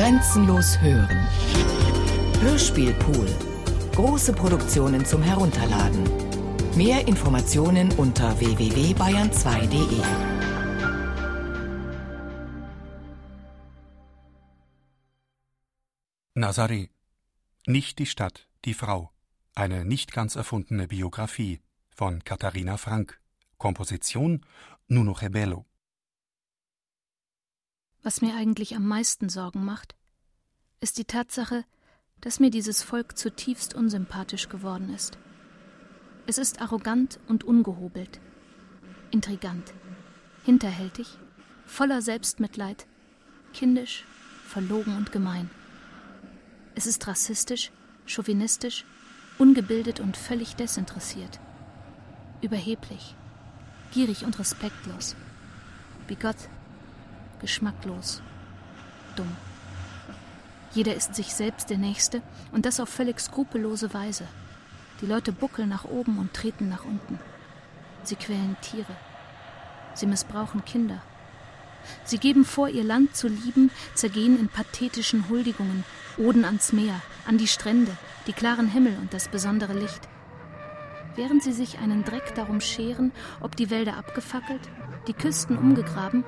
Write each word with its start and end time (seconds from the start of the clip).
Grenzenlos 0.00 0.80
hören. 0.80 1.28
Hörspielpool. 2.40 3.28
Große 3.94 4.32
Produktionen 4.32 5.04
zum 5.04 5.22
Herunterladen. 5.22 6.04
Mehr 6.74 7.06
Informationen 7.06 7.92
unter 7.98 8.40
www.bayern2.de. 8.40 10.00
Nazaré. 16.34 16.88
Nicht 17.66 17.98
die 17.98 18.06
Stadt, 18.06 18.48
die 18.64 18.72
Frau. 18.72 19.10
Eine 19.54 19.84
nicht 19.84 20.12
ganz 20.12 20.34
erfundene 20.34 20.88
Biografie 20.88 21.60
von 21.94 22.24
Katharina 22.24 22.78
Frank. 22.78 23.20
Komposition 23.58 24.46
Nuno 24.88 25.12
Rebello. 25.12 25.69
Was 28.02 28.22
mir 28.22 28.34
eigentlich 28.34 28.74
am 28.74 28.86
meisten 28.86 29.28
Sorgen 29.28 29.64
macht, 29.64 29.94
ist 30.80 30.96
die 30.96 31.04
Tatsache, 31.04 31.64
dass 32.22 32.40
mir 32.40 32.50
dieses 32.50 32.82
Volk 32.82 33.18
zutiefst 33.18 33.74
unsympathisch 33.74 34.48
geworden 34.48 34.94
ist. 34.94 35.18
Es 36.26 36.38
ist 36.38 36.62
arrogant 36.62 37.20
und 37.28 37.44
ungehobelt, 37.44 38.20
intrigant, 39.10 39.74
hinterhältig, 40.44 41.18
voller 41.66 42.00
Selbstmitleid, 42.00 42.86
kindisch, 43.52 44.06
verlogen 44.46 44.96
und 44.96 45.12
gemein. 45.12 45.50
Es 46.74 46.86
ist 46.86 47.06
rassistisch, 47.06 47.70
chauvinistisch, 48.06 48.86
ungebildet 49.38 50.00
und 50.00 50.16
völlig 50.16 50.56
desinteressiert, 50.56 51.38
überheblich, 52.40 53.14
gierig 53.92 54.24
und 54.24 54.38
respektlos, 54.38 55.16
bigott, 56.06 56.48
geschmacklos, 57.40 58.22
dumm. 59.16 59.36
Jeder 60.72 60.94
ist 60.94 61.14
sich 61.14 61.34
selbst 61.34 61.70
der 61.70 61.78
Nächste 61.78 62.22
und 62.52 62.64
das 62.64 62.78
auf 62.78 62.88
völlig 62.88 63.20
skrupellose 63.20 63.92
Weise. 63.92 64.26
Die 65.00 65.06
Leute 65.06 65.32
buckeln 65.32 65.68
nach 65.68 65.84
oben 65.84 66.18
und 66.18 66.32
treten 66.32 66.68
nach 66.68 66.84
unten. 66.84 67.18
Sie 68.04 68.14
quälen 68.14 68.56
Tiere. 68.60 68.96
Sie 69.94 70.06
missbrauchen 70.06 70.64
Kinder. 70.64 71.02
Sie 72.04 72.18
geben 72.18 72.44
vor, 72.44 72.68
ihr 72.68 72.84
Land 72.84 73.16
zu 73.16 73.26
lieben, 73.26 73.70
zergehen 73.94 74.38
in 74.38 74.48
pathetischen 74.48 75.28
Huldigungen, 75.28 75.84
Oden 76.18 76.44
ans 76.44 76.72
Meer, 76.72 77.00
an 77.26 77.38
die 77.38 77.48
Strände, 77.48 77.96
die 78.26 78.32
klaren 78.32 78.68
Himmel 78.68 78.96
und 79.00 79.14
das 79.14 79.28
besondere 79.28 79.72
Licht. 79.72 80.08
Während 81.16 81.42
sie 81.42 81.52
sich 81.52 81.78
einen 81.78 82.04
Dreck 82.04 82.34
darum 82.34 82.60
scheren, 82.60 83.12
ob 83.40 83.56
die 83.56 83.70
Wälder 83.70 83.96
abgefackelt, 83.96 84.60
die 85.08 85.14
Küsten 85.14 85.56
umgegraben, 85.56 86.24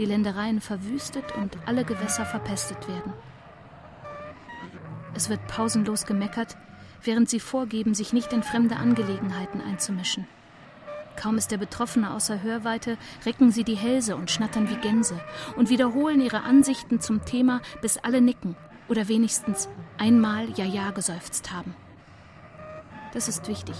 die 0.00 0.06
Ländereien 0.06 0.62
verwüstet 0.62 1.36
und 1.36 1.58
alle 1.66 1.84
Gewässer 1.84 2.24
verpestet 2.24 2.88
werden. 2.88 3.12
Es 5.14 5.28
wird 5.28 5.46
pausenlos 5.46 6.06
gemeckert, 6.06 6.56
während 7.02 7.28
sie 7.28 7.38
vorgeben, 7.38 7.94
sich 7.94 8.14
nicht 8.14 8.32
in 8.32 8.42
fremde 8.42 8.76
Angelegenheiten 8.76 9.60
einzumischen. 9.60 10.26
Kaum 11.16 11.36
ist 11.36 11.50
der 11.50 11.58
Betroffene 11.58 12.14
außer 12.14 12.42
Hörweite, 12.42 12.96
recken 13.26 13.50
sie 13.52 13.62
die 13.62 13.74
Hälse 13.74 14.16
und 14.16 14.30
schnattern 14.30 14.70
wie 14.70 14.76
Gänse 14.76 15.20
und 15.56 15.68
wiederholen 15.68 16.22
ihre 16.22 16.44
Ansichten 16.44 17.00
zum 17.00 17.26
Thema, 17.26 17.60
bis 17.82 17.98
alle 17.98 18.22
nicken 18.22 18.56
oder 18.88 19.06
wenigstens 19.06 19.68
einmal 19.98 20.48
Ja-Ja 20.56 20.92
geseufzt 20.92 21.52
haben. 21.52 21.74
Das 23.12 23.28
ist 23.28 23.48
wichtig. 23.48 23.76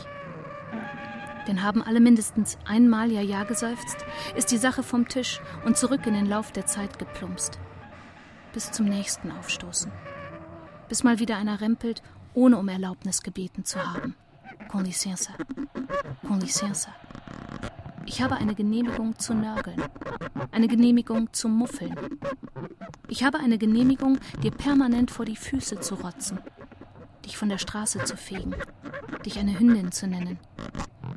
Denn 1.46 1.62
haben 1.62 1.82
alle 1.82 2.00
mindestens 2.00 2.58
einmal 2.66 3.10
Ja-Ja 3.10 3.44
geseufzt, 3.44 4.04
ist 4.36 4.50
die 4.50 4.58
Sache 4.58 4.82
vom 4.82 5.08
Tisch 5.08 5.40
und 5.64 5.76
zurück 5.76 6.06
in 6.06 6.14
den 6.14 6.26
Lauf 6.26 6.52
der 6.52 6.66
Zeit 6.66 6.98
geplumpst. 6.98 7.58
Bis 8.52 8.70
zum 8.72 8.86
nächsten 8.86 9.30
Aufstoßen 9.32 9.90
bis 10.90 11.04
mal 11.04 11.20
wieder 11.20 11.38
einer 11.38 11.60
rempelt, 11.60 12.02
ohne 12.34 12.58
um 12.58 12.68
Erlaubnis 12.68 13.22
gebeten 13.22 13.64
zu 13.64 13.78
haben. 13.78 14.16
Con 14.68 14.84
licença. 14.84 15.32
Con 16.26 16.40
licença. 16.40 16.88
Ich 18.06 18.20
habe 18.20 18.34
eine 18.34 18.56
Genehmigung 18.56 19.16
zu 19.16 19.32
nörgeln. 19.32 19.80
Eine 20.50 20.66
Genehmigung 20.66 21.32
zu 21.32 21.48
muffeln. 21.48 21.94
Ich 23.06 23.22
habe 23.22 23.38
eine 23.38 23.56
Genehmigung, 23.56 24.18
dir 24.42 24.50
permanent 24.50 25.12
vor 25.12 25.24
die 25.24 25.36
Füße 25.36 25.78
zu 25.78 25.94
rotzen. 25.94 26.40
Dich 27.24 27.36
von 27.36 27.48
der 27.48 27.58
Straße 27.58 28.02
zu 28.02 28.16
fegen. 28.16 28.56
Dich 29.24 29.38
eine 29.38 29.58
Hündin 29.58 29.92
zu 29.92 30.08
nennen 30.08 30.40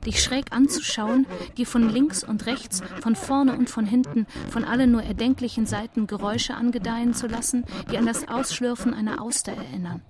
dich 0.03 0.21
schräg 0.21 0.51
anzuschauen, 0.51 1.25
dir 1.57 1.65
von 1.65 1.89
links 1.89 2.23
und 2.23 2.45
rechts, 2.45 2.81
von 3.01 3.15
vorne 3.15 3.57
und 3.57 3.69
von 3.69 3.85
hinten, 3.85 4.27
von 4.49 4.63
allen 4.63 4.91
nur 4.91 5.03
erdenklichen 5.03 5.65
Seiten 5.65 6.07
Geräusche 6.07 6.55
angedeihen 6.55 7.13
zu 7.13 7.27
lassen, 7.27 7.65
die 7.91 7.97
an 7.97 8.05
das 8.05 8.27
Ausschlürfen 8.27 8.93
einer 8.93 9.21
Auster 9.21 9.53
erinnern. 9.53 10.01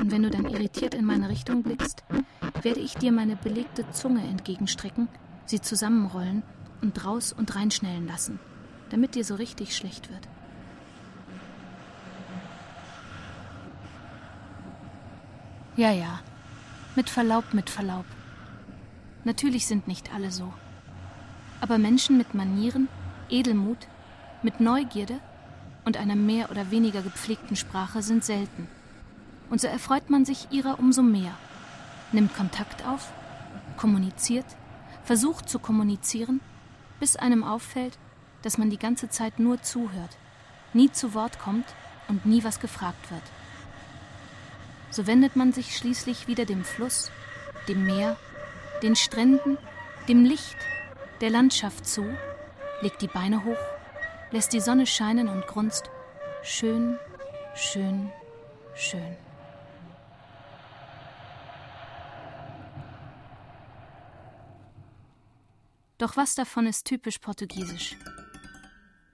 Und 0.00 0.10
wenn 0.10 0.22
du 0.22 0.30
dann 0.30 0.46
irritiert 0.46 0.94
in 0.94 1.04
meine 1.04 1.28
Richtung 1.28 1.62
blickst, 1.62 2.04
werde 2.62 2.80
ich 2.80 2.94
dir 2.94 3.12
meine 3.12 3.36
belegte 3.36 3.88
Zunge 3.90 4.22
entgegenstrecken, 4.22 5.08
sie 5.46 5.60
zusammenrollen 5.60 6.42
und 6.82 7.04
raus 7.04 7.32
und 7.36 7.54
reinschnellen 7.54 8.06
lassen, 8.06 8.38
damit 8.90 9.14
dir 9.14 9.24
so 9.24 9.34
richtig 9.34 9.76
schlecht 9.76 10.10
wird. 10.10 10.28
Ja, 15.76 15.90
ja. 15.90 16.20
Mit 16.94 17.10
Verlaub, 17.10 17.52
mit 17.52 17.68
Verlaub. 17.68 18.04
Natürlich 19.24 19.66
sind 19.66 19.88
nicht 19.88 20.14
alle 20.14 20.30
so. 20.30 20.52
Aber 21.60 21.78
Menschen 21.78 22.18
mit 22.18 22.34
Manieren, 22.34 22.88
Edelmut, 23.30 23.78
mit 24.42 24.60
Neugierde 24.60 25.18
und 25.84 25.96
einer 25.96 26.16
mehr 26.16 26.50
oder 26.50 26.70
weniger 26.70 27.02
gepflegten 27.02 27.56
Sprache 27.56 28.02
sind 28.02 28.24
selten. 28.24 28.68
Und 29.50 29.60
so 29.60 29.66
erfreut 29.66 30.10
man 30.10 30.24
sich 30.24 30.48
ihrer 30.50 30.78
umso 30.78 31.02
mehr, 31.02 31.34
nimmt 32.12 32.34
Kontakt 32.34 32.86
auf, 32.86 33.12
kommuniziert, 33.76 34.46
versucht 35.04 35.48
zu 35.48 35.58
kommunizieren, 35.58 36.40
bis 37.00 37.16
einem 37.16 37.44
auffällt, 37.44 37.98
dass 38.42 38.58
man 38.58 38.70
die 38.70 38.78
ganze 38.78 39.08
Zeit 39.08 39.38
nur 39.38 39.62
zuhört, 39.62 40.16
nie 40.74 40.92
zu 40.92 41.14
Wort 41.14 41.38
kommt 41.38 41.66
und 42.08 42.26
nie 42.26 42.44
was 42.44 42.60
gefragt 42.60 43.10
wird. 43.10 43.22
So 44.90 45.06
wendet 45.06 45.34
man 45.34 45.52
sich 45.52 45.76
schließlich 45.76 46.28
wieder 46.28 46.44
dem 46.44 46.64
Fluss, 46.64 47.10
dem 47.68 47.84
Meer 47.84 48.16
den 48.84 48.96
Stränden, 48.96 49.56
dem 50.08 50.26
Licht, 50.26 50.58
der 51.22 51.30
Landschaft 51.30 51.86
zu, 51.86 52.04
legt 52.82 53.00
die 53.00 53.08
Beine 53.08 53.42
hoch, 53.42 53.56
lässt 54.30 54.52
die 54.52 54.60
Sonne 54.60 54.86
scheinen 54.86 55.28
und 55.28 55.46
grunzt 55.46 55.90
schön, 56.42 56.98
schön, 57.54 58.12
schön. 58.74 59.16
Doch 65.96 66.18
was 66.18 66.34
davon 66.34 66.66
ist 66.66 66.84
typisch 66.84 67.18
portugiesisch? 67.18 67.96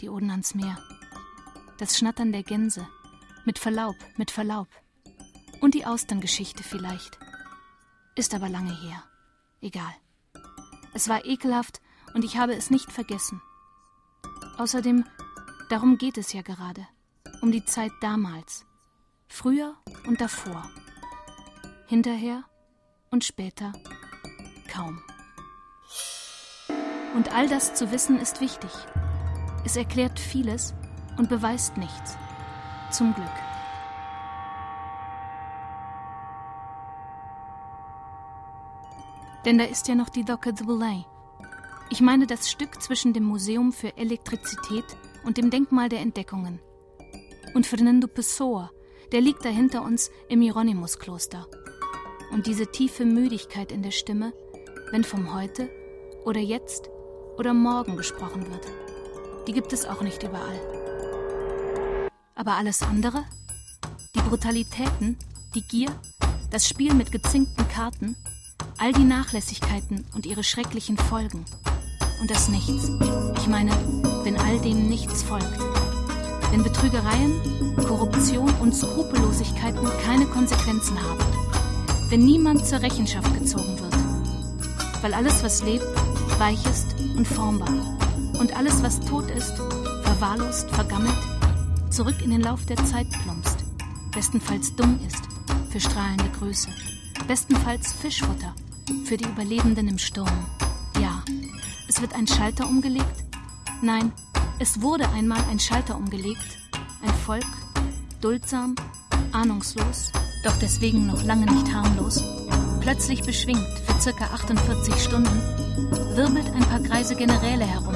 Die 0.00 0.08
Oden 0.08 0.32
ans 0.32 0.56
Meer, 0.56 0.78
das 1.78 1.96
Schnattern 1.96 2.32
der 2.32 2.42
Gänse, 2.42 2.88
mit 3.44 3.60
Verlaub, 3.60 3.94
mit 4.16 4.32
Verlaub. 4.32 4.66
Und 5.60 5.74
die 5.74 5.86
Austerngeschichte 5.86 6.64
vielleicht. 6.64 7.20
Ist 8.16 8.34
aber 8.34 8.48
lange 8.48 8.74
her. 8.74 9.04
Egal. 9.60 9.94
Es 10.94 11.08
war 11.08 11.24
ekelhaft 11.24 11.80
und 12.14 12.24
ich 12.24 12.38
habe 12.38 12.54
es 12.54 12.70
nicht 12.70 12.90
vergessen. 12.90 13.40
Außerdem, 14.58 15.04
darum 15.68 15.98
geht 15.98 16.18
es 16.18 16.32
ja 16.32 16.42
gerade. 16.42 16.86
Um 17.42 17.52
die 17.52 17.64
Zeit 17.64 17.92
damals. 18.00 18.66
Früher 19.28 19.76
und 20.06 20.20
davor. 20.20 20.68
Hinterher 21.86 22.44
und 23.10 23.24
später 23.24 23.72
kaum. 24.68 25.02
Und 27.14 27.32
all 27.32 27.48
das 27.48 27.74
zu 27.74 27.90
wissen 27.90 28.18
ist 28.18 28.40
wichtig. 28.40 28.70
Es 29.64 29.76
erklärt 29.76 30.18
vieles 30.18 30.74
und 31.16 31.28
beweist 31.28 31.76
nichts. 31.76 32.16
Zum 32.90 33.14
Glück. 33.14 33.49
Denn 39.44 39.58
da 39.58 39.64
ist 39.64 39.88
ja 39.88 39.94
noch 39.94 40.10
die 40.10 40.24
Docke 40.24 40.52
de 40.52 40.66
Belay. 40.66 41.04
Ich 41.88 42.00
meine 42.00 42.26
das 42.26 42.50
Stück 42.50 42.80
zwischen 42.82 43.12
dem 43.12 43.24
Museum 43.24 43.72
für 43.72 43.96
Elektrizität 43.96 44.84
und 45.24 45.38
dem 45.38 45.50
Denkmal 45.50 45.88
der 45.88 46.00
Entdeckungen. 46.00 46.60
Und 47.54 47.66
Fernando 47.66 48.06
Pessoa, 48.06 48.70
der 49.12 49.20
liegt 49.20 49.44
da 49.44 49.48
hinter 49.48 49.82
uns 49.82 50.10
im 50.28 50.40
Hieronymus-Kloster. 50.40 51.46
Und 52.32 52.46
diese 52.46 52.66
tiefe 52.68 53.04
Müdigkeit 53.04 53.72
in 53.72 53.82
der 53.82 53.90
Stimme, 53.90 54.32
wenn 54.92 55.02
vom 55.02 55.34
Heute 55.34 55.68
oder 56.24 56.40
Jetzt 56.40 56.90
oder 57.38 57.54
Morgen 57.54 57.96
gesprochen 57.96 58.48
wird, 58.50 58.66
die 59.48 59.52
gibt 59.52 59.72
es 59.72 59.84
auch 59.84 60.02
nicht 60.02 60.22
überall. 60.22 60.60
Aber 62.36 62.52
alles 62.52 62.82
andere? 62.82 63.24
Die 64.14 64.20
Brutalitäten, 64.20 65.18
die 65.54 65.62
Gier, 65.62 65.88
das 66.50 66.68
Spiel 66.68 66.94
mit 66.94 67.10
gezinkten 67.10 67.66
Karten, 67.68 68.16
All 68.82 68.94
die 68.94 69.04
Nachlässigkeiten 69.04 70.06
und 70.14 70.24
ihre 70.24 70.42
schrecklichen 70.42 70.96
Folgen. 70.96 71.44
Und 72.22 72.30
das 72.30 72.48
Nichts. 72.48 72.88
Ich 73.36 73.46
meine, 73.46 73.72
wenn 74.24 74.38
all 74.38 74.58
dem 74.58 74.88
nichts 74.88 75.22
folgt. 75.22 75.58
Wenn 76.50 76.62
Betrügereien, 76.62 77.76
Korruption 77.76 78.50
und 78.54 78.74
Skrupellosigkeiten 78.74 79.86
keine 80.02 80.24
Konsequenzen 80.24 80.98
haben. 80.98 81.20
Wenn 82.08 82.24
niemand 82.24 82.66
zur 82.66 82.80
Rechenschaft 82.80 83.34
gezogen 83.34 83.78
wird. 83.78 85.02
Weil 85.02 85.12
alles, 85.12 85.44
was 85.44 85.62
lebt, 85.62 85.84
weich 86.38 86.64
ist 86.64 86.94
und 87.18 87.28
formbar. 87.28 87.98
Und 88.40 88.56
alles, 88.56 88.82
was 88.82 88.98
tot 89.00 89.30
ist, 89.30 89.56
verwahrlost, 90.04 90.70
vergammelt, 90.70 91.20
zurück 91.90 92.16
in 92.24 92.30
den 92.30 92.40
Lauf 92.40 92.64
der 92.64 92.82
Zeit 92.86 93.08
plumpst. 93.10 93.58
Bestenfalls 94.12 94.74
dumm 94.74 94.98
ist 95.06 95.22
für 95.70 95.80
strahlende 95.80 96.30
Größe. 96.38 96.70
Bestenfalls 97.28 97.92
Fischfutter 97.92 98.54
für 99.04 99.16
die 99.16 99.24
Überlebenden 99.24 99.88
im 99.88 99.98
Sturm. 99.98 100.46
Ja, 101.00 101.22
es 101.88 102.00
wird 102.00 102.14
ein 102.14 102.26
Schalter 102.26 102.68
umgelegt. 102.68 103.24
Nein, 103.82 104.12
es 104.58 104.82
wurde 104.82 105.08
einmal 105.10 105.42
ein 105.50 105.58
Schalter 105.58 105.96
umgelegt. 105.96 106.58
Ein 107.02 107.14
Volk, 107.24 107.46
duldsam, 108.20 108.74
ahnungslos, 109.32 110.12
doch 110.44 110.56
deswegen 110.58 111.06
noch 111.06 111.22
lange 111.24 111.46
nicht 111.46 111.72
harmlos, 111.72 112.22
plötzlich 112.80 113.22
beschwingt 113.22 113.66
für 113.86 114.00
circa 114.00 114.24
48 114.26 114.94
Stunden, 115.02 115.40
wirbelt 116.14 116.46
ein 116.54 116.64
paar 116.64 116.80
greise 116.80 117.14
Generäle 117.14 117.64
herum 117.64 117.94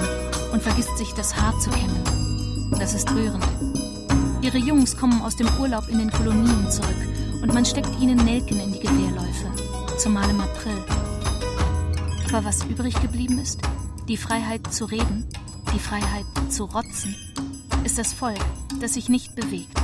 und 0.52 0.62
vergisst 0.62 0.96
sich 0.96 1.12
das 1.12 1.36
Haar 1.36 1.58
zu 1.60 1.70
kämmen. 1.70 2.70
Das 2.78 2.94
ist 2.94 3.10
rührend. 3.10 3.44
Ihre 4.42 4.58
Jungs 4.58 4.96
kommen 4.96 5.22
aus 5.22 5.36
dem 5.36 5.48
Urlaub 5.58 5.88
in 5.88 5.98
den 5.98 6.10
Kolonien 6.10 6.70
zurück 6.70 6.96
und 7.42 7.52
man 7.52 7.64
steckt 7.64 8.00
ihnen 8.00 8.16
Nelken 8.24 8.60
in 8.60 8.72
die 8.72 8.80
Gewehrläufe, 8.80 9.13
zumal 10.04 10.28
im 10.28 10.38
April. 10.42 10.84
Aber 12.28 12.44
was 12.44 12.62
übrig 12.66 13.00
geblieben 13.00 13.38
ist, 13.38 13.62
die 14.06 14.18
Freiheit 14.18 14.70
zu 14.70 14.84
reden, 14.84 15.26
die 15.74 15.78
Freiheit 15.78 16.26
zu 16.50 16.64
rotzen, 16.64 17.16
ist 17.84 17.96
das 17.96 18.12
Volk, 18.12 18.38
das 18.82 18.92
sich 18.94 19.08
nicht 19.08 19.34
bewegt. 19.34 19.80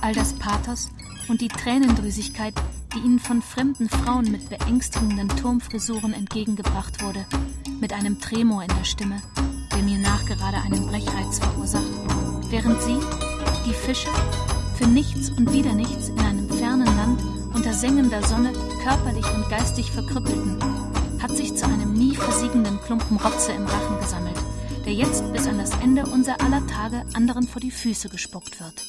All 0.00 0.14
das 0.14 0.32
Pathos 0.32 0.88
und 1.28 1.42
die 1.42 1.48
Tränendrüsigkeit, 1.48 2.54
die 2.94 3.00
ihnen 3.00 3.18
von 3.18 3.42
fremden 3.42 3.90
Frauen 3.90 4.32
mit 4.32 4.48
beängstigenden 4.48 5.28
Turmfrisuren 5.28 6.14
entgegengebracht 6.14 7.02
wurde, 7.02 7.26
mit 7.82 7.92
einem 7.92 8.18
Tremor 8.18 8.62
in 8.62 8.74
der 8.78 8.84
Stimme, 8.84 9.20
der 9.72 9.82
mir 9.82 9.98
nachgerade 9.98 10.56
einen 10.56 10.86
Brechreiz 10.86 11.38
verursacht, 11.38 11.84
während 12.48 12.80
sie, 12.80 12.96
die 13.66 13.74
Fische, 13.74 14.08
für 14.78 14.86
nichts 14.86 15.28
und 15.28 15.52
wieder 15.52 15.74
nichts 15.74 16.08
in 16.08 16.18
einem 16.20 16.43
sengender 17.74 18.22
Sonne 18.22 18.52
körperlich 18.84 19.26
und 19.34 19.48
geistig 19.50 19.90
verkrüppelten, 19.90 20.58
hat 21.20 21.32
sich 21.36 21.54
zu 21.56 21.66
einem 21.66 21.92
nie 21.92 22.14
versiegenden 22.14 22.80
Klumpen 22.82 23.16
Rotze 23.16 23.52
im 23.52 23.66
Rachen 23.66 23.98
gesammelt, 24.00 24.38
der 24.86 24.92
jetzt 24.92 25.32
bis 25.32 25.46
an 25.46 25.58
das 25.58 25.72
Ende 25.82 26.06
unser 26.06 26.40
aller 26.40 26.64
Tage 26.66 27.04
anderen 27.14 27.48
vor 27.48 27.60
die 27.60 27.72
Füße 27.72 28.08
gespuckt 28.08 28.60
wird. 28.60 28.84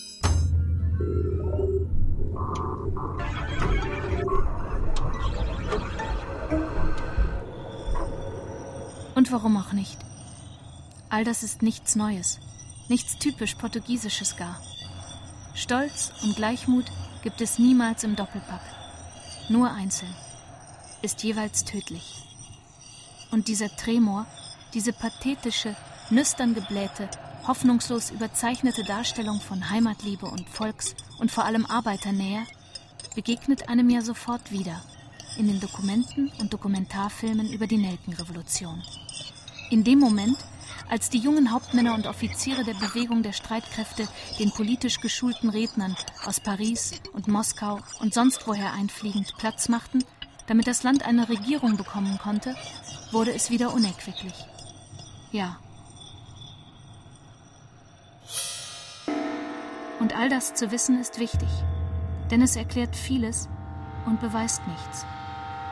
Und 9.16 9.32
warum 9.32 9.58
auch 9.58 9.74
nicht? 9.74 9.98
All 11.10 11.24
das 11.24 11.42
ist 11.42 11.64
nichts 11.64 11.96
Neues, 11.96 12.40
nichts 12.88 13.18
typisch 13.18 13.56
Portugiesisches 13.56 14.38
gar. 14.38 14.62
Stolz 15.56 16.12
und 16.22 16.36
Gleichmut 16.36 16.86
gibt 17.24 17.42
es 17.42 17.58
niemals 17.58 18.04
im 18.04 18.16
Doppelpack, 18.16 18.62
nur 19.50 19.72
einzeln, 19.72 20.14
ist 21.02 21.24
jeweils 21.24 21.64
tödlich. 21.64 22.24
Und 23.32 23.48
dieser 23.48 23.76
Tremor, 23.76 24.26
diese 24.74 24.94
pathetische, 24.94 25.76
nüstern 26.10 26.54
geblähte, 26.54 27.10
hoffnungslos 27.48 28.12
überzeichnete 28.12 28.84
Darstellung 28.84 29.40
von 29.40 29.70
Heimatliebe 29.70 30.26
und 30.26 30.50
Volks- 30.50 30.96
und 31.20 31.32
vor 31.32 31.46
allem 31.46 31.66
Arbeiternähe 31.66 32.44
begegnet 33.16 33.70
einem 33.70 33.90
ja 33.90 34.02
sofort 34.02 34.52
wieder 34.52 34.82
in 35.38 35.48
den 35.48 35.60
Dokumenten 35.60 36.32
und 36.40 36.54
Dokumentarfilmen 36.54 37.52
über 37.52 37.68
die 37.68 37.78
Nelkenrevolution. 37.78 38.82
In 39.70 39.84
dem 39.84 40.00
Moment, 40.00 40.38
als 40.90 41.10
die 41.10 41.18
jungen 41.18 41.52
Hauptmänner 41.52 41.94
und 41.96 42.08
Offiziere 42.08 42.64
der 42.64 42.74
Bewegung 42.74 43.24
der 43.24 43.34
Streitkräfte 43.34 44.08
den 44.40 44.52
politisch 44.52 45.00
geschulten 45.00 45.50
Rednern 45.50 45.96
aus 46.26 46.40
Paris 46.40 47.02
und 47.14 47.28
Moskau 47.28 47.80
und 48.00 48.14
sonst 48.14 48.48
woher 48.48 48.74
einfliegend 48.74 49.36
Platz 49.38 49.70
machten, 49.70 50.04
damit 50.48 50.68
das 50.68 50.84
Land 50.84 51.06
eine 51.06 51.28
Regierung 51.28 51.78
bekommen 51.78 52.18
konnte, 52.22 52.56
wurde 53.12 53.34
es 53.34 53.50
wieder 53.50 53.74
unerquicklich. 53.74 54.34
Ja. 55.32 55.58
Und 60.00 60.16
all 60.16 60.30
das 60.30 60.54
zu 60.54 60.72
wissen 60.72 61.00
ist 61.00 61.20
wichtig, 61.20 61.50
denn 62.30 62.42
es 62.42 62.56
erklärt 62.56 62.96
vieles 62.96 63.50
und 64.06 64.20
beweist 64.20 64.62
nichts. 64.68 65.06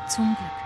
Zum 0.10 0.36
Glück. 0.36 0.63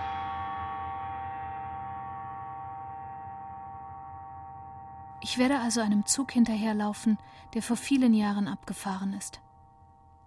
Ich 5.22 5.38
werde 5.38 5.58
also 5.58 5.80
einem 5.80 6.06
Zug 6.06 6.32
hinterherlaufen, 6.32 7.18
der 7.54 7.62
vor 7.62 7.76
vielen 7.76 8.14
Jahren 8.14 8.48
abgefahren 8.48 9.14
ist. 9.14 9.40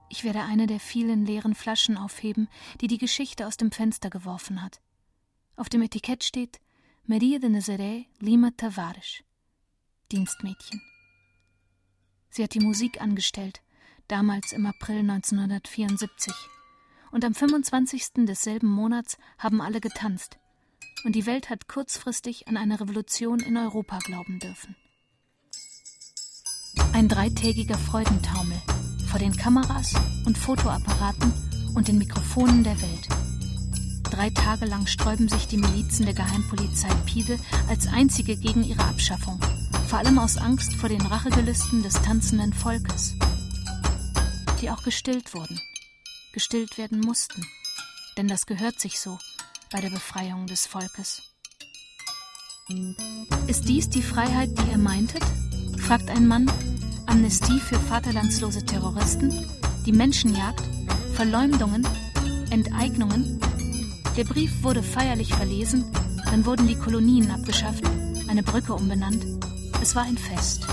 Ich 0.10 0.26
werde 0.26 0.42
eine 0.44 0.68
der 0.68 0.82
vielen 0.82 1.26
leeren 1.26 1.56
Flaschen 1.56 1.98
aufheben, 1.98 2.50
die 2.82 2.88
die 2.88 2.98
Geschichte 2.98 3.48
aus 3.48 3.56
dem 3.56 3.72
Fenster 3.72 4.10
geworfen 4.10 4.62
hat. 4.62 4.82
Auf 5.56 5.70
dem 5.70 5.82
Etikett 5.82 6.24
steht 6.24 6.60
Maria 7.06 7.40
de 7.40 7.50
Nazaré 7.50 8.06
Lima 8.20 8.52
Tavares, 8.52 9.24
Dienstmädchen. 10.12 10.82
Sie 12.30 12.44
hat 12.44 12.54
die 12.54 12.60
Musik 12.60 13.02
angestellt, 13.02 13.62
damals 14.08 14.52
im 14.52 14.66
April 14.66 15.00
1974. 15.00 16.34
Und 17.12 17.24
am 17.24 17.34
25. 17.34 18.26
desselben 18.26 18.70
Monats 18.70 19.18
haben 19.38 19.62
alle 19.62 19.80
getanzt. 19.80 20.40
Und 21.04 21.16
die 21.16 21.26
Welt 21.26 21.50
hat 21.50 21.68
kurzfristig 21.68 22.48
an 22.48 22.58
eine 22.58 22.80
Revolution 22.80 23.40
in 23.40 23.58
Europa 23.58 24.00
glauben 24.00 24.40
dürfen. 24.40 24.76
Ein 26.94 27.08
dreitägiger 27.08 27.78
Freudentaumel 27.78 28.62
vor 29.08 29.20
den 29.20 29.36
Kameras 29.36 29.94
und 30.26 30.38
Fotoapparaten 30.38 31.34
und 31.74 31.88
den 31.88 31.98
Mikrofonen 31.98 32.64
der 32.64 32.80
Welt. 32.82 33.08
Drei 34.04 34.30
Tage 34.30 34.66
lang 34.66 34.88
sträuben 34.88 35.30
sich 35.30 35.48
die 35.48 35.58
Milizen 35.58 36.06
der 36.06 36.14
Geheimpolizei 36.14 36.90
Pide 37.06 37.40
als 37.70 37.88
einzige 37.88 38.36
gegen 38.36 38.64
ihre 38.64 38.84
Abschaffung, 38.84 39.40
vor 39.88 40.00
allem 40.00 40.20
aus 40.20 40.38
Angst 40.38 40.76
vor 40.76 40.90
den 40.90 41.02
Rachegelüsten 41.02 41.82
des 41.82 41.94
tanzenden 41.94 42.52
Volkes, 42.54 43.16
die 44.62 44.70
auch 44.70 44.84
gestillt 44.84 45.34
wurden, 45.34 45.60
gestillt 46.34 46.78
werden 46.78 47.00
mussten, 47.00 47.46
denn 48.18 48.28
das 48.28 48.46
gehört 48.46 48.80
sich 48.80 49.00
so 49.00 49.18
bei 49.72 49.80
der 49.80 49.90
Befreiung 49.90 50.46
des 50.46 50.68
Volkes. 50.68 51.22
Ist 53.48 53.68
dies 53.68 53.90
die 53.90 54.04
Freiheit, 54.04 54.50
die 54.60 54.72
ihr 54.72 54.78
meintet? 54.78 55.24
fragt 55.78 56.10
ein 56.10 56.28
Mann, 56.28 56.50
Amnestie 57.12 57.60
für 57.60 57.76
vaterlandslose 57.78 58.64
Terroristen, 58.64 59.34
die 59.86 59.92
Menschenjagd, 59.92 60.64
Verleumdungen, 61.14 61.86
Enteignungen. 62.52 63.38
Der 64.16 64.24
Brief 64.24 64.64
wurde 64.64 64.82
feierlich 64.82 65.34
verlesen, 65.34 65.84
dann 66.24 66.46
wurden 66.46 66.68
die 66.68 66.78
Kolonien 66.78 67.30
abgeschafft, 67.30 67.84
eine 68.30 68.44
Brücke 68.44 68.74
umbenannt. 68.74 69.26
Es 69.82 69.94
war 69.94 70.04
ein 70.04 70.18
Fest. 70.18 70.66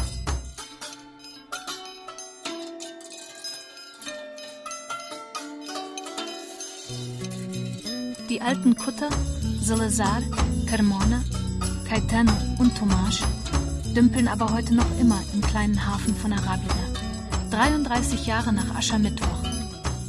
Die 8.29 8.41
alten 8.41 8.77
Kutter, 8.77 9.09
Salazar, 9.61 10.23
Carmona, 10.71 11.21
Caetano 11.89 12.33
und 12.61 12.79
Tomasch 12.79 13.23
dümpeln 13.95 14.29
aber 14.29 14.53
heute 14.53 14.75
noch 14.75 14.99
immer 15.01 15.21
im 15.35 15.41
kleinen 15.41 15.87
Hafen 15.87 16.15
von 16.15 16.33
Arabia. 16.33 16.75
33 17.51 18.27
Jahre 18.27 18.53
nach 18.53 18.75
Aschermittwoch. 18.75 19.43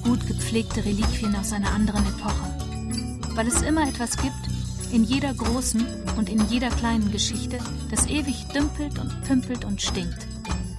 Gut 0.03 0.25
gepflegte 0.27 0.83
Reliquien 0.85 1.35
aus 1.35 1.53
einer 1.53 1.71
anderen 1.71 2.05
Epoche. 2.05 3.35
Weil 3.35 3.47
es 3.47 3.61
immer 3.61 3.87
etwas 3.87 4.17
gibt, 4.17 4.49
in 4.91 5.03
jeder 5.03 5.33
großen 5.33 5.85
und 6.17 6.29
in 6.29 6.45
jeder 6.47 6.69
kleinen 6.69 7.11
Geschichte, 7.11 7.59
das 7.89 8.07
ewig 8.07 8.45
dümpelt 8.47 8.97
und 8.99 9.23
pümpelt 9.23 9.65
und 9.65 9.81
stinkt. 9.81 10.27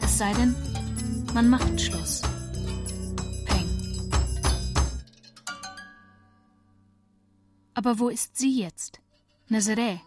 Es 0.03 0.19
sei 0.19 0.33
denn, 0.35 0.55
man 1.33 1.49
macht 1.49 1.81
Schluss. 1.81 2.23
Peng. 3.47 4.13
Aber 7.75 7.99
wo 7.99 8.09
ist 8.09 8.37
sie 8.37 8.61
jetzt? 8.61 9.01
Nazaré. 9.49 10.01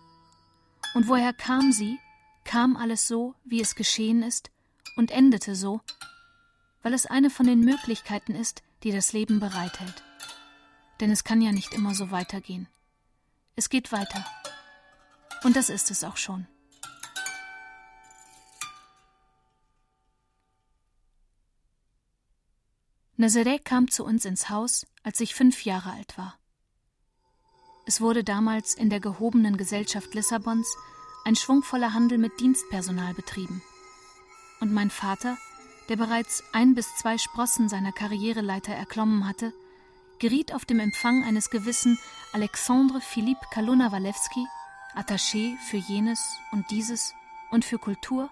Und 0.93 1.07
woher 1.07 1.33
kam 1.33 1.71
sie 1.71 1.97
kam 2.43 2.75
alles 2.77 3.07
so, 3.07 3.35
wie 3.43 3.61
es 3.61 3.75
geschehen 3.75 4.23
ist, 4.23 4.51
und 4.95 5.11
endete 5.11 5.55
so, 5.55 5.81
weil 6.81 6.93
es 6.93 7.05
eine 7.05 7.29
von 7.29 7.47
den 7.47 7.61
Möglichkeiten 7.61 8.35
ist, 8.35 8.61
die 8.83 8.91
das 8.91 9.13
Leben 9.13 9.39
bereithält. 9.39 10.03
Denn 10.99 11.11
es 11.11 11.23
kann 11.23 11.41
ja 11.41 11.51
nicht 11.51 11.73
immer 11.73 11.95
so 11.95 12.11
weitergehen. 12.11 12.67
Es 13.55 13.69
geht 13.69 13.91
weiter. 13.91 14.25
Und 15.43 15.55
das 15.55 15.69
ist 15.69 15.91
es 15.91 16.03
auch 16.03 16.17
schon. 16.17 16.47
Nazaré 23.17 23.59
kam 23.59 23.89
zu 23.89 24.03
uns 24.03 24.25
ins 24.25 24.49
Haus, 24.49 24.85
als 25.03 25.19
ich 25.19 25.35
fünf 25.35 25.65
Jahre 25.65 25.91
alt 25.91 26.17
war. 26.17 26.37
Es 27.85 28.01
wurde 28.01 28.23
damals 28.23 28.73
in 28.73 28.89
der 28.89 28.99
gehobenen 28.99 29.57
Gesellschaft 29.57 30.13
Lissabons 30.13 30.67
ein 31.25 31.35
schwungvoller 31.35 31.93
Handel 31.93 32.17
mit 32.17 32.39
Dienstpersonal 32.39 33.13
betrieben. 33.13 33.61
Und 34.59 34.73
mein 34.73 34.89
Vater, 34.89 35.37
der 35.89 35.95
bereits 35.95 36.43
ein 36.53 36.75
bis 36.75 36.95
zwei 36.95 37.17
Sprossen 37.17 37.69
seiner 37.69 37.91
Karriereleiter 37.91 38.73
erklommen 38.73 39.27
hatte, 39.27 39.53
geriet 40.19 40.53
auf 40.53 40.65
dem 40.65 40.79
Empfang 40.79 41.23
eines 41.23 41.49
gewissen 41.49 41.99
Alexandre 42.31 43.01
Philippe 43.01 43.45
Kalona-Walewski, 43.51 44.45
Attaché 44.95 45.57
für 45.69 45.77
jenes 45.77 46.37
und 46.51 46.69
dieses 46.71 47.13
und 47.51 47.65
für 47.65 47.77
Kultur, 47.77 48.29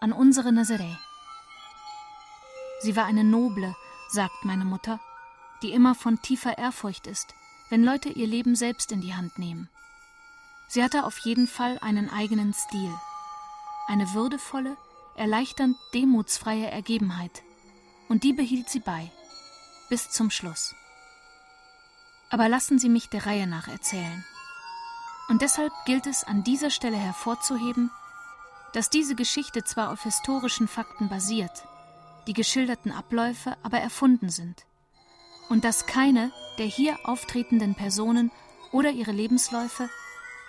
an 0.00 0.12
unsere 0.12 0.48
Nazaré. 0.48 0.96
Sie 2.80 2.96
war 2.96 3.04
eine 3.04 3.24
noble, 3.24 3.76
sagt 4.08 4.44
meine 4.44 4.64
Mutter, 4.64 4.98
die 5.62 5.72
immer 5.72 5.94
von 5.94 6.22
tiefer 6.22 6.56
Ehrfurcht 6.56 7.06
ist, 7.06 7.34
wenn 7.68 7.84
Leute 7.84 8.08
ihr 8.08 8.26
Leben 8.26 8.56
selbst 8.56 8.92
in 8.92 9.00
die 9.00 9.14
Hand 9.14 9.38
nehmen. 9.38 9.68
Sie 10.72 10.84
hatte 10.84 11.04
auf 11.04 11.18
jeden 11.18 11.48
Fall 11.48 11.80
einen 11.80 12.08
eigenen 12.08 12.54
Stil, 12.54 12.94
eine 13.88 14.14
würdevolle, 14.14 14.76
erleichternd 15.16 15.76
demutsfreie 15.94 16.70
Ergebenheit, 16.70 17.42
und 18.08 18.22
die 18.22 18.32
behielt 18.32 18.70
sie 18.70 18.78
bei, 18.78 19.10
bis 19.88 20.10
zum 20.10 20.30
Schluss. 20.30 20.76
Aber 22.30 22.48
lassen 22.48 22.78
Sie 22.78 22.88
mich 22.88 23.08
der 23.08 23.26
Reihe 23.26 23.48
nach 23.48 23.66
erzählen. 23.66 24.24
Und 25.28 25.42
deshalb 25.42 25.72
gilt 25.86 26.06
es 26.06 26.22
an 26.22 26.44
dieser 26.44 26.70
Stelle 26.70 26.96
hervorzuheben, 26.96 27.90
dass 28.72 28.90
diese 28.90 29.16
Geschichte 29.16 29.64
zwar 29.64 29.90
auf 29.90 30.04
historischen 30.04 30.68
Fakten 30.68 31.08
basiert, 31.08 31.64
die 32.28 32.32
geschilderten 32.32 32.92
Abläufe 32.92 33.56
aber 33.64 33.80
erfunden 33.80 34.30
sind 34.30 34.66
und 35.48 35.64
dass 35.64 35.86
keine 35.86 36.30
der 36.58 36.66
hier 36.66 36.96
auftretenden 37.02 37.74
Personen 37.74 38.30
oder 38.70 38.92
ihre 38.92 39.10
Lebensläufe 39.10 39.90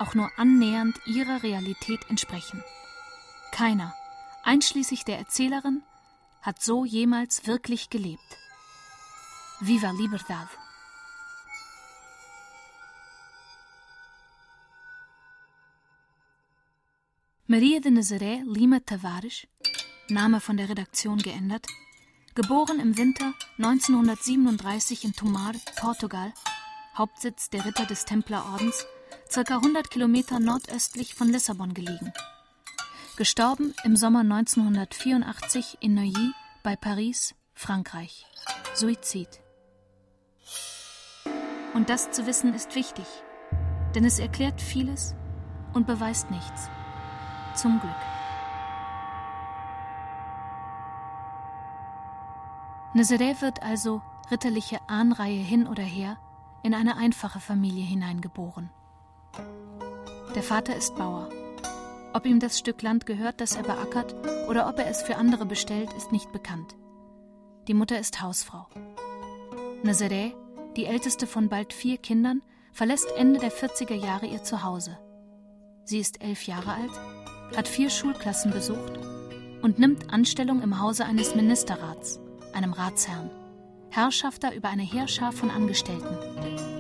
auch 0.01 0.15
nur 0.15 0.31
annähernd 0.38 1.00
ihrer 1.05 1.43
Realität 1.43 2.10
entsprechen. 2.10 2.63
Keiner, 3.51 3.93
einschließlich 4.43 5.05
der 5.05 5.20
Erzählerin, 5.20 5.84
hat 6.41 6.62
so 6.62 6.86
jemals 6.86 7.46
wirklich 7.46 7.89
gelebt. 7.89 8.38
Viva 9.60 9.91
Libertad! 9.91 10.48
Maria 17.46 17.79
de 17.79 17.91
Nazaré 17.91 18.41
Lima 18.46 18.79
Tavares, 18.79 19.46
Name 20.08 20.39
von 20.39 20.58
der 20.58 20.70
Redaktion 20.70 21.20
geändert, 21.20 21.67
Geboren 22.34 22.79
im 22.79 22.98
Winter 22.98 23.34
1937 23.58 25.03
in 25.03 25.13
Tomar, 25.13 25.51
Portugal, 25.75 26.34
Hauptsitz 26.98 27.50
der 27.50 27.65
Ritter 27.65 27.86
des 27.86 28.05
Templerordens, 28.05 28.86
ca. 29.33 29.55
100 29.55 29.89
Kilometer 29.89 30.39
nordöstlich 30.39 31.15
von 31.15 31.29
Lissabon 31.29 31.73
gelegen. 31.73 32.13
Gestorben 33.17 33.73
im 33.83 33.95
Sommer 33.95 34.21
1984 34.21 35.77
in 35.79 35.93
Neuilly 35.93 36.31
bei 36.63 36.75
Paris, 36.75 37.35
Frankreich. 37.53 38.25
Suizid. 38.73 39.41
Und 41.73 41.89
das 41.89 42.11
zu 42.11 42.25
wissen 42.25 42.53
ist 42.53 42.75
wichtig, 42.75 43.05
denn 43.95 44.05
es 44.05 44.19
erklärt 44.19 44.61
vieles 44.61 45.15
und 45.73 45.87
beweist 45.87 46.31
nichts. 46.31 46.69
Zum 47.55 47.79
Glück. 47.79 47.91
Nazaré 52.93 53.39
wird 53.41 53.63
also, 53.63 54.01
ritterliche 54.29 54.79
Ahnreihe 54.87 55.41
hin 55.41 55.67
oder 55.67 55.83
her, 55.83 56.17
in 56.63 56.73
eine 56.73 56.97
einfache 56.97 57.39
Familie 57.39 57.85
hineingeboren. 57.85 58.69
Der 60.35 60.43
Vater 60.43 60.75
ist 60.75 60.95
Bauer. 60.95 61.29
Ob 62.13 62.25
ihm 62.25 62.39
das 62.39 62.57
Stück 62.59 62.81
Land 62.81 63.05
gehört, 63.05 63.41
das 63.41 63.55
er 63.55 63.63
beackert, 63.63 64.15
oder 64.50 64.67
ob 64.67 64.79
er 64.79 64.88
es 64.88 65.01
für 65.01 65.15
andere 65.15 65.45
bestellt, 65.45 65.93
ist 65.93 66.11
nicht 66.11 66.31
bekannt. 66.31 66.75
Die 67.67 67.73
Mutter 67.73 68.00
ist 68.00 68.21
Hausfrau. 68.21 68.67
Nazaré, 69.83 70.33
die 70.75 70.85
älteste 70.85 71.27
von 71.27 71.50
bald 71.50 71.73
vier 71.73 71.97
Kindern, 71.97 72.41
verlässt 72.71 73.11
Ende 73.17 73.39
der 73.39 73.51
40er 73.51 73.95
Jahre 73.95 74.25
ihr 74.25 74.43
Zuhause. 74.43 74.97
Sie 75.83 76.00
ist 76.00 76.23
elf 76.23 76.47
Jahre 76.47 76.73
alt, 76.73 77.55
hat 77.55 77.67
vier 77.67 77.89
Schulklassen 77.89 78.51
besucht 78.51 79.00
und 79.61 79.79
nimmt 79.79 80.13
Anstellung 80.13 80.61
im 80.61 80.79
Hause 80.79 81.05
eines 81.05 81.35
Ministerrats 81.35 82.19
einem 82.53 82.73
Ratsherrn, 82.73 83.29
Herrschafter 83.89 84.53
über 84.53 84.69
eine 84.69 84.83
Heerschar 84.83 85.31
von 85.31 85.50
Angestellten. 85.50 86.70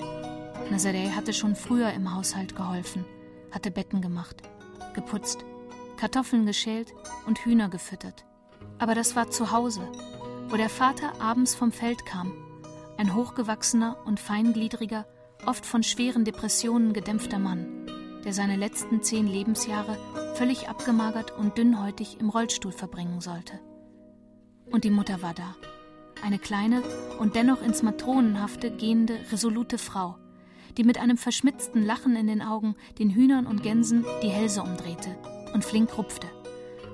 Nazaré 0.71 1.11
hatte 1.11 1.33
schon 1.33 1.55
früher 1.55 1.91
im 1.91 2.15
Haushalt 2.15 2.55
geholfen, 2.55 3.03
hatte 3.51 3.71
Betten 3.71 4.01
gemacht, 4.01 4.41
geputzt, 4.93 5.43
Kartoffeln 5.97 6.45
geschält 6.45 6.93
und 7.27 7.39
Hühner 7.39 7.67
gefüttert. 7.67 8.25
Aber 8.79 8.95
das 8.95 9.15
war 9.17 9.29
zu 9.29 9.51
Hause, 9.51 9.81
wo 10.47 10.55
der 10.55 10.69
Vater 10.69 11.19
abends 11.19 11.55
vom 11.55 11.73
Feld 11.73 12.05
kam, 12.05 12.31
ein 12.97 13.13
hochgewachsener 13.13 13.97
und 14.05 14.19
feingliedriger, 14.19 15.05
oft 15.45 15.65
von 15.65 15.83
schweren 15.83 16.23
Depressionen 16.23 16.93
gedämpfter 16.93 17.39
Mann, 17.39 17.85
der 18.23 18.31
seine 18.31 18.55
letzten 18.55 19.03
zehn 19.03 19.27
Lebensjahre 19.27 19.97
völlig 20.35 20.69
abgemagert 20.69 21.37
und 21.37 21.57
dünnhäutig 21.57 22.19
im 22.21 22.29
Rollstuhl 22.29 22.71
verbringen 22.71 23.19
sollte. 23.19 23.59
Und 24.71 24.85
die 24.85 24.89
Mutter 24.89 25.21
war 25.21 25.33
da. 25.33 25.55
Eine 26.23 26.39
kleine 26.39 26.81
und 27.19 27.35
dennoch 27.35 27.61
ins 27.61 27.83
Matronenhafte 27.83 28.71
gehende, 28.71 29.19
resolute 29.31 29.77
Frau, 29.77 30.17
die 30.77 30.83
mit 30.83 30.97
einem 30.97 31.17
verschmitzten 31.17 31.85
Lachen 31.85 32.15
in 32.15 32.27
den 32.27 32.41
Augen 32.41 32.75
den 32.99 33.09
Hühnern 33.09 33.47
und 33.47 33.63
Gänsen 33.63 34.05
die 34.23 34.29
Hälse 34.29 34.61
umdrehte 34.61 35.17
und 35.53 35.65
flink 35.65 35.97
rupfte, 35.97 36.27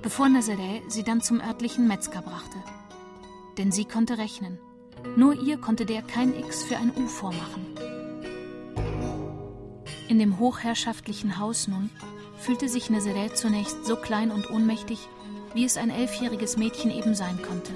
bevor 0.02 0.26
Nazaré 0.26 0.82
sie 0.88 1.02
dann 1.02 1.20
zum 1.20 1.40
örtlichen 1.40 1.86
Metzger 1.86 2.22
brachte. 2.22 2.58
Denn 3.56 3.72
sie 3.72 3.84
konnte 3.84 4.18
rechnen. 4.18 4.58
Nur 5.16 5.34
ihr 5.34 5.58
konnte 5.58 5.86
der 5.86 6.02
kein 6.02 6.34
X 6.34 6.64
für 6.64 6.76
ein 6.76 6.92
U 6.96 7.06
vormachen. 7.06 7.66
In 10.08 10.18
dem 10.18 10.38
hochherrschaftlichen 10.38 11.38
Haus 11.38 11.68
nun 11.68 11.90
fühlte 12.38 12.68
sich 12.68 12.88
Nazaré 12.88 13.34
zunächst 13.34 13.84
so 13.84 13.96
klein 13.96 14.30
und 14.30 14.50
ohnmächtig, 14.50 14.98
wie 15.54 15.64
es 15.64 15.76
ein 15.76 15.90
elfjähriges 15.90 16.56
Mädchen 16.56 16.90
eben 16.90 17.14
sein 17.14 17.40
konnte. 17.42 17.72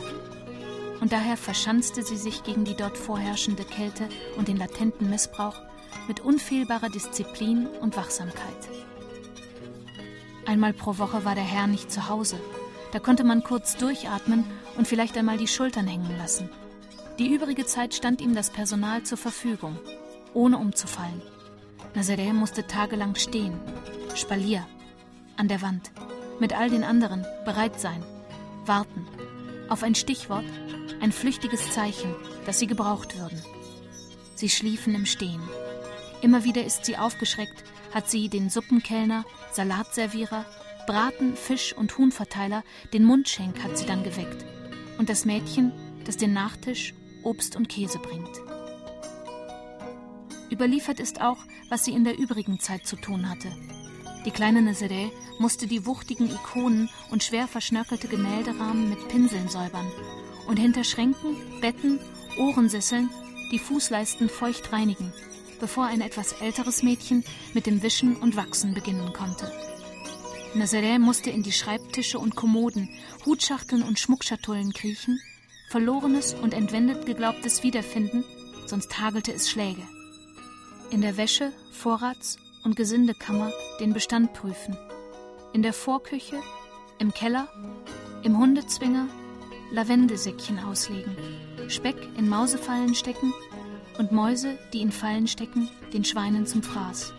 Und 1.00 1.12
daher 1.12 1.36
verschanzte 1.36 2.02
sie 2.02 2.16
sich 2.16 2.44
gegen 2.44 2.64
die 2.64 2.76
dort 2.76 2.96
vorherrschende 2.96 3.64
Kälte 3.64 4.08
und 4.36 4.48
den 4.48 4.56
latenten 4.56 5.10
Missbrauch 5.10 5.60
mit 6.08 6.20
unfehlbarer 6.20 6.88
Disziplin 6.88 7.66
und 7.80 7.96
Wachsamkeit. 7.96 8.68
Einmal 10.46 10.72
pro 10.72 10.98
Woche 10.98 11.24
war 11.24 11.34
der 11.34 11.44
Herr 11.44 11.66
nicht 11.66 11.90
zu 11.90 12.08
Hause. 12.08 12.38
Da 12.92 12.98
konnte 12.98 13.24
man 13.24 13.42
kurz 13.42 13.76
durchatmen 13.76 14.44
und 14.76 14.86
vielleicht 14.86 15.16
einmal 15.16 15.38
die 15.38 15.48
Schultern 15.48 15.86
hängen 15.86 16.16
lassen. 16.18 16.50
Die 17.18 17.32
übrige 17.32 17.64
Zeit 17.64 17.94
stand 17.94 18.20
ihm 18.20 18.34
das 18.34 18.50
Personal 18.50 19.02
zur 19.02 19.18
Verfügung, 19.18 19.78
ohne 20.34 20.58
umzufallen. 20.58 21.22
Nazaré 21.94 22.32
musste 22.32 22.66
tagelang 22.66 23.14
stehen, 23.14 23.60
Spalier, 24.14 24.66
an 25.36 25.48
der 25.48 25.62
Wand, 25.62 25.90
mit 26.40 26.56
all 26.56 26.70
den 26.70 26.84
anderen 26.84 27.24
bereit 27.44 27.78
sein, 27.78 28.02
warten, 28.64 29.06
auf 29.68 29.82
ein 29.82 29.94
Stichwort, 29.94 30.44
ein 31.00 31.12
flüchtiges 31.12 31.72
Zeichen, 31.72 32.14
dass 32.46 32.58
sie 32.58 32.66
gebraucht 32.66 33.18
würden. 33.18 33.42
Sie 34.34 34.48
schliefen 34.48 34.94
im 34.94 35.06
Stehen. 35.06 35.40
Immer 36.22 36.44
wieder 36.44 36.64
ist 36.64 36.84
sie 36.84 36.96
aufgeschreckt, 36.96 37.64
hat 37.92 38.08
sie 38.08 38.28
den 38.28 38.48
Suppenkellner, 38.48 39.24
Salatservierer, 39.52 40.46
Braten, 40.86 41.36
Fisch 41.36 41.74
und 41.76 41.98
Huhnverteiler, 41.98 42.62
den 42.92 43.04
Mundschenk 43.04 43.62
hat 43.62 43.76
sie 43.76 43.86
dann 43.86 44.04
geweckt. 44.04 44.44
Und 44.98 45.08
das 45.08 45.24
Mädchen, 45.24 45.72
das 46.04 46.16
den 46.16 46.32
Nachtisch, 46.32 46.94
Obst 47.24 47.56
und 47.56 47.68
Käse 47.68 47.98
bringt. 47.98 48.40
Überliefert 50.50 51.00
ist 51.00 51.20
auch, 51.20 51.38
was 51.70 51.84
sie 51.84 51.92
in 51.92 52.04
der 52.04 52.18
übrigen 52.18 52.60
Zeit 52.60 52.86
zu 52.86 52.96
tun 52.96 53.28
hatte. 53.28 53.50
Die 54.24 54.30
kleine 54.30 54.60
Nazaré 54.60 55.10
musste 55.40 55.66
die 55.66 55.86
wuchtigen 55.86 56.30
Ikonen 56.30 56.88
und 57.10 57.24
schwer 57.24 57.48
verschnörkelte 57.48 58.06
Gemälderahmen 58.06 58.90
mit 58.90 59.08
Pinseln 59.08 59.48
säubern 59.48 59.90
und 60.46 60.58
hinter 60.58 60.84
Schränken, 60.84 61.36
Betten, 61.60 61.98
Ohrensesseln 62.38 63.10
die 63.50 63.58
Fußleisten 63.58 64.28
feucht 64.28 64.72
reinigen, 64.72 65.12
bevor 65.62 65.86
ein 65.86 66.00
etwas 66.00 66.32
älteres 66.40 66.82
Mädchen 66.82 67.22
mit 67.54 67.66
dem 67.66 67.84
Wischen 67.84 68.16
und 68.16 68.34
Wachsen 68.34 68.74
beginnen 68.74 69.12
konnte. 69.12 69.48
Nazaré 70.56 70.98
musste 70.98 71.30
in 71.30 71.44
die 71.44 71.52
Schreibtische 71.52 72.18
und 72.18 72.34
Kommoden, 72.34 72.88
Hutschachteln 73.24 73.84
und 73.84 74.00
Schmuckschatullen 74.00 74.72
kriechen, 74.72 75.20
Verlorenes 75.68 76.34
und 76.34 76.52
entwendet 76.52 77.06
Geglaubtes 77.06 77.62
wiederfinden, 77.62 78.24
sonst 78.66 78.98
hagelte 79.00 79.32
es 79.32 79.48
Schläge. 79.48 79.82
In 80.90 81.00
der 81.00 81.16
Wäsche, 81.16 81.52
Vorrats- 81.70 82.38
und 82.64 82.74
Gesindekammer 82.74 83.52
den 83.78 83.92
Bestand 83.92 84.32
prüfen, 84.32 84.76
in 85.52 85.62
der 85.62 85.72
Vorküche, 85.72 86.40
im 86.98 87.14
Keller, 87.14 87.46
im 88.24 88.36
Hundezwinger, 88.36 89.06
Lavendelsäckchen 89.70 90.58
auslegen, 90.58 91.16
Speck 91.68 91.96
in 92.18 92.28
Mausefallen 92.28 92.96
stecken 92.96 93.32
und 93.98 94.12
Mäuse, 94.12 94.58
die 94.72 94.80
in 94.80 94.92
Fallen 94.92 95.26
stecken, 95.26 95.68
den 95.92 96.04
Schweinen 96.04 96.46
zum 96.46 96.62
Fraß. 96.62 97.12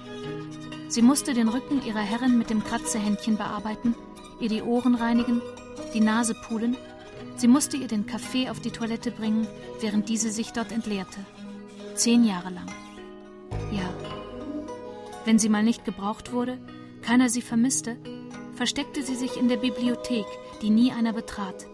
Sie 0.87 1.01
musste 1.01 1.33
den 1.33 1.47
Rücken 1.47 1.83
ihrer 1.85 2.01
Herrin 2.01 2.37
mit 2.37 2.49
dem 2.49 2.63
Kratzehändchen 2.63 3.37
bearbeiten, 3.37 3.95
ihr 4.39 4.49
die 4.49 4.61
Ohren 4.61 4.95
reinigen, 4.95 5.41
die 5.93 6.01
Nase 6.01 6.35
pulen. 6.35 6.77
Sie 7.35 7.47
musste 7.47 7.77
ihr 7.77 7.87
den 7.87 8.05
Kaffee 8.05 8.49
auf 8.49 8.59
die 8.59 8.71
Toilette 8.71 9.11
bringen, 9.11 9.47
während 9.81 10.09
diese 10.09 10.31
sich 10.31 10.51
dort 10.51 10.71
entleerte. 10.71 11.19
Zehn 11.95 12.23
Jahre 12.23 12.49
lang. 12.49 12.67
Ja. 13.71 13.93
Wenn 15.25 15.39
sie 15.39 15.49
mal 15.49 15.63
nicht 15.63 15.85
gebraucht 15.85 16.31
wurde, 16.31 16.57
keiner 17.01 17.29
sie 17.29 17.41
vermisste, 17.41 17.97
versteckte 18.55 19.03
sie 19.03 19.15
sich 19.15 19.37
in 19.37 19.47
der 19.47 19.57
Bibliothek, 19.57 20.25
die 20.61 20.69
nie 20.69 20.91
einer 20.91 21.13
betrat. 21.13 21.65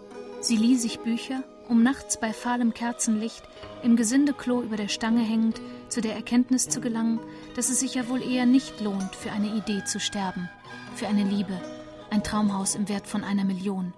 Sie 0.41 0.55
lieh 0.55 0.75
sich 0.75 0.99
Bücher, 0.99 1.43
um 1.69 1.83
nachts 1.83 2.19
bei 2.19 2.33
fahlem 2.33 2.73
Kerzenlicht 2.73 3.43
im 3.83 3.95
Gesindeklo 3.95 4.61
über 4.61 4.75
der 4.75 4.87
Stange 4.87 5.21
hängend 5.21 5.61
zu 5.87 6.01
der 6.01 6.15
Erkenntnis 6.15 6.67
zu 6.67 6.81
gelangen, 6.81 7.19
dass 7.55 7.69
es 7.69 7.79
sich 7.79 7.95
ja 7.95 8.09
wohl 8.09 8.21
eher 8.21 8.45
nicht 8.45 8.81
lohnt, 8.81 9.15
für 9.15 9.31
eine 9.31 9.55
Idee 9.55 9.83
zu 9.85 9.99
sterben, 9.99 10.49
für 10.95 11.07
eine 11.07 11.23
Liebe, 11.23 11.61
ein 12.09 12.23
Traumhaus 12.23 12.75
im 12.75 12.89
Wert 12.89 13.07
von 13.07 13.23
einer 13.23 13.45
Million. 13.45 13.93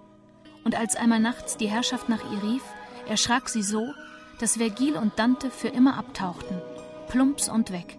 Und 0.64 0.78
als 0.78 0.96
einmal 0.96 1.18
nachts 1.18 1.56
die 1.56 1.68
Herrschaft 1.68 2.08
nach 2.08 2.22
ihr 2.32 2.42
rief, 2.42 2.62
erschrak 3.08 3.48
sie 3.48 3.62
so, 3.62 3.92
dass 4.38 4.58
Vergil 4.58 4.96
und 4.96 5.18
Dante 5.18 5.50
für 5.50 5.68
immer 5.68 5.96
abtauchten, 5.96 6.60
plumps 7.08 7.48
und 7.48 7.72
weg. 7.72 7.98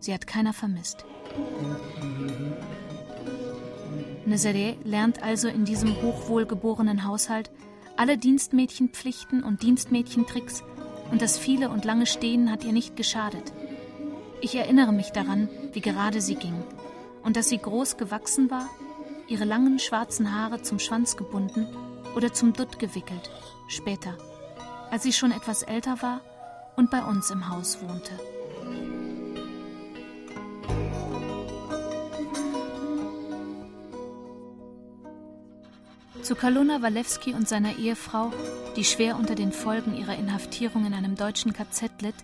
Sie 0.00 0.12
hat 0.12 0.26
keiner 0.26 0.52
vermisst. 0.52 1.04
Nezere 4.26 4.76
lernt 4.84 5.22
also 5.22 5.48
in 5.48 5.64
diesem 5.64 6.02
hochwohlgeborenen 6.02 7.04
Haushalt 7.04 7.50
alle 7.98 8.16
Dienstmädchenpflichten 8.16 9.42
und 9.42 9.62
Dienstmädchentricks 9.62 10.62
und 11.10 11.20
das 11.20 11.36
viele 11.36 11.68
und 11.68 11.84
lange 11.84 12.06
Stehen 12.06 12.50
hat 12.50 12.64
ihr 12.64 12.72
nicht 12.72 12.94
geschadet. 12.94 13.52
Ich 14.40 14.54
erinnere 14.54 14.92
mich 14.92 15.10
daran, 15.10 15.48
wie 15.72 15.80
gerade 15.80 16.20
sie 16.20 16.36
ging 16.36 16.62
und 17.24 17.36
dass 17.36 17.48
sie 17.48 17.58
groß 17.58 17.96
gewachsen 17.96 18.52
war, 18.52 18.70
ihre 19.26 19.44
langen 19.44 19.80
schwarzen 19.80 20.32
Haare 20.32 20.62
zum 20.62 20.78
Schwanz 20.78 21.16
gebunden 21.16 21.66
oder 22.14 22.32
zum 22.32 22.52
Dutt 22.52 22.78
gewickelt, 22.78 23.30
später, 23.66 24.16
als 24.92 25.02
sie 25.02 25.12
schon 25.12 25.32
etwas 25.32 25.64
älter 25.64 26.00
war 26.00 26.20
und 26.76 26.92
bei 26.92 27.02
uns 27.02 27.32
im 27.32 27.48
Haus 27.48 27.82
wohnte. 27.82 28.12
Zu 36.28 36.34
Kaluna 36.34 36.82
Walewski 36.82 37.32
und 37.32 37.48
seiner 37.48 37.78
Ehefrau, 37.78 38.30
die 38.76 38.84
schwer 38.84 39.16
unter 39.16 39.34
den 39.34 39.50
Folgen 39.50 39.96
ihrer 39.96 40.14
Inhaftierung 40.14 40.84
in 40.84 40.92
einem 40.92 41.14
deutschen 41.14 41.54
KZ 41.54 42.02
litt, 42.02 42.16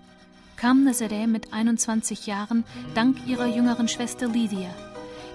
kam 0.57 0.87
Nazaré 0.87 1.27
mit 1.27 1.55
21 1.55 2.27
Jahren 2.27 2.65
dank 2.95 3.17
ihrer 3.27 3.47
jüngeren 3.47 3.89
Schwester 3.89 4.29
Lydia, 4.29 4.69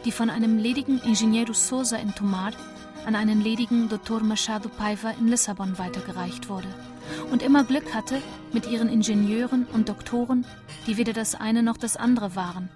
die 0.06 0.12
von 0.12 0.30
einem 0.30 0.60
ledigen 0.60 1.02
Ingeniero 1.04 1.54
Sosa 1.54 1.98
in 1.98 2.14
Tomar 2.14 2.52
an 3.08 3.16
einen 3.16 3.42
ledigen 3.42 3.90
Dr. 3.90 4.22
Machado 4.22 4.70
Paiva 4.70 5.16
in 5.20 5.30
Lissabon 5.30 5.80
weitergereicht 5.80 6.48
wurde 6.48 6.68
und 7.32 7.42
immer 7.42 7.64
Glück 7.64 7.96
hatte 7.96 8.22
mit 8.54 8.70
ihren 8.70 8.88
Ingenieuren 8.88 9.66
und 9.74 9.90
Doktoren, 9.90 10.46
die 10.86 10.98
weder 10.98 11.14
das 11.14 11.34
eine 11.34 11.64
noch 11.64 11.78
das 11.78 11.98
andere 11.98 12.36
waren, 12.36 12.70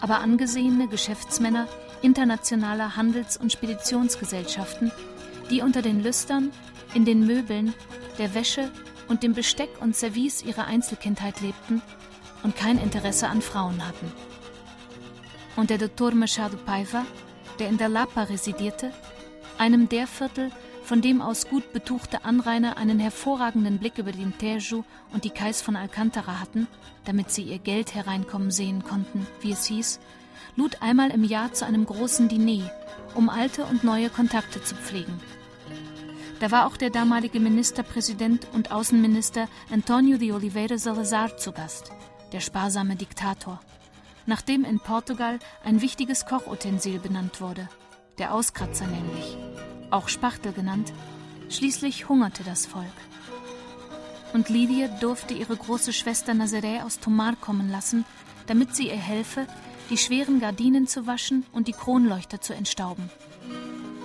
aber 0.00 0.18
angesehene 0.18 0.88
Geschäftsmänner 0.88 1.68
internationaler 2.02 2.96
Handels- 2.96 3.36
und 3.36 3.52
Speditionsgesellschaften, 3.52 4.92
die 5.50 5.62
unter 5.62 5.82
den 5.82 6.02
Lüstern, 6.02 6.50
in 6.94 7.04
den 7.04 7.26
Möbeln, 7.26 7.74
der 8.18 8.34
Wäsche 8.34 8.70
und 9.08 9.22
dem 9.22 9.34
Besteck 9.34 9.70
und 9.80 9.94
Service 9.94 10.42
ihrer 10.42 10.66
Einzelkindheit 10.66 11.40
lebten 11.40 11.82
und 12.42 12.56
kein 12.56 12.78
Interesse 12.78 13.28
an 13.28 13.42
Frauen 13.42 13.86
hatten. 13.86 14.12
Und 15.56 15.70
der 15.70 15.78
Dr. 15.78 16.14
Machado 16.14 16.56
Paiva, 16.56 17.04
der 17.58 17.68
in 17.68 17.78
der 17.78 17.88
Lapa 17.88 18.24
residierte, 18.24 18.92
einem 19.58 19.88
der 19.88 20.06
Viertel, 20.06 20.50
von 20.82 21.00
dem 21.00 21.20
aus 21.20 21.48
gut 21.48 21.72
betuchte 21.72 22.24
Anrainer 22.24 22.76
einen 22.76 23.00
hervorragenden 23.00 23.78
Blick 23.78 23.98
über 23.98 24.12
den 24.12 24.38
Tejo 24.38 24.84
und 25.12 25.24
die 25.24 25.30
Kais 25.30 25.60
von 25.60 25.74
Alcantara 25.74 26.38
hatten, 26.38 26.68
damit 27.04 27.30
sie 27.30 27.42
ihr 27.42 27.58
Geld 27.58 27.94
hereinkommen 27.94 28.52
sehen 28.52 28.84
konnten, 28.84 29.26
wie 29.40 29.50
es 29.50 29.64
hieß, 29.66 29.98
lud 30.56 30.82
einmal 30.82 31.10
im 31.10 31.24
Jahr 31.24 31.52
zu 31.52 31.64
einem 31.64 31.86
großen 31.86 32.28
Diner, 32.28 32.70
um 33.14 33.28
alte 33.28 33.64
und 33.64 33.84
neue 33.84 34.10
Kontakte 34.10 34.62
zu 34.62 34.74
pflegen. 34.74 35.20
Da 36.40 36.50
war 36.50 36.66
auch 36.66 36.76
der 36.76 36.90
damalige 36.90 37.40
Ministerpräsident 37.40 38.46
und 38.52 38.70
Außenminister 38.70 39.48
Antonio 39.70 40.18
de 40.18 40.32
Oliveira 40.32 40.76
Salazar 40.76 41.36
zu 41.38 41.52
Gast, 41.52 41.92
der 42.32 42.40
sparsame 42.40 42.96
Diktator, 42.96 43.60
nachdem 44.26 44.64
in 44.64 44.78
Portugal 44.80 45.38
ein 45.64 45.80
wichtiges 45.80 46.26
Kochutensil 46.26 46.98
benannt 46.98 47.40
wurde, 47.40 47.68
der 48.18 48.34
Auskratzer 48.34 48.86
nämlich, 48.86 49.38
auch 49.90 50.08
Spachtel 50.08 50.52
genannt. 50.52 50.92
Schließlich 51.48 52.08
hungerte 52.08 52.42
das 52.44 52.66
Volk. 52.66 52.86
Und 54.32 54.48
Lydia 54.48 54.88
durfte 54.88 55.32
ihre 55.32 55.56
große 55.56 55.92
Schwester 55.92 56.32
Nazaré 56.32 56.82
aus 56.82 56.98
Tomar 56.98 57.36
kommen 57.36 57.70
lassen, 57.70 58.04
damit 58.46 58.74
sie 58.74 58.88
ihr 58.88 58.96
helfe, 58.96 59.46
die 59.90 59.98
schweren 59.98 60.40
Gardinen 60.40 60.86
zu 60.86 61.06
waschen 61.06 61.44
und 61.52 61.68
die 61.68 61.72
Kronleuchter 61.72 62.40
zu 62.40 62.54
entstauben. 62.54 63.10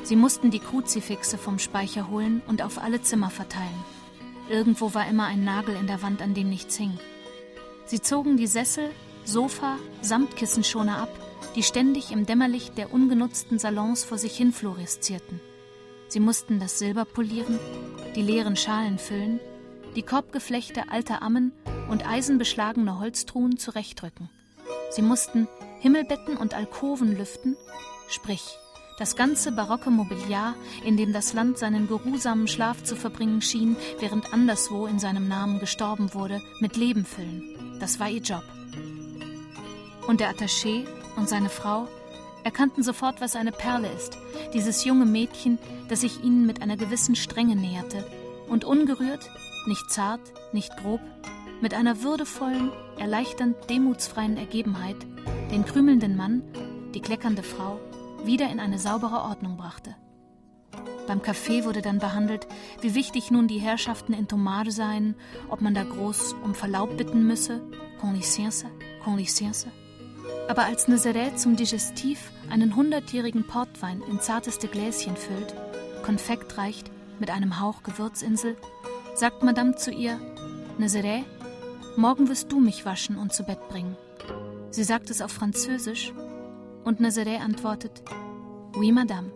Sie 0.04 0.16
mussten 0.16 0.52
die 0.52 0.60
Kruzifixe 0.60 1.38
vom 1.38 1.60
Speicher 1.60 2.10
holen 2.10 2.42
und 2.48 2.62
auf 2.62 2.82
alle 2.82 3.02
Zimmer 3.02 3.30
verteilen. 3.30 3.84
Irgendwo 4.50 4.94
war 4.94 5.08
immer 5.08 5.26
ein 5.26 5.44
Nagel 5.44 5.76
in 5.76 5.88
der 5.88 6.02
Wand, 6.02 6.22
an 6.22 6.34
dem 6.34 6.50
nichts 6.50 6.76
hing. 6.76 6.98
Sie 7.86 8.02
zogen 8.02 8.38
die 8.38 8.48
Sessel, 8.48 8.90
Sofa, 9.24 9.78
Samtkissenschoner 10.02 10.98
ab, 10.98 11.10
die 11.56 11.64
ständig 11.64 12.12
im 12.12 12.26
Dämmerlicht 12.26 12.78
der 12.78 12.94
ungenutzten 12.94 13.60
Salons 13.60 14.04
vor 14.04 14.18
sich 14.18 14.36
hin 14.36 14.52
fluoreszierten. 14.52 15.40
Sie 16.08 16.20
mussten 16.20 16.60
das 16.60 16.80
Silber 16.80 17.06
polieren, 17.06 17.60
die 18.16 18.22
leeren 18.22 18.56
Schalen 18.56 18.98
füllen, 18.98 19.40
die 19.96 20.04
Korbgeflechte 20.04 20.90
alter 20.90 21.22
Ammen 21.22 21.52
und 21.90 22.08
eisenbeschlagene 22.08 23.00
Holztruhen 23.00 23.58
zurechtrücken. 23.58 24.30
Sie 24.90 25.02
mussten 25.02 25.48
Himmelbetten 25.82 26.38
und 26.38 26.54
Alkoven 26.54 27.18
lüften, 27.18 27.58
sprich 28.08 28.60
das 29.00 29.16
ganze 29.16 29.52
barocke 29.52 29.90
Mobiliar, 29.90 30.54
in 30.86 30.96
dem 30.96 31.12
das 31.12 31.34
Land 31.34 31.58
seinen 31.58 31.88
geruhsamen 31.88 32.48
Schlaf 32.48 32.84
zu 32.84 32.96
verbringen 32.96 33.42
schien, 33.42 33.76
während 34.00 34.32
anderswo 34.32 34.86
in 34.86 35.00
seinem 35.00 35.28
Namen 35.28 35.60
gestorben 35.60 36.14
wurde, 36.14 36.40
mit 36.60 36.78
Leben 36.78 37.04
füllen. 37.04 37.78
Das 37.80 38.00
war 38.00 38.10
ihr 38.10 38.22
Job. 38.22 38.44
Und 40.06 40.20
der 40.20 40.32
Attaché 40.32 40.86
und 41.16 41.28
seine 41.28 41.50
Frau 41.50 41.88
erkannten 42.44 42.84
sofort, 42.84 43.20
was 43.22 43.36
eine 43.36 43.52
Perle 43.52 43.90
ist, 43.92 44.20
dieses 44.54 44.86
junge 44.86 45.06
Mädchen, 45.08 45.58
das 45.90 46.02
sich 46.02 46.24
ihnen 46.24 46.46
mit 46.46 46.62
einer 46.62 46.78
gewissen 46.78 47.16
Strenge 47.16 47.56
näherte 47.56 48.06
und 48.48 48.66
ungerührt, 48.66 49.32
nicht 49.66 49.90
zart, 49.90 50.22
nicht 50.54 50.78
grob, 50.78 51.02
mit 51.60 51.74
einer 51.74 52.04
würdevollen, 52.04 52.72
erleichternd 53.00 53.56
demutsfreien 53.68 54.38
Ergebenheit 54.38 54.98
den 55.52 55.66
krümelnden 55.66 56.16
Mann, 56.16 56.44
die 56.94 57.02
kleckernde 57.02 57.44
Frau 57.44 57.80
wieder 58.24 58.50
in 58.50 58.60
eine 58.60 58.80
saubere 58.80 59.22
Ordnung 59.22 59.58
brachte. 59.58 59.96
Beim 61.08 61.22
Kaffee 61.22 61.66
wurde 61.66 61.82
dann 61.82 62.00
behandelt, 62.00 62.48
wie 62.82 62.96
wichtig 62.96 63.32
nun 63.32 63.48
die 63.48 63.60
Herrschaften 63.60 64.14
in 64.14 64.28
Tomar 64.28 64.70
seien, 64.72 65.16
ob 65.50 65.62
man 65.62 65.74
da 65.74 65.84
groß 65.84 66.36
um 66.44 66.56
Verlaub 66.56 66.96
bitten 66.96 67.28
müsse, 67.28 67.62
con 68.00 68.16
licença, 68.16 68.68
con 69.04 69.18
licença. 69.18 69.68
Aber 70.48 70.64
als 70.64 70.88
Nazareth 70.88 71.40
zum 71.40 71.56
Digestiv 71.56 72.32
einen 72.50 72.76
hundertjährigen 72.76 73.46
Portwein 73.46 74.02
in 74.10 74.20
zarteste 74.20 74.68
Gläschen 74.68 75.16
füllt, 75.16 75.54
Konfekt 76.04 76.58
reicht 76.58 76.92
mit 77.20 77.30
einem 77.30 77.60
Hauch 77.60 77.84
Gewürzinsel, 77.84 78.56
sagt 79.16 79.44
Madame 79.44 79.76
zu 79.76 79.92
ihr: 79.92 80.20
Nazareth, 80.78 81.26
morgen 81.98 82.30
wirst 82.30 82.52
du 82.52 82.60
mich 82.60 82.86
waschen 82.86 83.18
und 83.18 83.34
zu 83.34 83.44
Bett 83.44 83.68
bringen. 83.70 83.98
Sie 84.72 84.86
sagt 84.86 85.10
es 85.10 85.22
auf 85.22 85.32
Französisch 85.32 86.14
und 86.86 87.02
Nazareth 87.02 87.42
antwortet: 87.42 88.04
Oui, 88.76 88.92
Madame, 88.92 89.32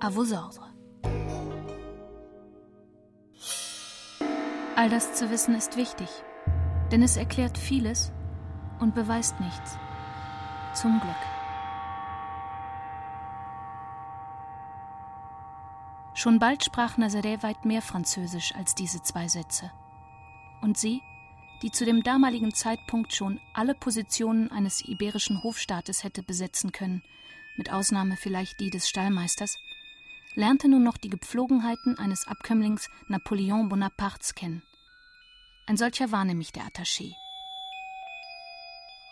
à 0.00 0.10
vos 0.10 0.32
ordres. 0.32 0.60
All 4.76 4.88
das 4.88 5.14
zu 5.14 5.30
wissen 5.30 5.54
ist 5.54 5.76
wichtig, 5.76 6.08
denn 6.90 7.02
es 7.02 7.16
erklärt 7.16 7.58
vieles 7.58 8.10
und 8.80 8.94
beweist 8.94 9.38
nichts. 9.38 9.78
Zum 10.74 10.98
Glück. 10.98 11.14
Schon 16.14 16.38
bald 16.38 16.64
sprach 16.64 16.96
Nazareth 16.96 17.42
weit 17.42 17.64
mehr 17.66 17.82
Französisch 17.82 18.54
als 18.54 18.74
diese 18.74 19.02
zwei 19.02 19.28
Sätze. 19.28 19.70
Und 20.62 20.78
sie, 20.78 21.02
die 21.62 21.70
zu 21.70 21.84
dem 21.84 22.02
damaligen 22.02 22.52
Zeitpunkt 22.52 23.14
schon 23.14 23.40
alle 23.52 23.74
Positionen 23.74 24.50
eines 24.50 24.84
iberischen 24.84 25.42
Hofstaates 25.42 26.04
hätte 26.04 26.22
besetzen 26.22 26.72
können, 26.72 27.02
mit 27.56 27.72
Ausnahme 27.72 28.16
vielleicht 28.16 28.60
die 28.60 28.70
des 28.70 28.88
Stallmeisters, 28.88 29.56
lernte 30.34 30.68
nun 30.68 30.82
noch 30.82 30.96
die 30.96 31.10
Gepflogenheiten 31.10 31.98
eines 31.98 32.26
Abkömmlings 32.26 32.90
Napoleon 33.08 33.68
Bonapartes 33.68 34.34
kennen. 34.34 34.62
Ein 35.66 35.76
solcher 35.76 36.12
war 36.12 36.24
nämlich 36.24 36.52
der 36.52 36.64
Attaché. 36.64 37.14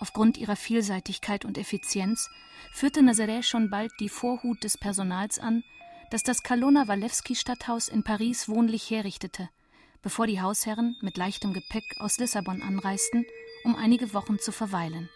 Aufgrund 0.00 0.36
ihrer 0.36 0.56
Vielseitigkeit 0.56 1.44
und 1.44 1.56
Effizienz 1.56 2.28
führte 2.72 3.00
Nazaré 3.00 3.42
schon 3.42 3.70
bald 3.70 3.92
die 4.00 4.08
Vorhut 4.08 4.64
des 4.64 4.76
Personals 4.76 5.38
an, 5.38 5.62
das 6.10 6.24
das 6.24 6.42
Kalona-Walewski-Stadthaus 6.42 7.88
in 7.88 8.02
Paris 8.02 8.48
wohnlich 8.48 8.90
herrichtete, 8.90 9.48
bevor 10.02 10.26
die 10.26 10.40
Hausherren 10.40 10.96
mit 11.00 11.16
leichtem 11.16 11.52
Gepäck 11.52 11.84
aus 11.98 12.18
Lissabon 12.18 12.62
anreisten, 12.62 13.24
um 13.64 13.76
einige 13.76 14.12
Wochen 14.14 14.38
zu 14.38 14.52
verweilen. 14.52 15.08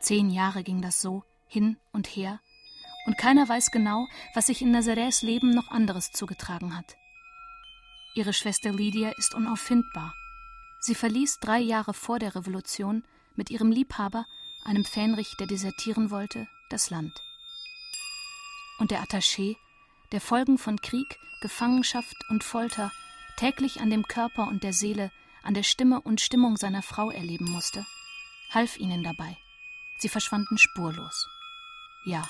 Zehn 0.00 0.30
Jahre 0.30 0.62
ging 0.62 0.82
das 0.82 1.00
so, 1.00 1.24
hin 1.46 1.76
und 1.92 2.06
her, 2.06 2.40
und 3.06 3.18
keiner 3.18 3.48
weiß 3.48 3.70
genau, 3.70 4.06
was 4.34 4.46
sich 4.46 4.62
in 4.62 4.74
Nazarés 4.74 5.24
Leben 5.24 5.50
noch 5.50 5.68
anderes 5.68 6.10
zugetragen 6.10 6.76
hat. 6.76 6.96
Ihre 8.14 8.32
Schwester 8.32 8.72
Lydia 8.72 9.10
ist 9.16 9.34
unauffindbar. 9.34 10.14
Sie 10.80 10.94
verließ 10.94 11.38
drei 11.40 11.58
Jahre 11.58 11.94
vor 11.94 12.18
der 12.18 12.34
Revolution 12.34 13.04
mit 13.34 13.50
ihrem 13.50 13.70
Liebhaber, 13.70 14.26
einem 14.64 14.84
Fähnrich, 14.84 15.36
der 15.38 15.46
desertieren 15.46 16.10
wollte, 16.10 16.46
das 16.70 16.90
Land. 16.90 17.12
Und 18.78 18.90
der 18.90 19.02
Attaché, 19.02 19.56
der 20.12 20.20
Folgen 20.20 20.58
von 20.58 20.80
Krieg, 20.80 21.18
Gefangenschaft 21.40 22.16
und 22.30 22.44
Folter 22.44 22.90
täglich 23.36 23.80
an 23.80 23.90
dem 23.90 24.04
Körper 24.04 24.48
und 24.48 24.62
der 24.62 24.72
Seele, 24.72 25.10
an 25.42 25.54
der 25.54 25.62
Stimme 25.62 26.00
und 26.00 26.20
Stimmung 26.20 26.56
seiner 26.56 26.82
Frau 26.82 27.10
erleben 27.10 27.50
musste, 27.50 27.84
half 28.50 28.78
ihnen 28.78 29.02
dabei. 29.02 29.36
Sie 29.98 30.08
verschwanden 30.08 30.58
spurlos. 30.58 31.28
Ja. 32.04 32.28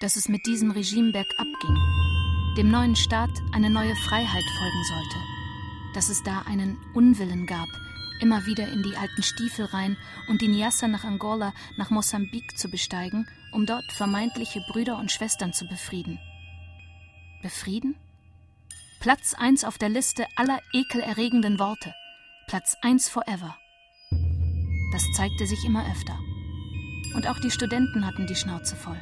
Dass 0.00 0.16
es 0.16 0.28
mit 0.28 0.46
diesem 0.46 0.70
Regime 0.70 1.12
bergab 1.12 1.46
ging, 1.60 1.76
dem 2.56 2.70
neuen 2.70 2.96
Staat 2.96 3.30
eine 3.52 3.70
neue 3.70 3.94
Freiheit 3.96 4.44
folgen 4.58 4.84
sollte, 4.88 5.18
dass 5.94 6.08
es 6.08 6.22
da 6.22 6.42
einen 6.42 6.78
Unwillen 6.94 7.46
gab, 7.46 7.68
immer 8.20 8.46
wieder 8.46 8.68
in 8.68 8.82
die 8.82 8.96
alten 8.96 9.22
Stiefel 9.22 9.66
rein 9.66 9.96
und 10.28 10.40
die 10.40 10.48
Niassa 10.48 10.88
nach 10.88 11.04
Angola, 11.04 11.52
nach 11.76 11.90
Mosambik 11.90 12.56
zu 12.58 12.68
besteigen, 12.70 13.28
um 13.52 13.66
dort 13.66 13.90
vermeintliche 13.92 14.60
Brüder 14.68 14.98
und 14.98 15.10
Schwestern 15.10 15.52
zu 15.52 15.66
befrieden. 15.66 16.18
Befrieden? 17.42 17.96
Platz 19.00 19.34
eins 19.34 19.64
auf 19.64 19.78
der 19.78 19.88
Liste 19.88 20.26
aller 20.36 20.60
ekelerregenden 20.72 21.58
Worte. 21.58 21.94
Platz 22.48 22.76
eins 22.82 23.08
forever. 23.08 23.56
Das 24.92 25.04
zeigte 25.16 25.46
sich 25.46 25.64
immer 25.64 25.88
öfter. 25.90 26.18
Und 27.14 27.26
auch 27.28 27.38
die 27.40 27.50
Studenten 27.50 28.06
hatten 28.06 28.26
die 28.26 28.34
Schnauze 28.34 28.74
voll. 28.74 29.00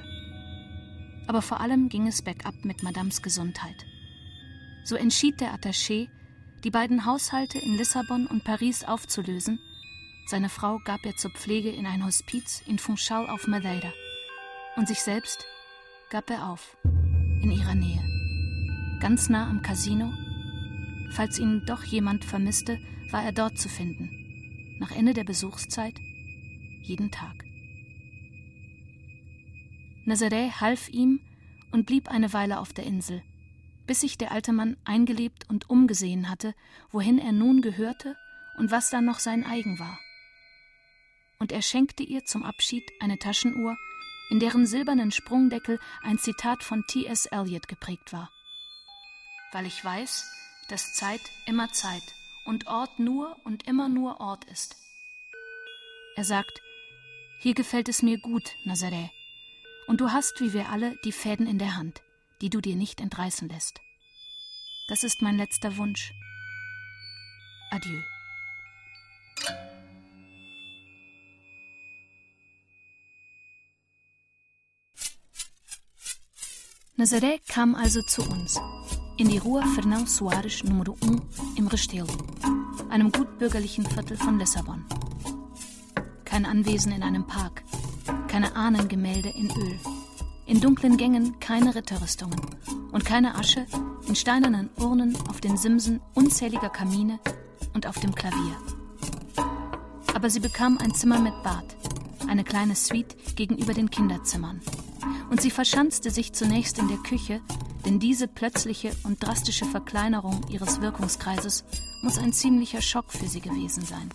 Aber 1.26 1.42
vor 1.42 1.60
allem 1.60 1.88
ging 1.88 2.06
es 2.06 2.22
bergab 2.22 2.54
mit 2.64 2.82
Madames 2.82 3.22
Gesundheit. 3.22 3.86
So 4.84 4.96
entschied 4.96 5.40
der 5.40 5.54
Attaché, 5.54 6.08
die 6.64 6.70
beiden 6.70 7.06
Haushalte 7.06 7.58
in 7.58 7.76
Lissabon 7.76 8.26
und 8.26 8.44
Paris 8.44 8.84
aufzulösen. 8.84 9.58
Seine 10.26 10.48
Frau 10.48 10.80
gab 10.84 11.04
er 11.06 11.16
zur 11.16 11.30
Pflege 11.30 11.70
in 11.70 11.86
ein 11.86 12.04
Hospiz 12.04 12.62
in 12.66 12.78
Funchal 12.78 13.28
auf 13.28 13.46
Madeira. 13.46 13.92
Und 14.76 14.88
sich 14.88 15.00
selbst 15.00 15.44
gab 16.10 16.28
er 16.30 16.48
auf, 16.48 16.76
in 16.84 17.50
ihrer 17.50 17.74
Nähe. 17.74 18.13
Ganz 19.00 19.28
nah 19.28 19.48
am 19.48 19.62
Casino. 19.62 20.12
Falls 21.10 21.38
ihn 21.38 21.64
doch 21.66 21.84
jemand 21.84 22.24
vermisste, 22.24 22.78
war 23.10 23.22
er 23.22 23.32
dort 23.32 23.58
zu 23.58 23.68
finden. 23.68 24.76
Nach 24.78 24.90
Ende 24.90 25.14
der 25.14 25.24
Besuchszeit 25.24 25.94
jeden 26.82 27.10
Tag. 27.10 27.44
Nazaré 30.06 30.50
half 30.60 30.88
ihm 30.88 31.20
und 31.70 31.86
blieb 31.86 32.08
eine 32.08 32.32
Weile 32.32 32.58
auf 32.58 32.72
der 32.72 32.84
Insel 32.84 33.22
bis 33.86 34.00
sich 34.00 34.18
der 34.18 34.32
alte 34.32 34.52
Mann 34.52 34.76
eingelebt 34.84 35.48
und 35.48 35.68
umgesehen 35.68 36.28
hatte, 36.28 36.54
wohin 36.90 37.18
er 37.18 37.32
nun 37.32 37.60
gehörte 37.60 38.16
und 38.56 38.70
was 38.70 38.90
dann 38.90 39.04
noch 39.04 39.18
sein 39.18 39.44
eigen 39.44 39.78
war. 39.78 39.98
Und 41.38 41.52
er 41.52 41.62
schenkte 41.62 42.02
ihr 42.02 42.24
zum 42.24 42.44
Abschied 42.44 42.84
eine 43.00 43.18
Taschenuhr, 43.18 43.76
in 44.30 44.40
deren 44.40 44.66
silbernen 44.66 45.10
Sprungdeckel 45.10 45.78
ein 46.02 46.18
Zitat 46.18 46.62
von 46.62 46.84
T.S. 46.86 47.26
Eliot 47.26 47.68
geprägt 47.68 48.12
war. 48.12 48.30
Weil 49.54 49.64
ich 49.64 49.82
weiß, 49.82 50.30
dass 50.68 50.92
Zeit 50.92 51.22
immer 51.46 51.72
Zeit 51.72 52.02
und 52.44 52.66
Ort 52.66 52.98
nur 52.98 53.38
und 53.44 53.66
immer 53.66 53.88
nur 53.88 54.20
Ort 54.20 54.44
ist. 54.44 54.76
Er 56.16 56.24
sagt, 56.24 56.60
hier 57.40 57.54
gefällt 57.54 57.88
es 57.88 58.02
mir 58.02 58.18
gut, 58.18 58.50
Nazaré, 58.66 59.08
und 59.86 60.02
du 60.02 60.12
hast, 60.12 60.42
wie 60.42 60.52
wir 60.52 60.68
alle, 60.68 60.98
die 61.04 61.12
Fäden 61.12 61.46
in 61.46 61.58
der 61.58 61.76
Hand 61.76 62.02
die 62.40 62.50
du 62.50 62.60
dir 62.60 62.76
nicht 62.76 63.00
entreißen 63.00 63.48
lässt. 63.48 63.80
Das 64.88 65.02
ist 65.02 65.22
mein 65.22 65.38
letzter 65.38 65.78
Wunsch. 65.78 66.12
Adieu. 67.70 68.02
Nazaré 76.96 77.40
kam 77.48 77.74
also 77.74 78.02
zu 78.02 78.22
uns, 78.22 78.60
in 79.16 79.28
die 79.28 79.38
Rua 79.38 79.62
Fernão 79.74 80.06
Soares 80.06 80.64
Nummer 80.64 80.84
1 81.02 81.22
im 81.56 81.66
Restelo, 81.66 82.06
einem 82.90 83.12
gutbürgerlichen 83.12 83.86
Viertel 83.86 84.16
von 84.16 84.38
Lissabon. 84.38 84.84
Kein 86.24 86.44
Anwesen 86.46 86.92
in 86.92 87.02
einem 87.02 87.26
Park, 87.26 87.62
keine 88.28 88.56
Ahnengemälde 88.56 89.28
in 89.30 89.50
Öl 89.50 89.78
in 90.46 90.60
dunklen 90.60 90.96
Gängen 90.96 91.38
keine 91.40 91.74
Ritterrüstungen 91.74 92.40
und 92.92 93.04
keine 93.04 93.34
Asche 93.34 93.66
in 94.06 94.14
steinernen 94.14 94.70
Urnen 94.76 95.16
auf 95.28 95.40
den 95.40 95.56
Simsen 95.56 96.00
unzähliger 96.14 96.68
Kamine 96.68 97.18
und 97.72 97.86
auf 97.86 97.98
dem 97.98 98.14
Klavier. 98.14 98.56
Aber 100.14 100.28
sie 100.30 100.40
bekam 100.40 100.78
ein 100.78 100.94
Zimmer 100.94 101.18
mit 101.18 101.34
Bad, 101.42 101.64
eine 102.28 102.44
kleine 102.44 102.74
Suite 102.74 103.16
gegenüber 103.36 103.72
den 103.72 103.90
Kinderzimmern. 103.90 104.60
Und 105.30 105.40
sie 105.40 105.50
verschanzte 105.50 106.10
sich 106.10 106.32
zunächst 106.32 106.78
in 106.78 106.88
der 106.88 106.98
Küche, 106.98 107.40
denn 107.84 107.98
diese 107.98 108.28
plötzliche 108.28 108.94
und 109.04 109.22
drastische 109.22 109.66
Verkleinerung 109.66 110.40
ihres 110.48 110.80
Wirkungskreises 110.80 111.64
muss 112.02 112.18
ein 112.18 112.32
ziemlicher 112.32 112.80
Schock 112.80 113.12
für 113.12 113.28
sie 113.28 113.40
gewesen 113.40 113.84
sein. 113.84 114.10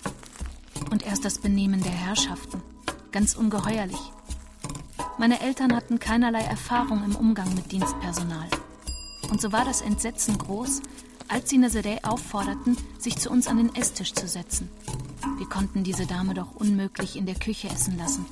Und 0.91 1.05
erst 1.05 1.25
das 1.25 1.37
Benehmen 1.39 1.83
der 1.83 1.91
Herrschaften, 1.91 2.61
ganz 3.11 3.35
ungeheuerlich, 3.35 3.99
meine 5.17 5.41
Eltern 5.41 5.75
hatten 5.75 5.99
keinerlei 5.99 6.41
Erfahrung 6.41 7.03
im 7.03 7.15
Umgang 7.15 7.53
mit 7.53 7.71
Dienstpersonal. 7.71 8.47
Und 9.29 9.41
so 9.41 9.51
war 9.51 9.65
das 9.65 9.81
Entsetzen 9.81 10.37
groß, 10.37 10.81
als 11.27 11.49
sie 11.49 11.59
Nazaré 11.59 12.03
aufforderten, 12.03 12.77
sich 12.97 13.17
zu 13.17 13.29
uns 13.29 13.47
an 13.47 13.57
den 13.57 13.75
Esstisch 13.75 14.13
zu 14.13 14.27
setzen. 14.27 14.69
Wir 15.37 15.47
konnten 15.47 15.83
diese 15.83 16.05
Dame 16.05 16.33
doch 16.33 16.55
unmöglich 16.55 17.17
in 17.17 17.25
der 17.25 17.35
Küche 17.35 17.67
essen 17.67 17.97
lassen. 17.97 18.25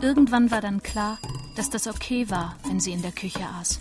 Irgendwann 0.00 0.50
war 0.50 0.60
dann 0.60 0.82
klar, 0.82 1.18
dass 1.56 1.70
das 1.70 1.86
okay 1.86 2.30
war, 2.30 2.56
wenn 2.64 2.80
sie 2.80 2.92
in 2.92 3.02
der 3.02 3.12
Küche 3.12 3.46
aß. 3.60 3.80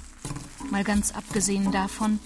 Mal 0.69 0.84
ganz 0.84 1.12
abgesehen 1.12 1.71
davon, 1.71 2.19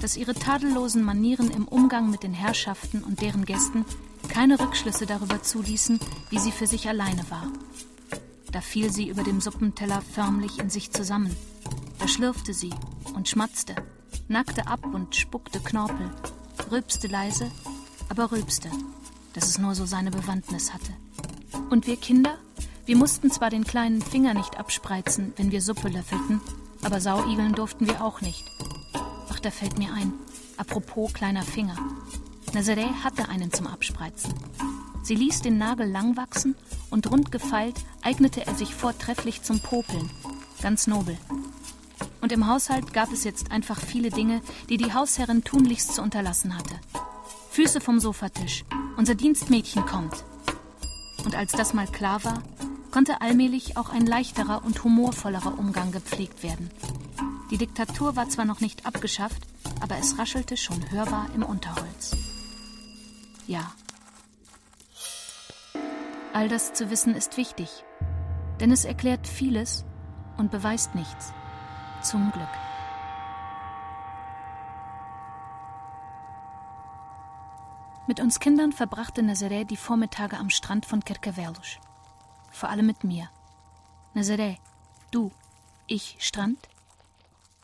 dass 0.00 0.16
ihre 0.16 0.34
tadellosen 0.34 1.02
Manieren 1.02 1.50
im 1.50 1.66
Umgang 1.66 2.10
mit 2.10 2.22
den 2.22 2.32
Herrschaften 2.32 3.02
und 3.02 3.20
deren 3.20 3.44
Gästen 3.44 3.84
keine 4.28 4.60
Rückschlüsse 4.60 5.06
darüber 5.06 5.42
zuließen, 5.42 5.98
wie 6.30 6.38
sie 6.38 6.52
für 6.52 6.66
sich 6.66 6.88
alleine 6.88 7.28
war. 7.30 7.50
Da 8.52 8.60
fiel 8.60 8.92
sie 8.92 9.08
über 9.08 9.24
dem 9.24 9.40
Suppenteller 9.40 10.00
förmlich 10.14 10.58
in 10.58 10.70
sich 10.70 10.92
zusammen. 10.92 11.34
Da 11.98 12.06
schlürfte 12.06 12.54
sie 12.54 12.70
und 13.14 13.28
schmatzte, 13.28 13.74
nackte 14.28 14.68
ab 14.68 14.84
und 14.84 15.16
spuckte 15.16 15.58
Knorpel, 15.60 16.10
rülpste 16.70 17.08
leise, 17.08 17.50
aber 18.08 18.30
rülpste, 18.30 18.70
dass 19.32 19.48
es 19.48 19.58
nur 19.58 19.74
so 19.74 19.86
seine 19.86 20.10
Bewandtnis 20.10 20.72
hatte. 20.72 20.92
Und 21.68 21.86
wir 21.86 21.96
Kinder? 21.96 22.38
Wir 22.86 22.96
mussten 22.96 23.30
zwar 23.30 23.50
den 23.50 23.64
kleinen 23.64 24.00
Finger 24.00 24.34
nicht 24.34 24.56
abspreizen, 24.56 25.32
wenn 25.36 25.50
wir 25.50 25.60
Suppe 25.60 25.88
löffelten, 25.88 26.40
aber 26.82 27.00
Sauigeln 27.00 27.52
durften 27.52 27.86
wir 27.86 28.02
auch 28.02 28.20
nicht. 28.20 28.44
Ach, 29.30 29.40
da 29.40 29.50
fällt 29.50 29.78
mir 29.78 29.92
ein, 29.92 30.12
apropos 30.56 31.12
kleiner 31.12 31.42
Finger. 31.42 31.76
Nazaré 32.52 32.86
hatte 33.04 33.28
einen 33.28 33.52
zum 33.52 33.66
Abspreizen. 33.66 34.34
Sie 35.02 35.14
ließ 35.14 35.42
den 35.42 35.58
Nagel 35.58 35.88
lang 35.88 36.16
wachsen 36.16 36.54
und 36.90 37.10
rund 37.10 37.32
gefeilt 37.32 37.76
eignete 38.02 38.46
er 38.46 38.54
sich 38.54 38.74
vortrefflich 38.74 39.42
zum 39.42 39.60
Popeln. 39.60 40.10
Ganz 40.60 40.86
nobel. 40.86 41.16
Und 42.20 42.32
im 42.32 42.46
Haushalt 42.46 42.92
gab 42.92 43.12
es 43.12 43.24
jetzt 43.24 43.50
einfach 43.52 43.78
viele 43.80 44.10
Dinge, 44.10 44.42
die 44.68 44.76
die 44.76 44.92
Hausherrin 44.92 45.44
tunlichst 45.44 45.94
zu 45.94 46.02
unterlassen 46.02 46.56
hatte. 46.56 46.74
Füße 47.50 47.80
vom 47.80 48.00
Sofatisch. 48.00 48.64
Unser 48.96 49.14
Dienstmädchen 49.14 49.86
kommt. 49.86 50.24
Und 51.24 51.34
als 51.34 51.52
das 51.52 51.74
mal 51.74 51.86
klar 51.86 52.24
war, 52.24 52.42
konnte 52.90 53.20
allmählich 53.20 53.76
auch 53.76 53.90
ein 53.90 54.06
leichterer 54.06 54.64
und 54.64 54.82
humorvollerer 54.84 55.58
Umgang 55.58 55.92
gepflegt 55.92 56.42
werden. 56.42 56.70
Die 57.50 57.58
Diktatur 57.58 58.16
war 58.16 58.28
zwar 58.28 58.44
noch 58.44 58.60
nicht 58.60 58.86
abgeschafft, 58.86 59.42
aber 59.80 59.98
es 59.98 60.18
raschelte 60.18 60.56
schon 60.56 60.90
hörbar 60.90 61.28
im 61.34 61.42
Unterholz. 61.42 62.16
Ja, 63.46 63.72
All 66.38 66.48
das 66.48 66.72
zu 66.72 66.88
wissen 66.88 67.16
ist 67.16 67.36
wichtig, 67.36 67.84
denn 68.60 68.70
es 68.70 68.84
erklärt 68.84 69.26
vieles 69.26 69.84
und 70.36 70.52
beweist 70.52 70.94
nichts. 70.94 71.32
Zum 72.00 72.30
Glück. 72.30 72.46
Mit 78.06 78.20
uns 78.20 78.38
Kindern 78.38 78.70
verbrachte 78.70 79.22
Nazaré 79.22 79.64
die 79.64 79.76
Vormittage 79.76 80.36
am 80.36 80.48
Strand 80.48 80.86
von 80.86 81.04
Kerkevelus. 81.04 81.80
Vor 82.58 82.70
allem 82.70 82.86
mit 82.86 83.04
mir. 83.04 83.30
Nazaré, 84.16 84.56
du, 85.12 85.30
ich, 85.86 86.16
Strand? 86.18 86.58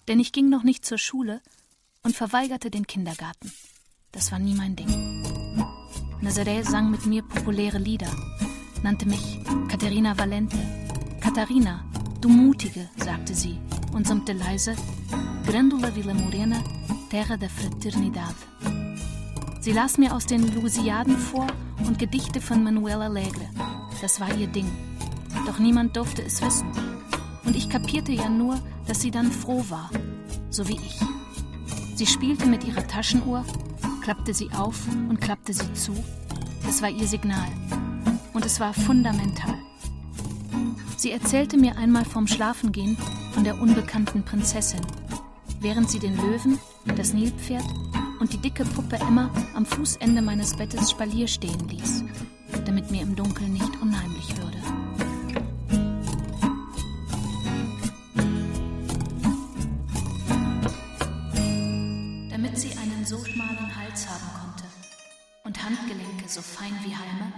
Denn 0.06 0.20
ich 0.20 0.30
ging 0.30 0.48
noch 0.48 0.62
nicht 0.62 0.84
zur 0.84 0.98
Schule 0.98 1.40
und 2.04 2.14
verweigerte 2.14 2.70
den 2.70 2.86
Kindergarten. 2.86 3.52
Das 4.12 4.30
war 4.30 4.38
nie 4.38 4.54
mein 4.54 4.76
Ding. 4.76 4.88
Nazaré 6.22 6.62
sang 6.62 6.92
mit 6.92 7.06
mir 7.06 7.24
populäre 7.24 7.78
Lieder, 7.78 8.12
nannte 8.84 9.06
mich 9.06 9.40
Katharina 9.66 10.16
Valente. 10.16 10.58
Katharina, 11.20 11.84
du 12.20 12.28
Mutige, 12.28 12.88
sagte 12.96 13.34
sie 13.34 13.58
und 13.94 14.06
summte 14.06 14.32
leise 14.32 14.76
Grandula 15.44 15.92
Villa 15.96 16.14
Morena, 16.14 16.62
Terra 17.10 17.36
da 17.36 17.48
Fraternidad. 17.48 18.36
Sie 19.60 19.72
las 19.72 19.98
mir 19.98 20.14
aus 20.14 20.26
den 20.26 20.54
Lusiaden 20.54 21.18
vor 21.18 21.48
und 21.84 21.98
Gedichte 21.98 22.40
von 22.40 22.62
Manuel 22.62 23.02
Alegre. 23.02 23.73
Das 24.04 24.20
war 24.20 24.36
ihr 24.36 24.48
Ding. 24.48 24.70
Doch 25.46 25.58
niemand 25.58 25.96
durfte 25.96 26.22
es 26.22 26.42
wissen. 26.42 26.68
Und 27.46 27.56
ich 27.56 27.70
kapierte 27.70 28.12
ja 28.12 28.28
nur, 28.28 28.60
dass 28.86 29.00
sie 29.00 29.10
dann 29.10 29.32
froh 29.32 29.64
war, 29.70 29.88
so 30.50 30.68
wie 30.68 30.74
ich. 30.74 31.00
Sie 31.94 32.04
spielte 32.04 32.44
mit 32.44 32.64
ihrer 32.64 32.86
Taschenuhr, 32.86 33.46
klappte 34.02 34.34
sie 34.34 34.50
auf 34.52 34.78
und 35.08 35.22
klappte 35.22 35.54
sie 35.54 35.72
zu. 35.72 35.94
Es 36.68 36.82
war 36.82 36.90
ihr 36.90 37.06
Signal. 37.06 37.48
Und 38.34 38.44
es 38.44 38.60
war 38.60 38.74
fundamental. 38.74 39.54
Sie 40.98 41.10
erzählte 41.10 41.56
mir 41.56 41.78
einmal 41.78 42.04
vom 42.04 42.26
Schlafengehen 42.26 42.98
von 43.32 43.42
der 43.42 43.58
unbekannten 43.58 44.22
Prinzessin, 44.22 44.82
während 45.60 45.88
sie 45.88 45.98
den 45.98 46.18
Löwen, 46.18 46.58
das 46.94 47.14
Nilpferd 47.14 47.64
und 48.20 48.34
die 48.34 48.38
dicke 48.38 48.66
Puppe 48.66 48.96
Emma 48.96 49.30
am 49.54 49.64
Fußende 49.64 50.20
meines 50.20 50.54
Bettes 50.54 50.90
Spalier 50.90 51.26
stehen 51.26 51.68
ließ, 51.70 52.04
damit 52.64 52.90
mir 52.90 53.02
im 53.02 53.16
Dunkeln 53.16 53.52
nicht 53.52 53.80
unheimlich 53.80 54.36
würde. 54.36 54.58
Damit 62.30 62.58
sie 62.58 62.76
einen 62.78 63.04
so 63.04 63.24
schmalen 63.24 63.76
Hals 63.76 64.08
haben 64.08 64.30
konnte 64.40 64.64
und 65.44 65.62
Handgelenke 65.62 66.28
so 66.28 66.42
fein 66.42 66.76
wie 66.84 66.96
Halme, 66.96 67.32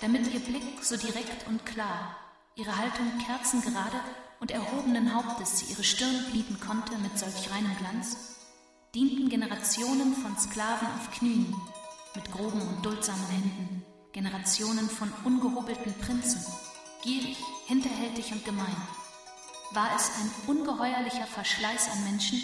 damit 0.00 0.32
ihr 0.32 0.40
Blick 0.40 0.82
so 0.82 0.96
direkt 0.96 1.46
und 1.48 1.64
klar, 1.66 2.16
ihre 2.56 2.76
Haltung 2.76 3.06
kerzengerade 3.26 4.00
und 4.40 4.50
erhobenen 4.50 5.14
Hauptes 5.14 5.60
sie 5.60 5.72
ihre 5.72 5.84
Stirn 5.84 6.16
bieten 6.32 6.58
konnte 6.58 6.98
mit 6.98 7.18
solch 7.18 7.50
reinem 7.50 7.76
Glanz, 7.78 8.16
dienten 8.94 9.28
Generationen 9.28 10.14
von 10.14 10.36
Sklaven 10.36 10.88
auf 10.88 11.10
Knien, 11.12 11.54
mit 12.14 12.30
groben 12.32 12.60
und 12.60 12.84
duldsamen 12.84 13.26
Händen, 13.28 13.81
Generationen 14.12 14.88
von 14.90 15.10
ungehobelten 15.24 15.94
Prinzen, 15.94 16.44
gierig, 17.02 17.38
hinterhältig 17.66 18.30
und 18.32 18.44
gemein. 18.44 18.76
War 19.72 19.88
es 19.96 20.10
ein 20.20 20.30
ungeheuerlicher 20.48 21.26
Verschleiß 21.26 21.88
an 21.90 22.04
Menschen, 22.04 22.38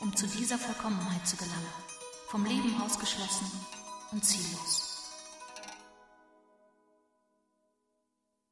um 0.00 0.14
zu 0.14 0.26
dieser 0.26 0.58
Vollkommenheit 0.58 1.26
zu 1.26 1.36
gelangen, 1.36 1.72
vom 2.28 2.44
Leben 2.44 2.80
ausgeschlossen 2.82 3.50
und 4.12 4.22
ziellos. 4.24 4.90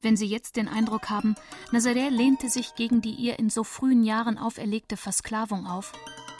Wenn 0.01 0.17
Sie 0.17 0.25
jetzt 0.25 0.57
den 0.57 0.67
Eindruck 0.67 1.09
haben, 1.09 1.35
Nazaré 1.71 2.09
lehnte 2.09 2.49
sich 2.49 2.75
gegen 2.75 3.01
die 3.01 3.13
ihr 3.13 3.39
in 3.39 3.49
so 3.49 3.63
frühen 3.63 4.03
Jahren 4.03 4.37
auferlegte 4.37 4.97
Versklavung 4.97 5.67
auf, 5.67 5.93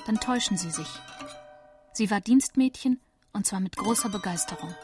dann 0.05 0.19
täuschen 0.19 0.57
Sie 0.57 0.71
sich. 0.71 0.89
Sie 1.93 2.09
war 2.09 2.19
Dienstmädchen 2.19 2.99
und 3.31 3.45
zwar 3.45 3.59
mit 3.59 3.77
großer 3.77 4.09
Begeisterung. 4.09 4.75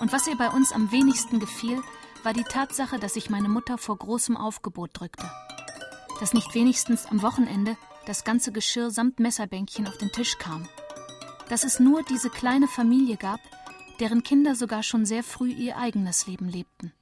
Und 0.00 0.12
was 0.12 0.26
ihr 0.26 0.36
bei 0.36 0.50
uns 0.50 0.72
am 0.72 0.92
wenigsten 0.92 1.40
gefiel, 1.40 1.82
war 2.22 2.32
die 2.32 2.44
Tatsache, 2.44 2.98
dass 2.98 3.14
sich 3.14 3.30
meine 3.30 3.48
Mutter 3.48 3.78
vor 3.78 3.96
großem 3.96 4.36
Aufgebot 4.36 4.90
drückte. 4.92 5.30
Dass 6.20 6.34
nicht 6.34 6.54
wenigstens 6.54 7.06
am 7.06 7.22
Wochenende 7.22 7.76
das 8.06 8.24
ganze 8.24 8.52
Geschirr 8.52 8.90
samt 8.90 9.20
Messerbänkchen 9.20 9.86
auf 9.86 9.96
den 9.98 10.12
Tisch 10.12 10.38
kam. 10.38 10.68
Dass 11.48 11.64
es 11.64 11.80
nur 11.80 12.02
diese 12.02 12.30
kleine 12.30 12.68
Familie 12.68 13.16
gab, 13.16 13.40
deren 14.00 14.22
Kinder 14.22 14.54
sogar 14.54 14.82
schon 14.82 15.06
sehr 15.06 15.22
früh 15.22 15.50
ihr 15.50 15.76
eigenes 15.76 16.26
Leben 16.26 16.48
lebten. 16.48 16.92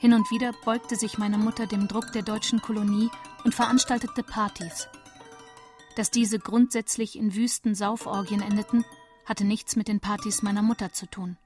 Hin 0.00 0.12
und 0.12 0.30
wieder 0.30 0.52
beugte 0.64 0.96
sich 0.96 1.18
meine 1.18 1.38
Mutter 1.38 1.66
dem 1.66 1.88
Druck 1.88 2.12
der 2.12 2.22
deutschen 2.22 2.60
Kolonie 2.60 3.10
und 3.44 3.54
veranstaltete 3.54 4.22
Partys. 4.22 4.88
Dass 5.96 6.10
diese 6.10 6.38
grundsätzlich 6.38 7.16
in 7.16 7.34
wüsten 7.34 7.74
Sauforgien 7.74 8.42
endeten, 8.42 8.84
hatte 9.26 9.44
nichts 9.44 9.76
mit 9.76 9.88
den 9.88 10.00
Partys 10.00 10.42
meiner 10.42 10.62
Mutter 10.62 10.92
zu 10.92 11.06
tun. 11.06 11.36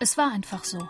Es 0.00 0.18
war 0.18 0.30
einfach 0.30 0.64
so. 0.64 0.88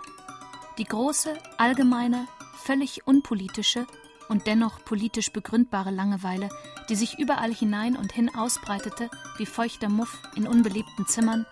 Die 0.78 0.84
große, 0.84 1.38
allgemeine, 1.56 2.26
völlig 2.56 3.06
unpolitische 3.06 3.86
und 4.28 4.46
dennoch 4.46 4.84
politisch 4.84 5.32
begründbare 5.32 5.90
Langeweile, 5.90 6.48
die 6.88 6.96
sich 6.96 7.18
überall 7.18 7.54
hinein 7.54 7.96
und 7.96 8.12
hin 8.12 8.34
ausbreitete 8.34 9.10
wie 9.36 9.46
feuchter 9.46 9.88
Muff 9.88 10.18
in 10.34 10.46
unbelebten 10.46 11.06
Zimmern, 11.06 11.46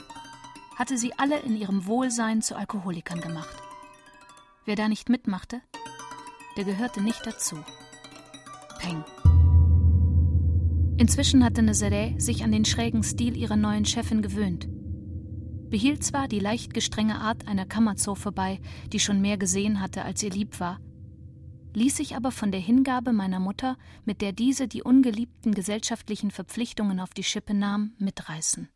hatte 0.77 0.99
sie 0.99 1.19
alle 1.19 1.39
in 1.41 1.57
ihrem 1.57 1.87
Wohlsein 1.87 2.43
zu 2.43 2.57
Alkoholikern 2.57 3.21
gemacht. 3.21 3.57
Wer 4.67 4.77
da 4.77 4.89
nicht 4.89 5.09
mitmachte, 5.09 5.61
der 6.57 6.65
gehörte 6.65 7.01
nicht 7.01 7.27
dazu. 7.27 7.57
Peng. 8.79 9.05
Inzwischen 10.99 11.45
hatte 11.45 11.61
Nazaré 11.61 12.19
sich 12.19 12.43
an 12.43 12.53
den 12.53 12.65
schrägen 12.65 13.03
Stil 13.03 13.37
ihrer 13.37 13.57
neuen 13.57 13.85
Chefin 13.85 14.23
gewöhnt. 14.23 14.67
Behielt 15.69 16.03
zwar 16.03 16.27
die 16.27 16.39
leicht 16.39 16.73
gestrenge 16.73 17.21
Art 17.21 17.49
einer 17.49 17.67
Kammerzofe 17.67 18.33
bei, 18.33 18.61
die 18.93 19.01
schon 19.01 19.21
mehr 19.21 19.37
gesehen 19.37 19.81
hatte, 19.81 20.05
als 20.05 20.23
ihr 20.23 20.31
lieb 20.31 20.59
war, 20.59 20.81
ließ 21.75 21.97
sich 21.99 22.17
aber 22.17 22.31
von 22.31 22.51
der 22.51 22.61
Hingabe 22.61 23.13
meiner 23.13 23.41
Mutter, 23.41 23.77
mit 24.07 24.23
der 24.23 24.33
diese 24.33 24.69
die 24.69 24.83
ungeliebten 24.83 25.53
gesellschaftlichen 25.53 26.31
Verpflichtungen 26.31 27.01
auf 27.01 27.11
die 27.11 27.25
Schippe 27.25 27.53
nahm, 27.53 27.93
mitreißen. 27.99 28.69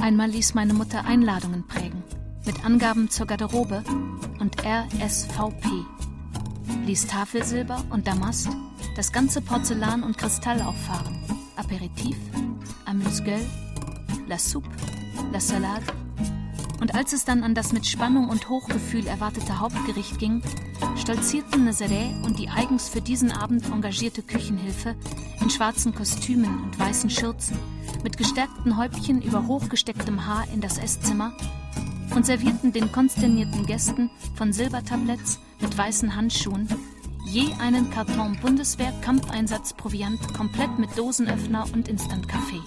Einmal 0.00 0.30
ließ 0.30 0.54
meine 0.54 0.72
Mutter 0.72 1.04
Einladungen 1.04 1.66
prägen, 1.66 2.02
mit 2.46 2.64
Angaben 2.64 3.10
zur 3.10 3.26
Garderobe 3.26 3.84
und 4.38 4.64
RSVP 4.64 5.95
ließ 6.84 7.06
Tafelsilber 7.06 7.84
und 7.90 8.06
Damast 8.06 8.48
das 8.96 9.12
ganze 9.12 9.40
Porzellan 9.40 10.02
und 10.02 10.16
Kristall 10.18 10.62
auffahren. 10.62 11.18
Aperitif, 11.56 12.16
Amuse-Gueule, 12.84 13.46
La 14.26 14.38
Soupe, 14.38 14.68
La 15.32 15.40
Salade. 15.40 15.86
Und 16.80 16.94
als 16.94 17.12
es 17.12 17.24
dann 17.24 17.42
an 17.42 17.54
das 17.54 17.72
mit 17.72 17.86
Spannung 17.86 18.28
und 18.28 18.48
Hochgefühl 18.48 19.06
erwartete 19.06 19.60
Hauptgericht 19.60 20.18
ging, 20.18 20.42
stolzierten 20.96 21.68
Nazaré 21.68 22.22
und 22.24 22.38
die 22.38 22.48
eigens 22.48 22.88
für 22.88 23.00
diesen 23.00 23.32
Abend 23.32 23.66
engagierte 23.66 24.22
Küchenhilfe 24.22 24.94
in 25.40 25.50
schwarzen 25.50 25.94
Kostümen 25.94 26.64
und 26.64 26.78
weißen 26.78 27.10
Schürzen, 27.10 27.58
mit 28.02 28.16
gestärkten 28.16 28.76
Häubchen 28.76 29.22
über 29.22 29.46
hochgestecktem 29.46 30.26
Haar 30.26 30.44
in 30.52 30.60
das 30.60 30.78
Esszimmer 30.78 31.32
und 32.14 32.26
servierten 32.26 32.72
den 32.72 32.92
konsternierten 32.92 33.66
Gästen 33.66 34.10
von 34.34 34.52
Silbertabletts 34.52 35.40
mit 35.60 35.76
weißen 35.76 36.14
Handschuhen 36.14 36.68
je 37.26 37.52
einen 37.58 37.90
Karton 37.90 38.38
Bundeswehr-Kampfeinsatzproviant 38.40 40.32
komplett 40.32 40.78
mit 40.78 40.96
Dosenöffner 40.96 41.64
und 41.72 41.88
Instantkaffee. 41.88 42.62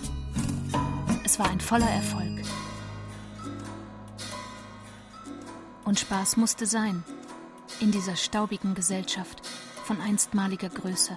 Es 1.23 1.39
war 1.39 1.49
ein 1.49 1.62
voller 1.62 1.89
Erfolg. 1.89 2.43
Und 5.86 5.99
Spaß 5.99 6.38
musste 6.38 6.65
sein 6.65 7.04
in 7.80 7.91
dieser 7.91 8.15
staubigen 8.15 8.75
Gesellschaft 8.75 9.47
von 9.86 10.02
einstmaliger 10.02 10.69
Größe, 10.69 11.15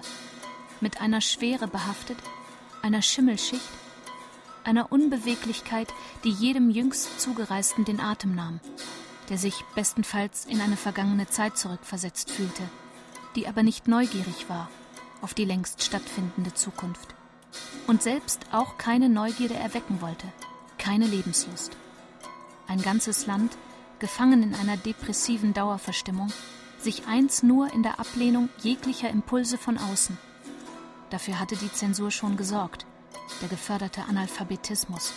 mit 0.79 1.01
einer 1.01 1.21
Schwere 1.21 1.67
behaftet, 1.67 2.17
einer 2.81 3.01
Schimmelschicht, 3.01 3.69
einer 4.63 4.91
Unbeweglichkeit, 4.91 5.93
die 6.23 6.31
jedem 6.31 6.69
jüngst 6.69 7.19
Zugereisten 7.19 7.83
den 7.83 7.99
Atem 7.99 8.33
nahm 8.33 8.61
der 9.29 9.37
sich 9.37 9.63
bestenfalls 9.75 10.45
in 10.45 10.61
eine 10.61 10.77
vergangene 10.77 11.27
Zeit 11.27 11.57
zurückversetzt 11.57 12.31
fühlte, 12.31 12.63
die 13.35 13.47
aber 13.47 13.63
nicht 13.63 13.87
neugierig 13.87 14.49
war 14.49 14.69
auf 15.23 15.33
die 15.33 15.45
längst 15.45 15.81
stattfindende 15.81 16.53
Zukunft 16.53 17.15
und 17.87 18.03
selbst 18.03 18.45
auch 18.51 18.77
keine 18.77 19.07
Neugierde 19.09 19.55
erwecken 19.55 20.01
wollte, 20.01 20.27
keine 20.77 21.05
Lebenslust. 21.05 21.77
Ein 22.67 22.81
ganzes 22.81 23.25
Land, 23.25 23.57
gefangen 23.99 24.43
in 24.43 24.53
einer 24.53 24.75
depressiven 24.75 25.53
Dauerverstimmung, 25.53 26.31
sich 26.77 27.07
eins 27.07 27.41
nur 27.41 27.71
in 27.73 27.83
der 27.83 27.99
Ablehnung 27.99 28.49
jeglicher 28.61 29.09
Impulse 29.09 29.57
von 29.57 29.77
außen. 29.77 30.17
Dafür 31.09 31.39
hatte 31.39 31.55
die 31.55 31.71
Zensur 31.71 32.11
schon 32.11 32.35
gesorgt, 32.35 32.85
der 33.41 33.47
geförderte 33.47 34.03
Analphabetismus 34.03 35.13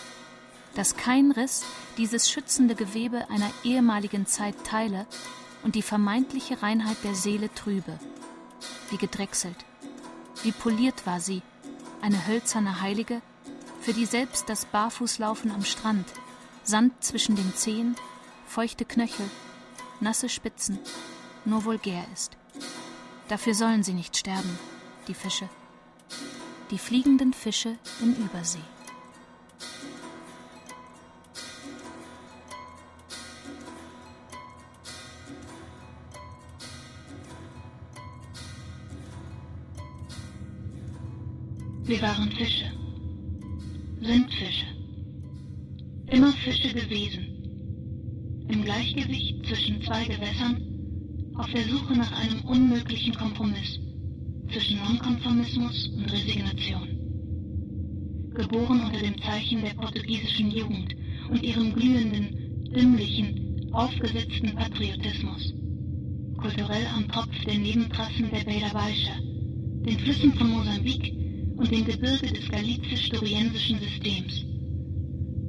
dass 0.77 0.97
kein 0.97 1.33
Riss 1.33 1.65
dieses 1.97 2.31
schützende 2.31 2.75
Gewebe 2.75 3.29
einer 3.31 3.51
ehemaligen 3.65 4.27
Zeit 4.27 4.55
teile 4.65 5.07
und 5.63 5.75
die 5.75 5.83
vermeintliche 5.83 6.63
Reinheit 6.63 6.99
der 7.03 7.15
Seele 7.15 7.53
trübe. 7.53 7.99
Wie 8.91 8.99
gedrechselt, 8.99 9.57
wie 10.43 10.53
poliert 10.53 11.07
war 11.07 11.19
sie, 11.19 11.43
eine 12.03 12.27
hölzerne 12.27 12.83
Heilige, 12.83 13.23
für 13.81 13.95
die 13.95 14.05
selbst 14.05 14.49
das 14.49 14.67
Barfußlaufen 14.67 15.51
am 15.51 15.65
Strand, 15.65 16.07
Sand 16.63 16.93
zwischen 17.03 17.37
den 17.37 17.55
Zehen, 17.55 17.97
feuchte 18.47 18.85
Knöchel, 18.85 19.29
nasse 20.01 20.29
Spitzen, 20.29 20.79
nur 21.45 21.65
vulgär 21.65 22.05
ist. 22.13 22.37
Dafür 23.29 23.55
sollen 23.55 23.83
sie 23.83 23.95
nicht 23.95 24.17
sterben, 24.17 24.59
die 25.09 25.15
Fische. 25.15 25.49
Die 26.71 26.79
fliegenden 26.79 27.33
Fische 27.33 27.79
in 28.01 28.15
Übersee. 28.17 28.59
Wir 41.87 42.03
waren 42.03 42.33
Fische, 42.33 42.65
sind 44.01 44.35
Fische, 44.35 44.67
immer 46.09 46.33
Fische 46.33 46.75
gewesen, 46.75 48.45
im 48.49 48.65
Gleichgewicht 48.65 49.47
zwischen 49.47 49.81
zwei 49.83 50.05
Gewässern, 50.05 50.61
auf 51.37 51.49
der 51.53 51.63
Suche 51.63 51.93
nach 51.97 52.11
einem 52.11 52.41
unmöglichen 52.41 53.15
Kompromiss 53.15 53.79
zwischen 54.53 54.79
Nonkonformismus 54.79 55.91
und 55.97 56.13
Resignation. 56.13 56.89
Geboren 58.35 58.81
unter 58.81 58.99
dem 58.99 59.17
Zeichen 59.23 59.63
der 59.63 59.75
portugiesischen 59.75 60.51
Jugend 60.51 60.93
und 61.31 61.41
ihrem 61.45 61.73
glühenden, 61.73 62.65
dümmlichen, 62.75 63.71
aufgesetzten 63.73 64.57
Patriotismus. 64.57 65.55
Kulturell 66.39 66.87
am 66.97 67.07
Tropf 67.07 67.45
der 67.45 67.59
Nebentrassen 67.59 68.29
der 68.33 68.43
Bela 68.43 68.71
Baixa, 68.73 69.21
den 69.87 69.99
Flüssen 70.01 70.33
von 70.33 70.51
Mosambik 70.51 71.26
und 71.57 71.71
dem 71.71 71.85
Gebirge 71.85 72.27
des 72.27 72.49
galizisch-doriensischen 72.49 73.79
Systems. 73.81 74.45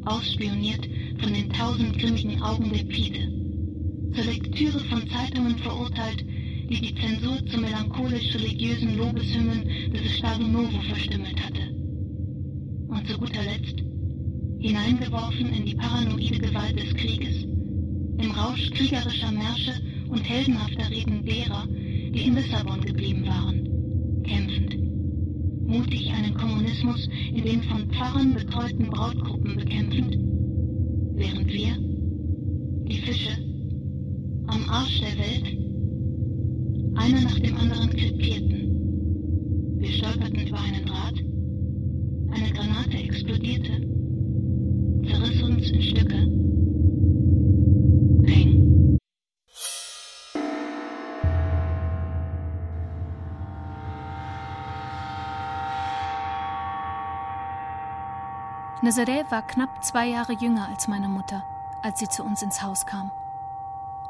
Ausspioniert 0.06 0.88
von 1.20 1.34
den 1.34 1.50
tausend 1.50 2.00
grimmigen 2.00 2.42
Augen 2.42 2.72
der 2.72 2.84
Pide. 2.84 3.28
Zur 4.14 4.24
Lektüre 4.24 4.80
von 4.80 5.08
Zeitungen 5.10 5.58
verurteilt, 5.58 6.24
die 6.70 6.82
die 6.82 6.96
Zensur 6.96 7.46
zu 7.48 7.60
melancholisch-religiösen 7.60 8.98
Lobeshymnen 8.98 9.92
des 9.94 10.02
Estado 10.02 10.46
verstümmelt 10.90 11.42
hatte. 11.44 11.62
Und 12.88 13.08
zu 13.08 13.18
guter 13.18 13.44
Letzt 13.44 13.84
hineingeworfen 14.60 15.54
in 15.54 15.66
die 15.66 15.76
paranoide 15.76 16.40
Gewalt 16.40 16.80
des 16.80 16.94
Krieges, 16.96 17.44
im 17.44 18.32
Rausch 18.32 18.72
kriegerischer 18.72 19.32
Märsche 19.32 19.74
und 20.10 20.28
heldenhafter 20.28 20.90
Reden 20.90 21.24
derer, 21.24 21.68
die 21.68 22.26
in 22.26 22.36
Lissabon 22.36 22.82
geblieben 22.82 23.26
waren, 23.28 24.24
kämpfend. 24.24 24.77
Mutig 25.68 26.10
einen 26.14 26.34
Kommunismus 26.34 27.10
in 27.34 27.44
den 27.44 27.62
von 27.64 27.90
Pfarrern 27.92 28.34
betreuten 28.34 28.88
Brautgruppen 28.90 29.58
bekämpfend, 29.58 30.18
während 31.16 31.52
wir, 31.52 31.78
die 32.88 33.02
Fische, 33.02 33.38
am 34.48 34.70
Arsch 34.70 35.02
der 35.02 35.18
Welt, 35.18 35.58
einer 36.96 37.22
nach 37.22 37.40
dem 37.40 37.58
anderen 37.58 37.90
krepierten. 37.90 39.78
Wir 39.80 39.92
stolperten 39.92 40.48
über 40.48 40.60
einen 40.60 40.86
Draht. 40.86 41.20
Eine 42.32 42.54
Granate 42.54 42.98
explodierte, 42.98 43.82
zerriss 45.06 45.44
uns 45.44 45.70
in 45.70 45.82
Stücke. 45.82 46.07
Nazaré 58.88 59.30
war 59.30 59.46
knapp 59.46 59.84
zwei 59.84 60.08
Jahre 60.08 60.32
jünger 60.32 60.70
als 60.70 60.88
meine 60.88 61.10
Mutter, 61.10 61.44
als 61.84 62.00
sie 62.00 62.08
zu 62.08 62.24
uns 62.24 62.42
ins 62.42 62.62
Haus 62.62 62.86
kam. 62.86 63.12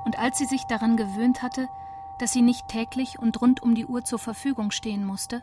Und 0.05 0.19
als 0.19 0.37
sie 0.37 0.45
sich 0.45 0.65
daran 0.65 0.97
gewöhnt 0.97 1.41
hatte, 1.41 1.67
dass 2.19 2.31
sie 2.31 2.43
nicht 2.43 2.67
täglich 2.67 3.17
und 3.17 3.41
rund 3.41 3.63
um 3.63 3.73
die 3.73 3.87
Uhr 3.87 4.05
zur 4.05 4.19
Verfügung 4.19 4.69
stehen 4.69 5.03
musste, 5.03 5.41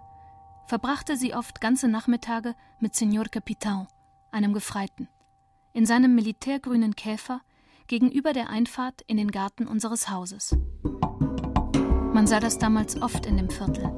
verbrachte 0.67 1.17
sie 1.17 1.35
oft 1.35 1.61
ganze 1.61 1.89
Nachmittage 1.89 2.55
mit 2.79 2.95
Signor 2.95 3.25
Capitan, 3.25 3.89
einem 4.31 4.53
Gefreiten, 4.53 5.09
in 5.73 5.85
seinem 5.85 6.15
militärgrünen 6.15 6.95
Käfer 6.95 7.41
gegenüber 7.89 8.35
der 8.35 8.51
Einfahrt 8.51 9.03
in 9.09 9.17
den 9.17 9.33
Garten 9.33 9.67
unseres 9.67 10.09
Hauses. 10.09 10.57
Man 12.13 12.29
sah 12.29 12.39
das 12.39 12.61
damals 12.61 13.03
oft 13.03 13.27
in 13.27 13.37
dem 13.37 13.51
Viertel. 13.51 13.93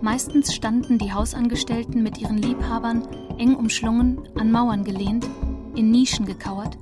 Meistens 0.00 0.54
standen 0.54 0.98
die 0.98 1.12
Hausangestellten 1.12 2.02
mit 2.02 2.18
ihren 2.18 2.38
Liebhabern 2.38 3.06
eng 3.38 3.54
umschlungen, 3.54 4.20
an 4.36 4.50
Mauern 4.50 4.84
gelehnt, 4.84 5.28
in 5.74 5.90
Nischen 5.90 6.26
gekauert, 6.26 6.78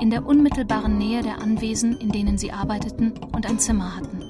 in 0.00 0.10
der 0.10 0.26
unmittelbaren 0.26 0.98
Nähe 0.98 1.22
der 1.22 1.40
Anwesen, 1.40 1.96
in 1.98 2.10
denen 2.10 2.38
sie 2.38 2.52
arbeiteten 2.52 3.12
und 3.32 3.46
ein 3.46 3.58
Zimmer 3.58 3.96
hatten 3.96 4.20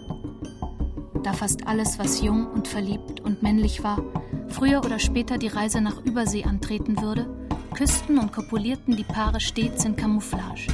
da 1.23 1.33
fast 1.33 1.67
alles, 1.67 1.99
was 1.99 2.23
jung 2.23 2.47
und 2.47 2.69
verliebt 2.69 3.21
und 3.21 3.43
männlich 3.43 3.83
war, 3.83 4.03
früher 4.49 4.85
oder 4.85 4.99
später 4.99 5.39
die 5.39 5.49
Reise 5.49 5.81
nach 5.81 6.03
Übersee 6.05 6.45
antreten 6.45 7.01
würde, 7.01 7.27
küssten 7.75 8.19
und 8.19 8.33
kopulierten 8.33 8.97
die 8.97 9.05
Paare 9.05 9.41
stets 9.41 9.85
in 9.85 9.97
Camouflage. 9.97 10.69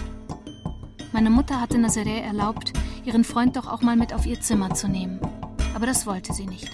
Meine 1.13 1.31
Mutter 1.31 1.61
hatte 1.61 1.79
Nazaré 1.79 2.21
erlaubt, 2.21 2.73
ihren 3.05 3.25
Freund 3.25 3.57
doch 3.57 3.67
auch 3.67 3.83
mal 3.83 3.97
mit 3.97 4.13
auf 4.13 4.27
ihr 4.27 4.41
Zimmer 4.41 4.75
zu 4.75 4.89
nehmen, 4.89 5.21
aber 5.75 5.87
das 5.87 6.07
wollte 6.07 6.33
sie 6.33 6.47
nicht. 6.47 6.71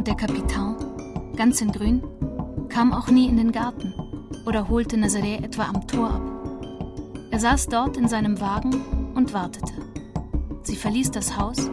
Und 0.00 0.06
der 0.06 0.14
Kapitän, 0.14 0.76
ganz 1.36 1.60
in 1.60 1.72
Grün, 1.72 2.02
kam 2.70 2.94
auch 2.94 3.08
nie 3.08 3.26
in 3.26 3.36
den 3.36 3.52
Garten 3.52 3.92
oder 4.46 4.70
holte 4.70 4.96
Nazaré 4.96 5.44
etwa 5.44 5.64
am 5.64 5.86
Tor 5.86 6.08
ab. 6.08 6.22
Er 7.30 7.38
saß 7.38 7.66
dort 7.66 7.98
in 7.98 8.08
seinem 8.08 8.40
Wagen 8.40 9.12
und 9.14 9.34
wartete. 9.34 9.74
Sie 10.62 10.76
verließ 10.76 11.10
das 11.10 11.36
Haus 11.36 11.70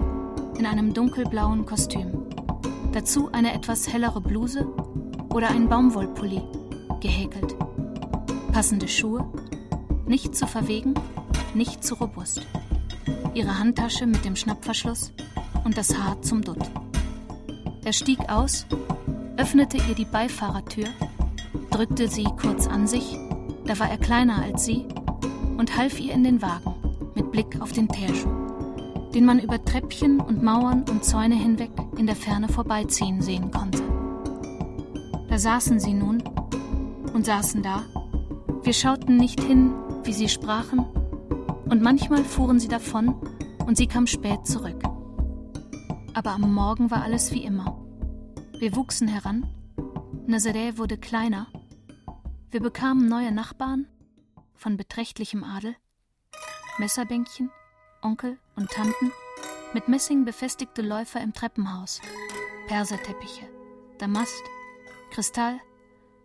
in 0.57 0.65
einem 0.65 0.93
dunkelblauen 0.93 1.65
Kostüm. 1.65 2.25
Dazu 2.91 3.31
eine 3.31 3.53
etwas 3.53 3.87
hellere 3.93 4.19
Bluse 4.19 4.67
oder 5.33 5.47
ein 5.47 5.69
Baumwollpulli, 5.69 6.41
gehäkelt. 6.99 7.55
Passende 8.51 8.89
Schuhe, 8.89 9.25
nicht 10.05 10.35
zu 10.35 10.47
verwegen, 10.47 10.95
nicht 11.53 11.81
zu 11.81 11.95
robust. 11.95 12.45
Ihre 13.33 13.57
Handtasche 13.57 14.05
mit 14.05 14.25
dem 14.25 14.35
Schnappverschluss 14.35 15.13
und 15.63 15.77
das 15.77 15.97
Haar 15.97 16.21
zum 16.21 16.41
Dutt. 16.41 16.69
Er 17.87 17.93
stieg 17.93 18.19
aus, 18.27 18.67
öffnete 19.37 19.77
ihr 19.77 19.95
die 19.95 20.03
Beifahrertür, 20.03 20.87
drückte 21.71 22.09
sie 22.09 22.25
kurz 22.25 22.67
an 22.67 22.85
sich, 22.85 23.17
da 23.65 23.79
war 23.79 23.89
er 23.89 23.97
kleiner 23.97 24.41
als 24.43 24.65
sie, 24.65 24.85
und 25.57 25.77
half 25.77 25.97
ihr 25.97 26.13
in 26.13 26.25
den 26.25 26.41
Wagen 26.41 26.75
mit 27.15 27.31
Blick 27.31 27.61
auf 27.61 27.71
den 27.71 27.87
Teerschuh 27.87 28.47
den 29.13 29.25
man 29.25 29.39
über 29.39 29.63
Treppchen 29.63 30.19
und 30.19 30.43
Mauern 30.43 30.83
und 30.89 31.03
Zäune 31.03 31.35
hinweg 31.35 31.71
in 31.97 32.05
der 32.05 32.15
Ferne 32.15 32.49
vorbeiziehen 32.49 33.21
sehen 33.21 33.51
konnte. 33.51 33.81
Da 35.29 35.39
saßen 35.39 35.79
sie 35.79 35.93
nun 35.93 36.21
und 37.13 37.25
saßen 37.25 37.63
da. 37.63 37.83
Wir 38.63 38.73
schauten 38.73 39.17
nicht 39.17 39.41
hin, 39.41 39.73
wie 40.03 40.13
sie 40.13 40.29
sprachen, 40.29 40.85
und 41.69 41.81
manchmal 41.81 42.23
fuhren 42.23 42.59
sie 42.59 42.67
davon 42.67 43.15
und 43.65 43.77
sie 43.77 43.87
kam 43.87 44.07
spät 44.07 44.45
zurück. 44.45 44.83
Aber 46.13 46.31
am 46.31 46.53
Morgen 46.53 46.91
war 46.91 47.03
alles 47.03 47.31
wie 47.31 47.43
immer. 47.43 47.76
Wir 48.59 48.75
wuchsen 48.75 49.07
heran, 49.07 49.45
Nazaré 50.27 50.79
wurde 50.79 50.97
kleiner, 50.97 51.45
wir 52.49 52.59
bekamen 52.59 53.07
neue 53.07 53.31
Nachbarn 53.31 53.87
von 54.55 54.77
beträchtlichem 54.77 55.43
Adel, 55.43 55.75
Messerbänkchen, 56.79 57.51
Onkel 58.01 58.39
und 58.55 58.71
Tanten, 58.71 59.11
mit 59.73 59.87
Messing 59.87 60.25
befestigte 60.25 60.81
Läufer 60.81 61.21
im 61.21 61.33
Treppenhaus, 61.33 62.01
Perserteppiche, 62.67 63.47
Damast, 63.99 64.43
Kristall, 65.11 65.59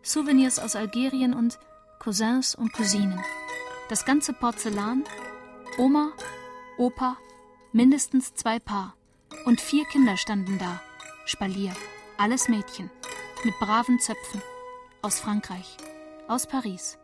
Souvenirs 0.00 0.59
aus 0.59 0.74
Algerien 0.74 1.34
und 1.34 1.59
Cousins 1.98 2.54
und 2.54 2.72
Cousinen. 2.72 3.20
Das 3.90 4.06
ganze 4.06 4.32
Porzellan, 4.32 5.04
Oma, 5.76 6.12
Opa, 6.78 7.18
mindestens 7.72 8.32
zwei 8.32 8.59
Paar. 8.59 8.96
Und 9.44 9.61
vier 9.61 9.84
Kinder 9.84 10.16
standen 10.16 10.59
da, 10.59 10.80
Spalier, 11.26 11.74
alles 12.18 12.48
Mädchen, 12.48 12.90
mit 13.44 13.58
braven 13.58 13.98
Zöpfen, 13.98 14.42
aus 15.02 15.20
Frankreich, 15.20 15.76
aus 16.28 16.46
Paris. 16.46 16.98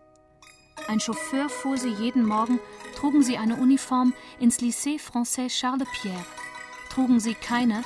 Ein 0.87 1.01
Chauffeur 1.01 1.49
fuhr 1.49 1.77
sie 1.77 1.91
jeden 1.91 2.25
Morgen, 2.25 2.61
trugen 2.97 3.23
sie 3.23 3.37
eine 3.37 3.57
Uniform 3.57 4.15
ins 4.39 4.61
Lycée 4.61 5.01
Français 5.01 5.49
Charles 5.49 5.89
Pierre. 5.93 6.25
Trugen 6.91 7.21
sie 7.21 7.35
keine, 7.35 7.85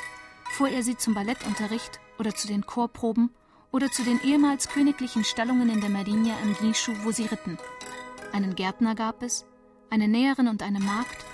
fuhr 0.50 0.68
er 0.68 0.82
sie 0.82 0.96
zum 0.96 1.14
Ballettunterricht 1.14 2.00
oder 2.18 2.34
zu 2.34 2.46
den 2.46 2.66
Chorproben 2.66 3.30
oder 3.72 3.90
zu 3.90 4.04
den 4.04 4.20
ehemals 4.22 4.68
königlichen 4.68 5.24
Stallungen 5.24 5.70
in 5.70 5.80
der 5.80 5.90
Marinha 5.90 6.34
im 6.42 6.54
Guichou, 6.54 6.92
wo 7.04 7.10
sie 7.10 7.26
ritten. 7.26 7.58
Einen 8.32 8.54
Gärtner 8.54 8.94
gab 8.94 9.22
es, 9.22 9.46
eine 9.90 10.08
Näherin 10.08 10.48
und 10.48 10.62
eine 10.62 10.80
Magd, 10.80 11.24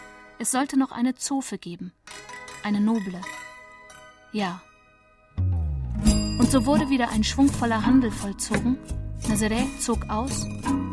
Es 0.40 0.52
sollte 0.52 0.78
noch 0.78 0.92
eine 0.92 1.16
Zofe 1.16 1.58
geben. 1.58 1.92
Eine 2.62 2.80
noble. 2.80 3.20
Ja. 4.30 4.62
Und 6.48 6.52
so 6.52 6.64
wurde 6.64 6.88
wieder 6.88 7.10
ein 7.10 7.24
schwungvoller 7.24 7.84
Handel 7.84 8.10
vollzogen. 8.10 8.78
Nazaré 9.28 9.66
zog 9.80 10.08
aus, 10.08 10.46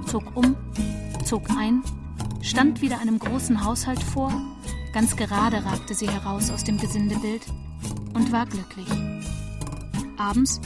zog 0.05 0.35
um, 0.35 0.57
zog 1.23 1.49
ein, 1.49 1.81
stand 2.41 2.81
wieder 2.81 2.99
einem 2.99 3.19
großen 3.19 3.63
Haushalt 3.63 4.03
vor, 4.03 4.33
ganz 4.91 5.15
gerade 5.15 5.63
ragte 5.63 5.93
sie 5.93 6.09
heraus 6.09 6.51
aus 6.51 6.65
dem 6.65 6.77
Gesindebild 6.77 7.43
und 8.13 8.33
war 8.33 8.47
glücklich. 8.47 8.89
Abends, 10.17 10.59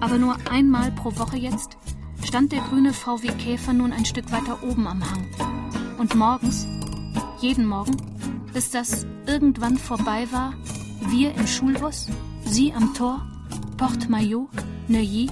aber 0.00 0.18
nur 0.18 0.36
einmal 0.50 0.92
pro 0.92 1.16
Woche 1.16 1.38
jetzt, 1.38 1.78
stand 2.22 2.52
der 2.52 2.60
grüne 2.60 2.92
VW 2.92 3.28
Käfer 3.28 3.72
nun 3.72 3.94
ein 3.94 4.04
Stück 4.04 4.30
weiter 4.30 4.62
oben 4.62 4.86
am 4.86 5.10
Hang. 5.10 5.26
Und 5.96 6.14
morgens, 6.16 6.68
jeden 7.40 7.64
Morgen, 7.64 7.96
bis 8.52 8.70
das 8.70 9.06
irgendwann 9.26 9.78
vorbei 9.78 10.28
war, 10.30 10.52
wir 11.06 11.34
im 11.34 11.46
Schulbus, 11.46 12.08
sie 12.44 12.74
am 12.74 12.92
Tor, 12.92 13.26
Porte 13.78 14.08
Maillot, 14.10 14.48
Neuilly, 14.88 15.30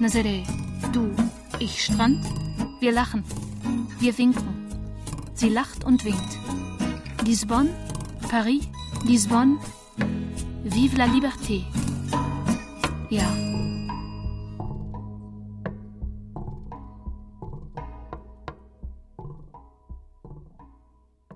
Nazaré, 0.00 0.46
du, 0.94 1.14
ich 1.58 1.84
Strand, 1.84 2.24
wir 2.80 2.90
lachen, 2.90 3.22
wir 3.98 4.16
winken. 4.16 4.48
Sie 5.34 5.50
lacht 5.50 5.84
und 5.84 6.02
winkt. 6.06 6.38
Lisbonne, 7.26 7.68
Paris, 8.30 8.66
Lisbonne, 9.04 9.58
vive 10.64 10.96
la 10.96 11.04
liberté. 11.04 11.64
Ja. 13.10 13.28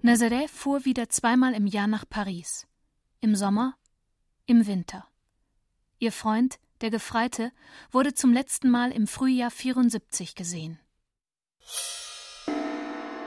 Nazareth 0.01 0.49
fuhr 0.49 0.87
wieder 0.87 1.11
zweimal 1.11 1.53
im 1.53 1.67
Jahr 1.67 1.87
nach 1.87 2.09
Paris. 2.09 2.67
Im 3.21 3.37
Sommer, 3.37 3.75
im 4.47 4.67
Winter. 4.67 5.07
Ihr 5.99 6.13
Freund, 6.13 6.59
der 6.83 6.91
Gefreite, 6.91 7.53
wurde 7.91 8.13
zum 8.13 8.33
letzten 8.33 8.71
Mal 8.71 8.93
im 8.93 9.07
Frühjahr 9.07 9.51
74 9.51 10.35
gesehen. 10.35 10.79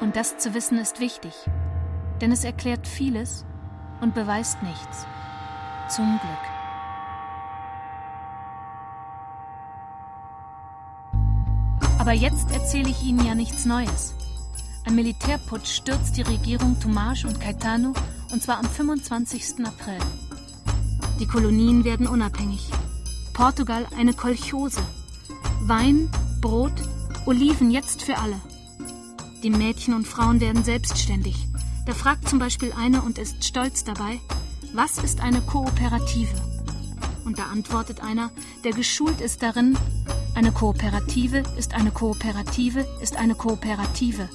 Und 0.01 0.15
das 0.15 0.37
zu 0.37 0.53
wissen 0.53 0.77
ist 0.77 0.99
wichtig, 0.99 1.33
denn 2.21 2.31
es 2.31 2.43
erklärt 2.43 2.87
vieles 2.87 3.45
und 4.01 4.13
beweist 4.13 4.61
nichts. 4.61 5.05
Zum 5.89 6.19
Glück. 6.19 6.59
Aber 11.97 12.13
jetzt 12.13 12.51
erzähle 12.51 12.89
ich 12.89 13.03
Ihnen 13.03 13.25
ja 13.25 13.33
nichts 13.33 13.65
Neues. 13.65 14.13
Ein 14.85 14.95
Militärputsch 14.95 15.77
stürzt 15.77 16.15
die 16.17 16.21
Regierung 16.21 16.77
Tomás 16.79 17.25
und 17.25 17.41
Caetano 17.41 17.93
und 18.31 18.43
zwar 18.43 18.59
am 18.59 18.65
25. 18.65 19.65
April. 19.65 19.99
Die 21.19 21.27
Kolonien 21.27 21.83
werden 21.83 22.07
unabhängig. 22.07 22.69
Portugal 23.33 23.85
eine 23.97 24.13
Kolchose. 24.13 24.81
Wein, 25.61 26.09
Brot, 26.39 26.71
Oliven 27.25 27.71
jetzt 27.71 28.01
für 28.03 28.17
alle. 28.17 28.39
Die 29.43 29.49
Mädchen 29.49 29.93
und 29.93 30.07
Frauen 30.07 30.39
werden 30.39 30.63
selbstständig. 30.63 31.47
Da 31.85 31.93
fragt 31.93 32.29
zum 32.29 32.39
Beispiel 32.39 32.71
eine 32.71 33.01
und 33.01 33.17
ist 33.17 33.43
stolz 33.43 33.83
dabei, 33.83 34.19
was 34.73 34.97
ist 34.97 35.19
eine 35.19 35.41
Kooperative? 35.41 36.35
Und 37.25 37.37
da 37.37 37.47
antwortet 37.47 38.01
einer, 38.01 38.31
der 38.63 38.71
geschult 38.71 39.19
ist 39.19 39.43
darin, 39.43 39.77
eine 40.35 40.53
Kooperative 40.53 41.43
ist 41.57 41.73
eine 41.73 41.91
Kooperative 41.91 42.85
ist 43.01 43.17
eine 43.17 43.35
Kooperative. 43.35 44.29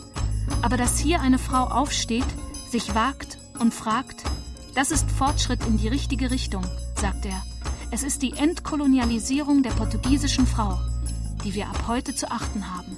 Aber 0.61 0.77
dass 0.77 0.99
hier 0.99 1.23
eine 1.23 1.39
Frau 1.39 1.65
aufsteht, 1.65 2.27
sich 2.71 2.95
wagt 2.95 3.39
und 3.59 3.73
fragt, 3.73 4.25
das 4.75 4.91
ist 4.91 5.11
Fortschritt 5.11 5.65
in 5.67 5.77
die 5.77 5.89
richtige 5.89 6.31
Richtung, 6.31 6.65
sagt 6.97 7.27
er. 7.27 7.43
Es 7.91 8.03
ist 8.03 8.23
die 8.23 8.33
Entkolonialisierung 8.33 9.63
der 9.63 9.71
portugiesischen 9.71 10.47
Frau, 10.47 10.79
die 11.45 11.55
wir 11.55 11.69
ab 11.69 11.85
heute 11.87 12.15
zu 12.15 12.31
achten 12.31 12.75
haben. 12.75 12.97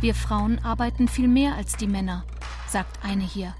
Wir 0.00 0.14
Frauen 0.14 0.58
arbeiten 0.64 1.08
viel 1.08 1.28
mehr 1.28 1.54
als 1.54 1.76
die 1.76 1.86
Männer, 1.86 2.24
sagt 2.68 3.04
eine 3.04 3.24
hier 3.24 3.54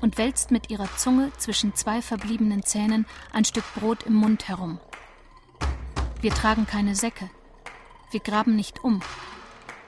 und 0.00 0.18
wälzt 0.18 0.50
mit 0.50 0.70
ihrer 0.70 0.88
Zunge 0.96 1.30
zwischen 1.38 1.74
zwei 1.74 2.02
verbliebenen 2.02 2.62
Zähnen 2.62 3.06
ein 3.32 3.44
Stück 3.44 3.64
Brot 3.74 4.02
im 4.04 4.14
Mund 4.14 4.48
herum. 4.48 4.80
Wir 6.20 6.32
tragen 6.32 6.66
keine 6.66 6.94
Säcke. 6.94 7.30
Wir 8.10 8.20
graben 8.20 8.56
nicht 8.56 8.82
um. 8.82 9.00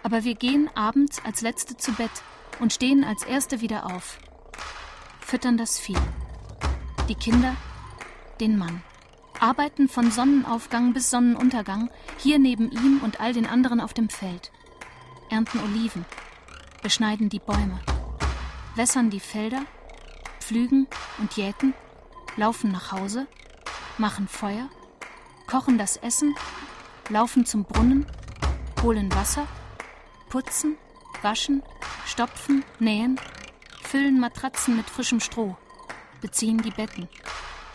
Aber 0.02 0.24
wir 0.24 0.34
gehen 0.34 0.70
abends 0.74 1.22
als 1.24 1.42
Letzte 1.42 1.76
zu 1.76 1.92
Bett 1.92 2.10
und 2.60 2.72
stehen 2.72 3.04
als 3.04 3.24
Erste 3.24 3.60
wieder 3.60 3.86
auf. 3.94 4.18
Füttern 5.24 5.56
das 5.56 5.78
Vieh. 5.78 5.96
Die 7.08 7.14
Kinder, 7.14 7.56
den 8.40 8.58
Mann. 8.58 8.82
Arbeiten 9.40 9.88
von 9.88 10.10
Sonnenaufgang 10.10 10.92
bis 10.92 11.10
Sonnenuntergang, 11.10 11.90
hier 12.18 12.38
neben 12.38 12.70
ihm 12.70 13.00
und 13.02 13.20
all 13.20 13.32
den 13.32 13.46
anderen 13.46 13.80
auf 13.80 13.94
dem 13.94 14.08
Feld. 14.08 14.52
Ernten 15.30 15.58
Oliven, 15.60 16.04
beschneiden 16.82 17.28
die 17.28 17.38
Bäume, 17.38 17.80
wässern 18.76 19.08
die 19.08 19.20
Felder, 19.20 19.62
pflügen 20.38 20.86
und 21.18 21.36
jäten, 21.36 21.72
laufen 22.36 22.70
nach 22.70 22.92
Hause, 22.92 23.26
machen 23.98 24.28
Feuer, 24.28 24.68
kochen 25.46 25.78
das 25.78 25.96
Essen, 25.96 26.34
laufen 27.08 27.46
zum 27.46 27.64
Brunnen, 27.64 28.06
holen 28.82 29.12
Wasser, 29.14 29.46
putzen, 30.28 30.76
waschen, 31.22 31.62
stopfen, 32.04 32.64
nähen, 32.78 33.18
füllen 33.92 34.18
Matratzen 34.18 34.74
mit 34.74 34.88
frischem 34.88 35.20
Stroh, 35.20 35.54
beziehen 36.22 36.62
die 36.62 36.70
Betten, 36.70 37.10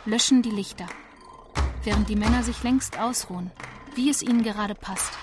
löschen 0.03 0.41
die 0.41 0.49
Lichter, 0.49 0.87
während 1.83 2.09
die 2.09 2.15
Männer 2.15 2.41
sich 2.41 2.63
längst 2.63 2.97
ausruhen, 2.97 3.51
wie 3.93 4.09
es 4.09 4.23
ihnen 4.23 4.41
gerade 4.41 4.73
passt. 4.73 5.13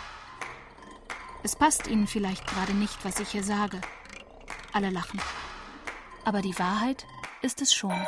Es 1.43 1.57
passt 1.57 1.89
ihnen 1.89 2.07
vielleicht 2.07 2.47
gerade 2.47 2.75
nicht, 2.75 3.05
was 3.05 3.19
ich 3.19 3.31
hier 3.31 3.43
sage. 3.43 3.81
Alle 4.73 4.91
lachen. 4.91 5.21
Aber 6.25 6.43
die 6.43 6.57
Wahrheit 6.61 7.05
ist 7.43 7.61
es 7.61 7.75
schon. 7.75 8.01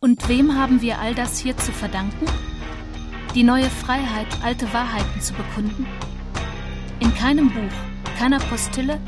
Und 0.00 0.28
wem 0.28 0.54
haben 0.54 0.82
wir 0.82 0.98
all 0.98 1.14
das 1.14 1.38
hier 1.38 1.56
zu 1.56 1.72
verdanken? 1.72 2.26
Die 3.34 3.42
neue 3.42 3.70
Freiheit, 3.70 4.28
alte 4.42 4.70
Wahrheiten 4.74 5.22
zu 5.22 5.32
bekunden? 5.32 5.86
In 7.00 7.14
keinem 7.14 7.48
Buch, 7.48 7.72
keiner 8.18 8.38
Postille 8.38 9.00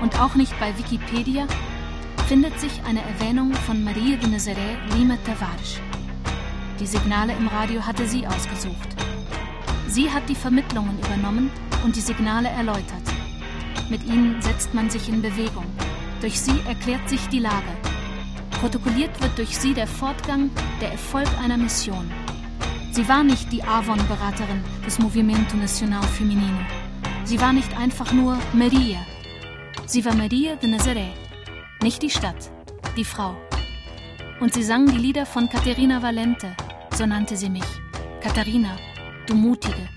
und 0.00 0.18
auch 0.20 0.34
nicht 0.34 0.58
bei 0.58 0.76
Wikipedia 0.76 1.46
findet 2.26 2.58
sich 2.58 2.82
eine 2.84 3.00
Erwähnung 3.00 3.52
von 3.54 3.84
Maria 3.84 4.16
de 4.16 4.28
Nazaré 4.28 4.76
Lima 4.96 5.16
Tavares. 5.24 5.80
Die 6.80 6.86
Signale 6.86 7.32
im 7.34 7.46
Radio 7.46 7.80
hatte 7.80 8.08
sie 8.08 8.26
ausgesucht. 8.26 8.88
Sie 9.86 10.10
hat 10.10 10.28
die 10.28 10.34
Vermittlungen 10.34 10.98
übernommen 10.98 11.50
und 11.84 11.94
die 11.94 12.00
Signale 12.00 12.48
erläutert. 12.48 13.06
Mit 13.88 14.04
ihnen 14.04 14.42
setzt 14.42 14.74
man 14.74 14.90
sich 14.90 15.08
in 15.08 15.22
Bewegung. 15.22 15.66
Durch 16.20 16.40
sie 16.40 16.60
erklärt 16.66 17.08
sich 17.08 17.24
die 17.28 17.38
Lage. 17.38 17.72
Protokolliert 18.60 19.20
wird 19.20 19.38
durch 19.38 19.56
sie 19.56 19.74
der 19.74 19.86
Fortgang, 19.86 20.50
der 20.80 20.90
Erfolg 20.90 21.28
einer 21.42 21.56
Mission. 21.56 22.10
Sie 22.90 23.08
war 23.08 23.22
nicht 23.22 23.52
die 23.52 23.62
Avon-Beraterin 23.62 24.64
des 24.84 24.98
Movimento 24.98 25.56
Nacional 25.56 26.02
Feminino. 26.02 26.58
Sie 27.28 27.38
war 27.42 27.52
nicht 27.52 27.76
einfach 27.76 28.10
nur 28.14 28.38
Maria. 28.54 29.04
Sie 29.84 30.02
war 30.06 30.14
Maria 30.14 30.56
de 30.56 30.70
Nazaré. 30.70 31.08
Nicht 31.82 32.00
die 32.00 32.08
Stadt, 32.08 32.50
die 32.96 33.04
Frau. 33.04 33.36
Und 34.40 34.54
sie 34.54 34.62
sang 34.62 34.86
die 34.86 34.96
Lieder 34.96 35.26
von 35.26 35.46
Caterina 35.46 36.02
Valente, 36.02 36.56
so 36.96 37.04
nannte 37.04 37.36
sie 37.36 37.50
mich. 37.50 37.68
Katharina, 38.22 38.74
du 39.26 39.34
Mutige. 39.34 39.90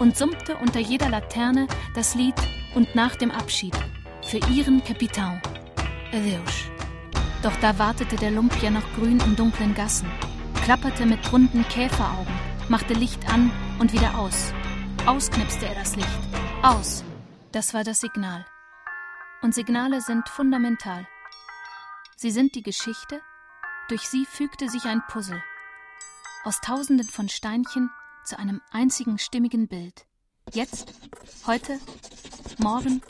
Und 0.00 0.18
summte 0.18 0.54
unter 0.58 0.80
jeder 0.80 1.08
Laterne 1.08 1.66
das 1.94 2.14
Lied 2.14 2.34
und 2.74 2.94
nach 2.94 3.16
dem 3.16 3.30
Abschied 3.30 3.74
für 4.22 4.40
ihren 4.52 4.84
Kapitän. 4.84 5.40
Adeus. 6.12 6.70
Doch 7.42 7.56
da 7.62 7.78
wartete 7.78 8.16
der 8.16 8.32
Lump 8.32 8.62
ja 8.62 8.68
noch 8.68 8.92
grün 8.96 9.18
in 9.20 9.34
dunklen 9.34 9.74
Gassen, 9.74 10.10
klapperte 10.62 11.06
mit 11.06 11.32
runden 11.32 11.66
Käferaugen, 11.70 12.34
machte 12.68 12.92
Licht 12.92 13.32
an 13.32 13.50
und 13.78 13.94
wieder 13.94 14.18
aus. 14.18 14.52
Ausknipste 15.06 15.64
er 15.64 15.74
das 15.76 15.96
Licht. 15.96 16.29
Aus. 16.62 17.02
Das 17.52 17.72
war 17.72 17.84
das 17.84 18.00
Signal. 18.00 18.44
Und 19.40 19.54
Signale 19.54 20.02
sind 20.02 20.28
fundamental. 20.28 21.08
Sie 22.16 22.30
sind 22.30 22.54
die 22.54 22.62
Geschichte, 22.62 23.22
durch 23.88 24.02
sie 24.02 24.26
fügte 24.26 24.68
sich 24.68 24.84
ein 24.84 25.02
Puzzle. 25.08 25.42
Aus 26.44 26.60
tausenden 26.60 27.08
von 27.08 27.30
Steinchen 27.30 27.88
zu 28.26 28.38
einem 28.38 28.60
einzigen 28.72 29.18
stimmigen 29.18 29.68
Bild. 29.68 30.04
Jetzt, 30.52 30.92
heute, 31.46 31.80
morgen, 32.58 33.00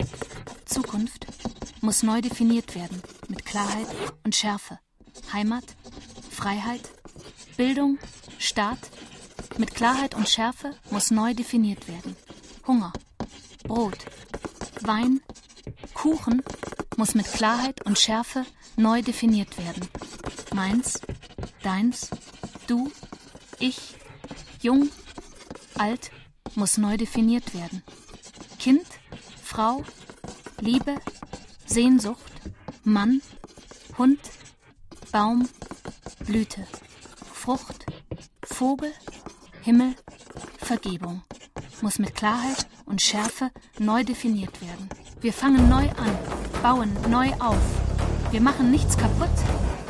Zukunft 0.65 1.27
muss 1.81 2.05
neu 2.05 2.21
definiert 2.21 2.77
werden 2.77 3.03
mit 3.27 3.45
Klarheit 3.45 3.89
und 4.23 4.37
Schärfe. 4.37 4.79
Heimat, 5.33 5.65
Freiheit, 6.31 6.89
Bildung, 7.57 7.99
Staat. 8.39 8.79
Mit 9.59 9.75
Klarheit 9.75 10.15
und 10.15 10.29
Schärfe 10.29 10.77
muss 10.93 11.11
neu 11.11 11.35
definiert 11.35 11.89
werden. 11.89 12.17
Hunger, 12.65 12.93
Brot, 13.65 13.99
Wein, 14.83 15.21
Kuchen 15.95 16.43
muss 16.97 17.15
mit 17.15 17.31
Klarheit 17.33 17.85
und 17.87 17.99
Schärfe 17.99 18.45
neu 18.77 19.03
definiert 19.03 19.59
werden. 19.59 19.89
Meins, 20.55 21.01
deins, 21.63 22.11
du, 22.67 22.91
ich, 23.59 23.97
jung, 24.61 24.89
alt 25.79 26.11
muss 26.55 26.79
neu 26.79 26.97
definiert 26.97 27.55
werden. 27.55 27.83
Kind, 28.59 28.87
Frau, 29.43 29.85
Liebe, 30.61 30.97
Sehnsucht, 31.67 32.33
Mann, 32.85 33.23
Hund, 33.99 34.21
Baum, 35.13 35.49
Blüte, 36.27 36.67
Frucht, 37.33 37.87
Vogel, 38.43 38.93
Himmel, 39.63 39.95
Vergebung 40.59 41.23
muss 41.83 41.99
mit 41.99 42.15
Klarheit 42.15 42.67
und 42.91 43.01
Schärfe 43.01 43.51
neu 43.79 44.05
definiert 44.05 44.61
werden. 44.61 44.89
Wir 45.21 45.33
fangen 45.33 45.69
neu 45.69 45.85
an, 45.85 46.19
bauen 46.63 46.97
neu 47.09 47.31
auf. 47.39 47.57
Wir 48.33 48.41
machen 48.41 48.71
nichts 48.71 48.99
kaputt 48.99 49.31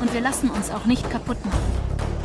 und 0.01 0.13
wir 0.13 0.21
lassen 0.21 0.51
uns 0.51 0.71
auch 0.71 0.85
nicht 0.85 1.11
kaputt 1.11 1.45
machen. 1.45 1.73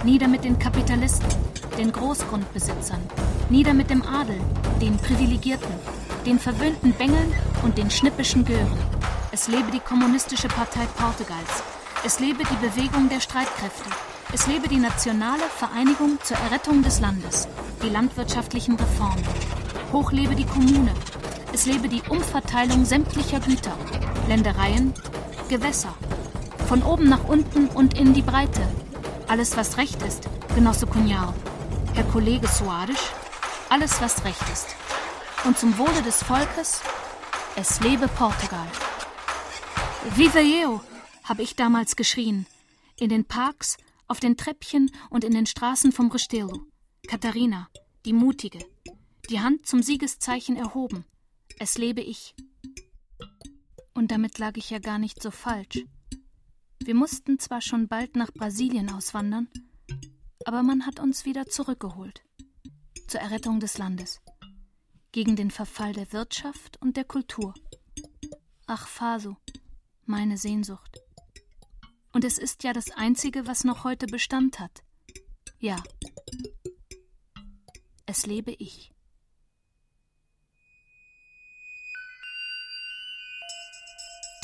Nieder 0.03 0.27
mit 0.27 0.43
den 0.43 0.59
Kapitalisten, 0.59 1.29
den 1.77 1.91
Großgrundbesitzern, 1.91 3.01
nieder 3.49 3.73
mit 3.73 3.89
dem 3.89 4.03
Adel, 4.03 4.39
den 4.81 4.97
Privilegierten, 4.97 5.73
den 6.25 6.39
verwöhnten 6.39 6.93
Bengeln 6.93 7.33
und 7.63 7.77
den 7.77 7.89
schnippischen 7.89 8.45
Gören. 8.45 8.77
Es 9.31 9.47
lebe 9.47 9.71
die 9.71 9.79
Kommunistische 9.79 10.47
Partei 10.47 10.85
Portugals. 10.97 11.63
Es 12.05 12.19
lebe 12.19 12.43
die 12.43 12.67
Bewegung 12.67 13.09
der 13.09 13.19
Streitkräfte. 13.19 13.89
Es 14.33 14.47
lebe 14.47 14.67
die 14.67 14.77
nationale 14.77 15.43
Vereinigung 15.57 16.19
zur 16.23 16.37
Errettung 16.37 16.83
des 16.83 16.99
Landes, 16.99 17.47
die 17.81 17.89
landwirtschaftlichen 17.89 18.75
Reformen. 18.75 19.23
Hoch 19.91 20.11
lebe 20.11 20.35
die 20.35 20.45
Kommune. 20.45 20.93
Es 21.53 21.65
lebe 21.65 21.87
die 21.87 22.01
Umverteilung 22.09 22.85
sämtlicher 22.85 23.39
Güter, 23.39 23.77
Ländereien, 24.27 24.93
Gewässer. 25.49 25.93
Von 26.67 26.83
oben 26.83 27.07
nach 27.07 27.23
unten 27.25 27.67
und 27.67 27.97
in 27.97 28.13
die 28.13 28.21
Breite. 28.21 28.61
Alles, 29.27 29.55
was 29.55 29.77
recht 29.77 30.01
ist, 30.01 30.27
Genosse 30.55 30.87
Cunhal. 30.87 31.33
Herr 31.93 32.03
Kollege 32.05 32.47
Soares, 32.47 33.11
alles, 33.69 34.01
was 34.01 34.25
recht 34.25 34.49
ist. 34.51 34.75
Und 35.45 35.57
zum 35.57 35.77
Wohle 35.77 36.01
des 36.01 36.23
Volkes, 36.23 36.81
es 37.55 37.79
lebe 37.79 38.07
Portugal. 38.07 38.67
Viva 40.15 40.39
eu, 40.39 40.79
habe 41.23 41.41
ich 41.41 41.55
damals 41.55 41.95
geschrien. 41.95 42.47
In 42.97 43.09
den 43.09 43.25
Parks, 43.25 43.77
auf 44.07 44.19
den 44.19 44.37
Treppchen 44.37 44.91
und 45.09 45.23
in 45.23 45.33
den 45.33 45.45
Straßen 45.45 45.91
vom 45.91 46.11
Restelo. 46.11 46.61
Katharina, 47.07 47.69
die 48.05 48.13
Mutige, 48.13 48.59
die 49.29 49.39
Hand 49.39 49.65
zum 49.65 49.81
Siegeszeichen 49.81 50.55
erhoben. 50.55 51.05
Es 51.59 51.77
lebe 51.77 52.01
ich. 52.01 52.35
Und 53.93 54.11
damit 54.11 54.37
lag 54.37 54.57
ich 54.57 54.69
ja 54.69 54.79
gar 54.79 54.99
nicht 54.99 55.21
so 55.21 55.31
falsch. 55.31 55.85
Wir 56.79 56.95
mussten 56.95 57.39
zwar 57.39 57.61
schon 57.61 57.87
bald 57.87 58.15
nach 58.15 58.31
Brasilien 58.31 58.91
auswandern, 58.91 59.49
aber 60.45 60.61
man 60.61 60.85
hat 60.85 60.99
uns 60.99 61.25
wieder 61.25 61.47
zurückgeholt. 61.47 62.21
Zur 63.07 63.21
Errettung 63.21 63.59
des 63.59 63.77
Landes. 63.77 64.21
Gegen 65.11 65.35
den 65.35 65.49
Verfall 65.49 65.93
der 65.93 66.11
Wirtschaft 66.11 66.79
und 66.81 66.97
der 66.97 67.05
Kultur. 67.05 67.53
Ach, 68.67 68.87
Faso, 68.87 69.37
meine 70.05 70.37
Sehnsucht. 70.37 70.99
Und 72.11 72.23
es 72.23 72.37
ist 72.37 72.63
ja 72.63 72.73
das 72.73 72.91
Einzige, 72.91 73.47
was 73.47 73.63
noch 73.63 73.83
heute 73.83 74.07
Bestand 74.07 74.59
hat. 74.59 74.83
Ja. 75.59 75.81
Es 78.05 78.25
lebe 78.25 78.51
ich. 78.51 78.94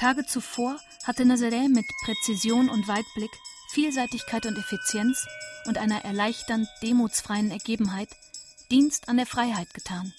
Tage 0.01 0.25
zuvor 0.25 0.79
hatte 1.03 1.25
Nazaré 1.25 1.69
mit 1.69 1.85
Präzision 2.03 2.71
und 2.71 2.87
Weitblick, 2.87 3.29
Vielseitigkeit 3.69 4.47
und 4.47 4.57
Effizienz 4.57 5.27
und 5.67 5.77
einer 5.77 6.03
erleichternd 6.03 6.67
demutsfreien 6.81 7.51
Ergebenheit 7.51 8.09
Dienst 8.71 9.09
an 9.09 9.17
der 9.17 9.27
Freiheit 9.27 9.75
getan, 9.75 10.11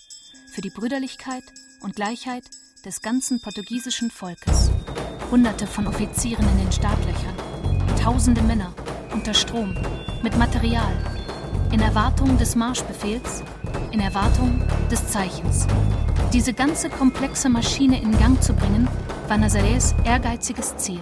für 0.53 0.61
die 0.61 0.71
Brüderlichkeit 0.71 1.43
und 1.81 1.97
Gleichheit 1.97 2.45
des 2.85 3.03
ganzen 3.03 3.41
portugiesischen 3.41 4.13
Volkes. 4.13 4.71
Hunderte 5.33 5.67
von 5.67 5.89
Offizieren 5.89 6.49
in 6.49 6.59
den 6.59 6.71
Startlöchern, 6.71 7.35
tausende 8.01 8.43
Männer 8.43 8.73
unter 9.13 9.35
Strom, 9.35 9.77
mit 10.23 10.39
Material, 10.39 10.97
in 11.73 11.81
Erwartung 11.81 12.39
des 12.39 12.55
Marschbefehls, 12.55 13.43
in 13.91 13.99
Erwartung 13.99 14.63
des 14.93 15.09
Zeichens. 15.09 15.67
Diese 16.33 16.53
ganze 16.53 16.89
komplexe 16.89 17.49
Maschine 17.49 18.01
in 18.01 18.17
Gang 18.17 18.41
zu 18.41 18.53
bringen, 18.53 18.87
war 19.33 19.39
Nazarés 19.39 19.95
ehrgeiziges 20.05 20.77
Ziel. 20.77 21.01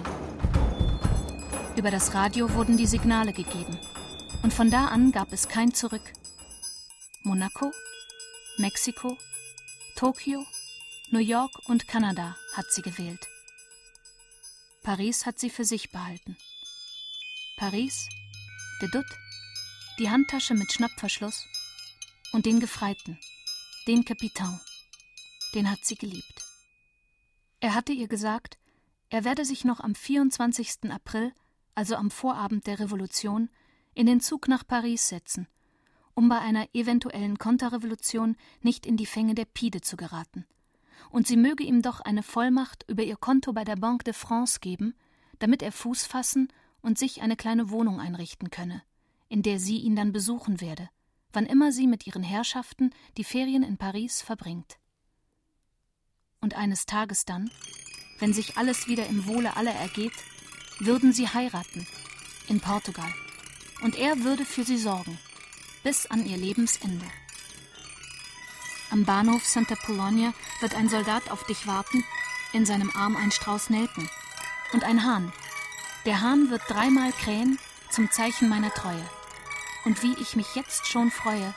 Über 1.75 1.91
das 1.91 2.13
Radio 2.13 2.53
wurden 2.53 2.77
die 2.77 2.87
Signale 2.87 3.33
gegeben. 3.33 3.77
Und 4.41 4.53
von 4.53 4.71
da 4.71 4.85
an 4.85 5.11
gab 5.11 5.33
es 5.33 5.49
kein 5.49 5.73
Zurück. 5.73 6.13
Monaco, 7.23 7.73
Mexiko, 8.57 9.17
Tokio, 9.97 10.45
New 11.09 11.19
York 11.19 11.51
und 11.67 11.89
Kanada 11.89 12.37
hat 12.53 12.71
sie 12.71 12.81
gewählt. 12.81 13.27
Paris 14.81 15.25
hat 15.25 15.37
sie 15.37 15.49
für 15.49 15.65
sich 15.65 15.91
behalten. 15.91 16.37
Paris, 17.57 18.07
de 18.81 18.89
Dutt, 18.91 19.11
die 19.99 20.09
Handtasche 20.09 20.53
mit 20.53 20.71
Schnappverschluss 20.71 21.47
und 22.31 22.45
den 22.45 22.61
Gefreiten, 22.61 23.19
den 23.87 24.05
Kapitän, 24.05 24.57
den 25.53 25.69
hat 25.69 25.83
sie 25.83 25.95
geliebt. 25.95 26.50
Er 27.61 27.75
hatte 27.75 27.93
ihr 27.93 28.07
gesagt, 28.07 28.57
er 29.09 29.23
werde 29.23 29.45
sich 29.45 29.65
noch 29.65 29.79
am 29.79 29.93
24. 29.93 30.91
April, 30.91 31.31
also 31.75 31.95
am 31.95 32.09
Vorabend 32.09 32.65
der 32.65 32.79
Revolution, 32.79 33.49
in 33.93 34.07
den 34.07 34.19
Zug 34.19 34.47
nach 34.47 34.65
Paris 34.65 35.07
setzen, 35.07 35.47
um 36.15 36.27
bei 36.27 36.39
einer 36.39 36.67
eventuellen 36.73 37.37
Konterrevolution 37.37 38.35
nicht 38.61 38.87
in 38.87 38.97
die 38.97 39.05
Fänge 39.05 39.35
der 39.35 39.45
Pide 39.45 39.81
zu 39.81 39.95
geraten. 39.95 40.47
Und 41.11 41.27
sie 41.27 41.37
möge 41.37 41.63
ihm 41.63 41.83
doch 41.83 41.99
eine 41.99 42.23
Vollmacht 42.23 42.83
über 42.87 43.03
ihr 43.03 43.15
Konto 43.15 43.53
bei 43.53 43.63
der 43.63 43.75
Banque 43.75 44.05
de 44.05 44.13
France 44.13 44.59
geben, 44.59 44.95
damit 45.37 45.61
er 45.61 45.71
Fuß 45.71 46.05
fassen 46.05 46.51
und 46.81 46.97
sich 46.97 47.21
eine 47.21 47.35
kleine 47.35 47.69
Wohnung 47.69 47.99
einrichten 47.99 48.49
könne, 48.49 48.81
in 49.29 49.43
der 49.43 49.59
sie 49.59 49.77
ihn 49.77 49.95
dann 49.95 50.11
besuchen 50.11 50.61
werde, 50.61 50.89
wann 51.31 51.45
immer 51.45 51.71
sie 51.71 51.85
mit 51.85 52.07
ihren 52.07 52.23
Herrschaften 52.23 52.89
die 53.17 53.23
Ferien 53.23 53.61
in 53.61 53.77
Paris 53.77 54.23
verbringt. 54.23 54.80
Und 56.41 56.55
eines 56.55 56.87
Tages 56.87 57.23
dann, 57.25 57.51
wenn 58.17 58.33
sich 58.33 58.57
alles 58.57 58.87
wieder 58.87 59.05
im 59.05 59.27
Wohle 59.27 59.55
aller 59.55 59.73
ergeht, 59.73 60.13
würden 60.79 61.13
sie 61.13 61.29
heiraten 61.29 61.85
in 62.47 62.59
Portugal. 62.59 63.13
Und 63.81 63.95
er 63.95 64.23
würde 64.23 64.43
für 64.43 64.63
sie 64.63 64.77
sorgen, 64.77 65.19
bis 65.83 66.07
an 66.07 66.25
ihr 66.25 66.37
Lebensende. 66.37 67.05
Am 68.89 69.05
Bahnhof 69.05 69.45
Santa 69.45 69.75
Polonia 69.75 70.33
wird 70.61 70.73
ein 70.73 70.89
Soldat 70.89 71.29
auf 71.29 71.45
dich 71.45 71.67
warten, 71.67 72.03
in 72.53 72.65
seinem 72.65 72.91
Arm 72.95 73.15
ein 73.15 73.31
Strauß 73.31 73.69
Nelken 73.69 74.09
und 74.73 74.83
ein 74.83 75.03
Hahn. 75.05 75.31
Der 76.05 76.21
Hahn 76.21 76.49
wird 76.49 76.63
dreimal 76.67 77.11
krähen 77.11 77.59
zum 77.91 78.09
Zeichen 78.09 78.49
meiner 78.49 78.73
Treue. 78.73 79.07
Und 79.85 80.01
wie 80.01 80.15
ich 80.19 80.35
mich 80.35 80.55
jetzt 80.55 80.87
schon 80.87 81.11
freue 81.11 81.53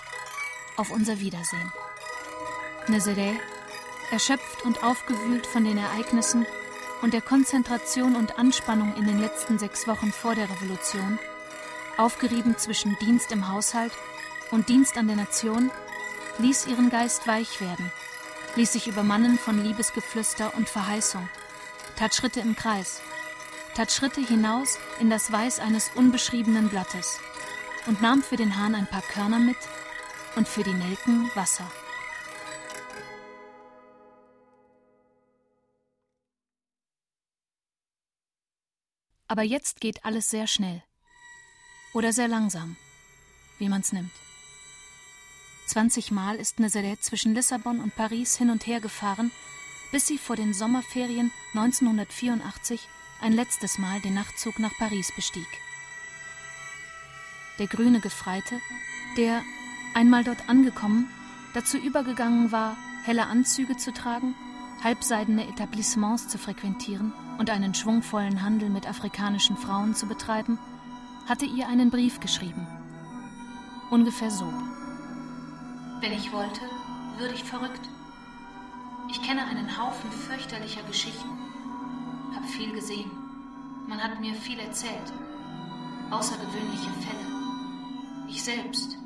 auf 0.76 0.90
unser 0.90 1.20
Wiedersehen. 1.20 1.72
Nazaré 2.86 3.38
Erschöpft 4.14 4.64
und 4.64 4.84
aufgewühlt 4.84 5.44
von 5.44 5.64
den 5.64 5.76
Ereignissen 5.76 6.46
und 7.02 7.14
der 7.14 7.20
Konzentration 7.20 8.14
und 8.14 8.38
Anspannung 8.38 8.94
in 8.94 9.08
den 9.08 9.18
letzten 9.18 9.58
sechs 9.58 9.88
Wochen 9.88 10.12
vor 10.12 10.36
der 10.36 10.48
Revolution, 10.48 11.18
aufgerieben 11.96 12.56
zwischen 12.56 12.96
Dienst 13.00 13.32
im 13.32 13.48
Haushalt 13.48 13.90
und 14.52 14.68
Dienst 14.68 14.96
an 14.98 15.08
der 15.08 15.16
Nation, 15.16 15.72
ließ 16.38 16.66
ihren 16.66 16.90
Geist 16.90 17.26
weich 17.26 17.60
werden, 17.60 17.90
ließ 18.54 18.74
sich 18.74 18.86
übermannen 18.86 19.36
von 19.36 19.60
Liebesgeflüster 19.60 20.54
und 20.54 20.68
Verheißung, 20.68 21.28
tat 21.96 22.14
Schritte 22.14 22.38
im 22.38 22.54
Kreis, 22.54 23.02
tat 23.74 23.90
Schritte 23.90 24.20
hinaus 24.20 24.78
in 25.00 25.10
das 25.10 25.32
Weiß 25.32 25.58
eines 25.58 25.90
unbeschriebenen 25.96 26.68
Blattes 26.68 27.18
und 27.88 28.00
nahm 28.00 28.22
für 28.22 28.36
den 28.36 28.56
Hahn 28.56 28.76
ein 28.76 28.86
paar 28.86 29.02
Körner 29.02 29.40
mit 29.40 29.58
und 30.36 30.46
für 30.46 30.62
die 30.62 30.72
Nelken 30.72 31.32
Wasser. 31.34 31.68
Aber 39.34 39.42
jetzt 39.42 39.80
geht 39.80 40.04
alles 40.04 40.30
sehr 40.30 40.46
schnell. 40.46 40.80
Oder 41.92 42.12
sehr 42.12 42.28
langsam, 42.28 42.76
wie 43.58 43.68
man's 43.68 43.92
nimmt. 43.92 44.12
Zwanzigmal 45.66 46.36
ist 46.36 46.60
Nazareth 46.60 47.02
zwischen 47.02 47.34
Lissabon 47.34 47.80
und 47.80 47.96
Paris 47.96 48.36
hin 48.36 48.50
und 48.50 48.64
her 48.68 48.78
gefahren, 48.78 49.32
bis 49.90 50.06
sie 50.06 50.18
vor 50.18 50.36
den 50.36 50.54
Sommerferien 50.54 51.32
1984 51.52 52.88
ein 53.20 53.32
letztes 53.32 53.76
Mal 53.78 54.00
den 54.02 54.14
Nachtzug 54.14 54.60
nach 54.60 54.78
Paris 54.78 55.10
bestieg. 55.16 55.48
Der 57.58 57.66
grüne 57.66 57.98
Gefreite, 57.98 58.60
der, 59.16 59.42
einmal 59.94 60.22
dort 60.22 60.48
angekommen, 60.48 61.12
dazu 61.54 61.76
übergegangen 61.76 62.52
war, 62.52 62.76
helle 63.02 63.26
Anzüge 63.26 63.76
zu 63.76 63.92
tragen, 63.92 64.36
halbseidene 64.84 65.48
Etablissements 65.48 66.28
zu 66.28 66.38
frequentieren 66.38 67.12
und 67.38 67.50
einen 67.50 67.74
schwungvollen 67.74 68.42
Handel 68.42 68.70
mit 68.70 68.88
afrikanischen 68.88 69.56
Frauen 69.56 69.94
zu 69.94 70.06
betreiben, 70.06 70.58
hatte 71.28 71.44
ihr 71.44 71.68
einen 71.68 71.90
Brief 71.90 72.20
geschrieben. 72.20 72.66
Ungefähr 73.90 74.30
so. 74.30 74.52
Wenn 76.00 76.12
ich 76.12 76.32
wollte, 76.32 76.60
würde 77.18 77.34
ich 77.34 77.44
verrückt. 77.44 77.88
Ich 79.10 79.22
kenne 79.22 79.44
einen 79.44 79.78
Haufen 79.78 80.10
fürchterlicher 80.10 80.82
Geschichten, 80.82 81.30
hab 82.34 82.44
viel 82.46 82.72
gesehen. 82.72 83.10
Man 83.86 84.02
hat 84.02 84.20
mir 84.20 84.34
viel 84.34 84.58
erzählt. 84.58 85.12
Außergewöhnliche 86.10 86.90
Fälle. 87.00 87.26
Ich 88.28 88.42
selbst. 88.42 88.96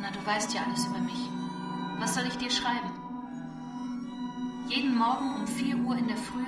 Na, 0.00 0.10
du 0.10 0.24
weißt 0.26 0.52
ja 0.54 0.62
alles 0.62 0.86
über 0.86 0.98
mich. 0.98 1.28
Was 1.98 2.14
soll 2.14 2.24
ich 2.26 2.36
dir 2.36 2.50
schreiben? 2.50 2.90
Jeden 4.68 4.96
Morgen 4.96 5.34
um 5.36 5.46
4 5.46 5.76
Uhr 5.78 5.96
in 5.96 6.08
der 6.08 6.16
Früh 6.16 6.44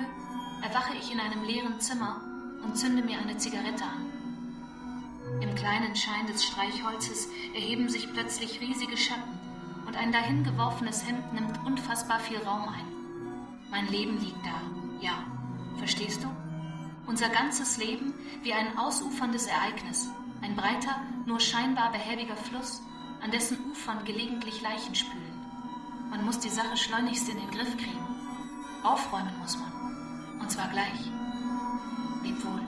erwache 0.61 0.95
ich 0.97 1.11
in 1.11 1.19
einem 1.19 1.43
leeren 1.43 1.79
Zimmer 1.79 2.21
und 2.63 2.77
zünde 2.77 3.03
mir 3.03 3.19
eine 3.19 3.37
Zigarette 3.37 3.83
an. 3.83 5.41
Im 5.41 5.53
kleinen 5.55 5.95
Schein 5.95 6.25
des 6.27 6.43
Streichholzes 6.43 7.29
erheben 7.53 7.89
sich 7.89 8.11
plötzlich 8.11 8.59
riesige 8.61 8.97
Schatten 8.97 9.39
und 9.85 9.95
ein 9.95 10.11
dahingeworfenes 10.11 11.07
Hemd 11.07 11.33
nimmt 11.33 11.65
unfassbar 11.65 12.19
viel 12.19 12.37
Raum 12.39 12.67
ein. 12.69 12.87
Mein 13.69 13.87
Leben 13.87 14.19
liegt 14.19 14.45
da, 14.45 14.61
ja, 15.01 15.23
verstehst 15.77 16.23
du? 16.23 16.27
Unser 17.05 17.29
ganzes 17.29 17.77
Leben 17.77 18.13
wie 18.43 18.53
ein 18.53 18.77
ausuferndes 18.77 19.47
Ereignis, 19.47 20.09
ein 20.41 20.55
breiter, 20.55 21.01
nur 21.25 21.39
scheinbar 21.39 21.91
behäbiger 21.91 22.35
Fluss, 22.35 22.81
an 23.21 23.31
dessen 23.31 23.57
Ufern 23.71 24.03
gelegentlich 24.05 24.61
Leichen 24.61 24.95
spülen. 24.95 25.23
Man 26.09 26.25
muss 26.25 26.39
die 26.39 26.49
Sache 26.49 26.77
schleunigst 26.77 27.29
in 27.29 27.37
den 27.37 27.51
Griff 27.51 27.75
kriegen. 27.77 28.05
Aufräumen 28.83 29.37
muss 29.41 29.57
man. 29.57 29.76
Und 30.47 30.53
zwar 30.53 30.69
gleich. 30.69 31.11
Leb 32.23 32.41
wohl. 32.45 32.61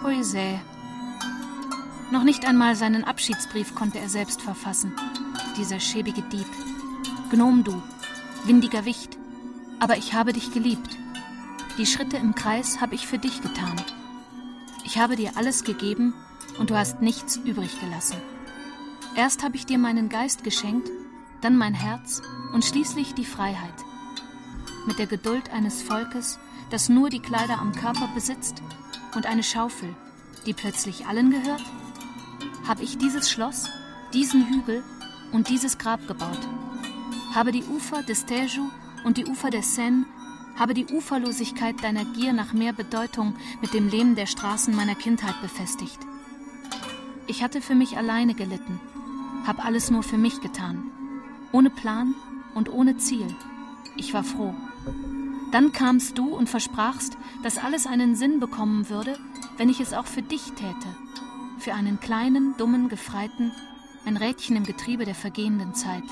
Poesie. 0.00 0.60
Noch 2.12 2.22
nicht 2.22 2.46
einmal 2.46 2.76
seinen 2.76 3.02
Abschiedsbrief 3.02 3.74
konnte 3.74 3.98
er 3.98 4.08
selbst 4.08 4.40
verfassen. 4.40 4.92
Dieser 5.56 5.80
schäbige 5.80 6.22
Dieb. 6.22 6.46
Gnom 7.30 7.64
du, 7.64 7.82
windiger 8.44 8.84
Wicht. 8.84 9.18
Aber 9.80 9.96
ich 9.96 10.14
habe 10.14 10.32
dich 10.32 10.52
geliebt. 10.52 10.96
Die 11.78 11.86
Schritte 11.86 12.16
im 12.16 12.36
Kreis 12.36 12.80
habe 12.80 12.94
ich 12.94 13.08
für 13.08 13.18
dich 13.18 13.42
getan. 13.42 13.74
Ich 14.84 14.98
habe 14.98 15.16
dir 15.16 15.32
alles 15.36 15.64
gegeben 15.64 16.14
und 16.60 16.70
du 16.70 16.76
hast 16.76 17.02
nichts 17.02 17.38
übrig 17.38 17.80
gelassen. 17.80 18.18
Erst 19.16 19.42
habe 19.42 19.56
ich 19.56 19.66
dir 19.66 19.78
meinen 19.78 20.08
Geist 20.08 20.44
geschenkt, 20.44 20.88
dann 21.40 21.56
mein 21.58 21.74
Herz 21.74 22.22
und 22.52 22.64
schließlich 22.64 23.14
die 23.14 23.24
Freiheit. 23.24 23.74
Mit 24.86 24.98
der 24.98 25.06
Geduld 25.06 25.50
eines 25.50 25.82
Volkes, 25.82 26.38
das 26.70 26.88
nur 26.88 27.10
die 27.10 27.20
Kleider 27.20 27.58
am 27.58 27.72
Körper 27.72 28.08
besitzt 28.14 28.62
und 29.14 29.26
eine 29.26 29.42
Schaufel, 29.42 29.94
die 30.46 30.52
plötzlich 30.52 31.06
allen 31.06 31.30
gehört, 31.30 31.64
habe 32.66 32.82
ich 32.82 32.98
dieses 32.98 33.30
Schloss, 33.30 33.68
diesen 34.12 34.48
Hügel 34.48 34.82
und 35.32 35.48
dieses 35.48 35.78
Grab 35.78 36.06
gebaut. 36.06 36.48
Habe 37.34 37.52
die 37.52 37.64
Ufer 37.64 38.02
des 38.02 38.26
Teju 38.26 38.68
und 39.04 39.16
die 39.16 39.26
Ufer 39.26 39.50
der 39.50 39.62
Seine 39.62 40.04
habe 40.56 40.74
die 40.74 40.86
Uferlosigkeit 40.86 41.82
deiner 41.82 42.04
Gier 42.04 42.32
nach 42.32 42.52
mehr 42.52 42.72
Bedeutung 42.72 43.34
mit 43.60 43.74
dem 43.74 43.88
Lehm 43.88 44.14
der 44.14 44.26
Straßen 44.26 44.74
meiner 44.74 44.94
Kindheit 44.94 45.40
befestigt. 45.42 45.98
Ich 47.26 47.42
hatte 47.42 47.60
für 47.60 47.74
mich 47.74 47.96
alleine 47.96 48.34
gelitten, 48.34 48.80
hab 49.46 49.64
alles 49.64 49.90
nur 49.90 50.02
für 50.02 50.18
mich 50.18 50.40
getan, 50.40 50.90
ohne 51.52 51.70
Plan 51.70 52.14
und 52.54 52.72
ohne 52.72 52.96
Ziel. 52.98 53.26
Ich 53.96 54.14
war 54.14 54.24
froh. 54.24 54.54
Dann 55.54 55.70
kamst 55.70 56.18
du 56.18 56.34
und 56.34 56.48
versprachst, 56.48 57.16
dass 57.44 57.58
alles 57.58 57.86
einen 57.86 58.16
Sinn 58.16 58.40
bekommen 58.40 58.88
würde, 58.88 59.16
wenn 59.56 59.68
ich 59.68 59.78
es 59.78 59.92
auch 59.92 60.06
für 60.06 60.20
dich 60.20 60.50
täte, 60.54 60.88
für 61.60 61.74
einen 61.74 62.00
kleinen, 62.00 62.56
dummen 62.56 62.88
Gefreiten, 62.88 63.52
ein 64.04 64.16
Rädchen 64.16 64.56
im 64.56 64.64
Getriebe 64.64 65.04
der 65.04 65.14
vergehenden 65.14 65.72
Zeit. 65.72 66.02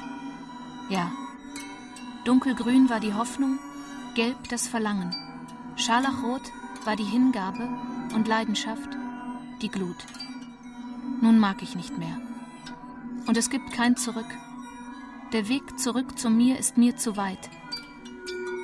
Ja, 0.90 1.10
dunkelgrün 2.24 2.88
war 2.88 3.00
die 3.00 3.14
Hoffnung 3.14 3.58
gelb 4.14 4.48
das 4.48 4.68
Verlangen, 4.68 5.12
scharlachrot 5.74 6.52
war 6.84 6.94
die 6.94 7.02
Hingabe 7.02 7.68
und 8.14 8.28
Leidenschaft, 8.28 8.90
die 9.60 9.70
Glut. 9.70 10.06
Nun 11.20 11.40
mag 11.40 11.64
ich 11.64 11.74
nicht 11.74 11.98
mehr. 11.98 12.16
Und 13.26 13.36
es 13.36 13.50
gibt 13.50 13.72
kein 13.72 13.96
Zurück. 13.96 14.38
Der 15.32 15.48
Weg 15.48 15.80
zurück 15.80 16.16
zu 16.16 16.30
mir 16.30 16.60
ist 16.60 16.78
mir 16.78 16.96
zu 16.96 17.16
weit. 17.16 17.50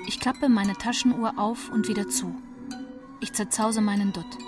Ich 0.09 0.21
klappe 0.21 0.49
meine 0.49 0.73
Taschenuhr 0.73 1.35
auf 1.37 1.71
und 1.71 1.87
wieder 1.87 2.09
zu. 2.09 2.35
Ich 3.21 3.35
zerzause 3.35 3.83
meinen 3.83 4.15
Dutt 4.15 4.39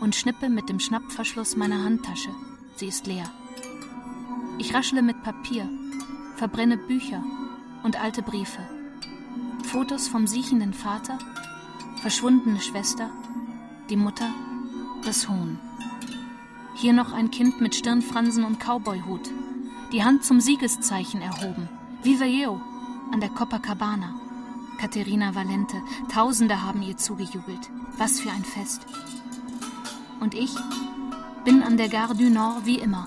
und 0.00 0.16
schnippe 0.16 0.48
mit 0.48 0.68
dem 0.68 0.80
Schnappverschluss 0.80 1.54
meiner 1.54 1.84
Handtasche. 1.84 2.30
Sie 2.74 2.88
ist 2.88 3.06
leer. 3.06 3.30
Ich 4.58 4.74
raschle 4.74 5.02
mit 5.02 5.22
Papier, 5.22 5.68
verbrenne 6.34 6.76
Bücher 6.76 7.22
und 7.84 8.02
alte 8.02 8.22
Briefe. 8.22 8.68
Fotos 9.62 10.08
vom 10.08 10.26
siechenden 10.26 10.74
Vater, 10.74 11.18
verschwundene 12.02 12.60
Schwester, 12.60 13.10
die 13.90 13.96
Mutter, 13.96 14.28
das 15.04 15.28
Huhn. 15.28 15.60
Hier 16.74 16.94
noch 16.94 17.12
ein 17.12 17.30
Kind 17.30 17.60
mit 17.60 17.76
Stirnfransen 17.76 18.42
und 18.42 18.58
Cowboyhut, 18.58 19.30
die 19.92 20.02
Hand 20.02 20.24
zum 20.24 20.40
Siegeszeichen 20.40 21.22
erhoben. 21.22 21.68
Viva 22.02 22.24
Eo 22.24 22.60
an 23.12 23.20
der 23.20 23.30
Copacabana. 23.30 24.29
Caterina 24.80 25.34
Valente, 25.34 25.82
Tausende 26.10 26.62
haben 26.62 26.80
ihr 26.80 26.96
zugejubelt. 26.96 27.70
Was 27.98 28.18
für 28.18 28.30
ein 28.30 28.46
Fest. 28.46 28.86
Und 30.20 30.32
ich 30.32 30.54
bin 31.44 31.62
an 31.62 31.76
der 31.76 31.90
Gare 31.90 32.14
du 32.14 32.30
Nord 32.30 32.64
wie 32.64 32.78
immer. 32.78 33.06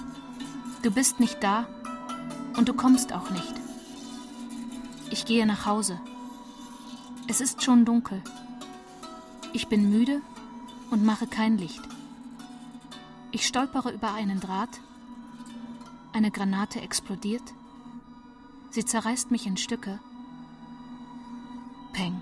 Du 0.84 0.92
bist 0.92 1.20
nicht 1.20 1.42
da 1.42 1.66
und 2.58 2.70
du 2.70 2.76
kommst 2.76 3.12
auch 3.12 3.32
nicht. 3.32 3.56
Ich 5.10 5.26
gehe 5.26 5.48
nach 5.48 5.66
Hause. 5.66 6.00
Es 7.28 7.42
ist 7.42 7.64
schon 7.64 7.86
dunkel. 7.86 8.22
Ich 9.52 9.68
bin 9.68 9.90
müde 9.90 10.22
und 10.92 11.04
mache 11.04 11.26
kein 11.26 11.58
Licht. 11.58 11.82
Ich 13.32 13.48
stolpere 13.48 13.92
über 13.92 14.14
einen 14.14 14.40
Draht. 14.40 14.80
Eine 16.12 16.30
Granate 16.30 16.82
explodiert. 16.82 17.52
Sie 18.70 18.86
zerreißt 18.86 19.32
mich 19.32 19.48
in 19.48 19.58
Stücke. 19.58 20.00
Peng. 21.94 22.20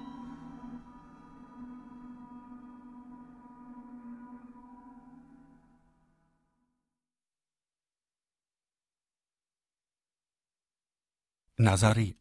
Nazaré. 11.57 12.15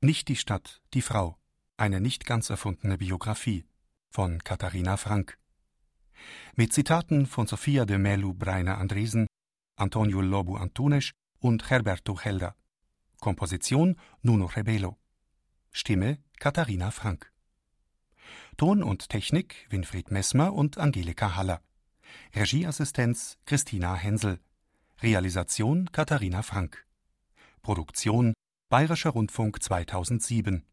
Nicht 0.00 0.28
die 0.28 0.36
Stadt, 0.36 0.80
die 0.94 1.02
Frau. 1.02 1.36
Eine 1.76 2.00
nicht 2.00 2.24
ganz 2.24 2.48
erfundene 2.48 2.96
Biografie 2.96 3.66
von 4.08 4.38
Katharina 4.42 4.96
Frank. 4.96 5.38
Mit 6.56 6.72
Zitaten 6.72 7.26
von 7.26 7.46
Sofia 7.46 7.84
de 7.84 7.98
Melu 7.98 8.32
Breiner 8.32 8.78
Andresen, 8.78 9.26
Antonio 9.76 10.22
Lobu 10.22 10.56
Antunes 10.56 11.12
und 11.38 11.68
Herberto 11.68 12.18
Helda. 12.18 12.56
Komposition 13.20 14.00
Nuno 14.22 14.46
Rebelo. 14.46 14.96
Stimme 15.70 16.18
Katharina 16.44 16.90
Frank. 16.90 17.32
Ton 18.58 18.82
und 18.82 19.08
Technik 19.08 19.66
Winfried 19.70 20.10
Messmer 20.10 20.52
und 20.52 20.76
Angelika 20.76 21.36
Haller. 21.36 21.62
Regieassistenz 22.34 23.38
Christina 23.46 23.94
Hensel. 23.94 24.40
Realisation 25.00 25.90
Katharina 25.90 26.42
Frank. 26.42 26.86
Produktion 27.62 28.34
Bayerischer 28.68 29.08
Rundfunk 29.08 29.62
2007 29.62 30.66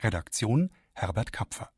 Redaktion 0.00 0.68
Herbert 0.92 1.32
Kapfer 1.32 1.70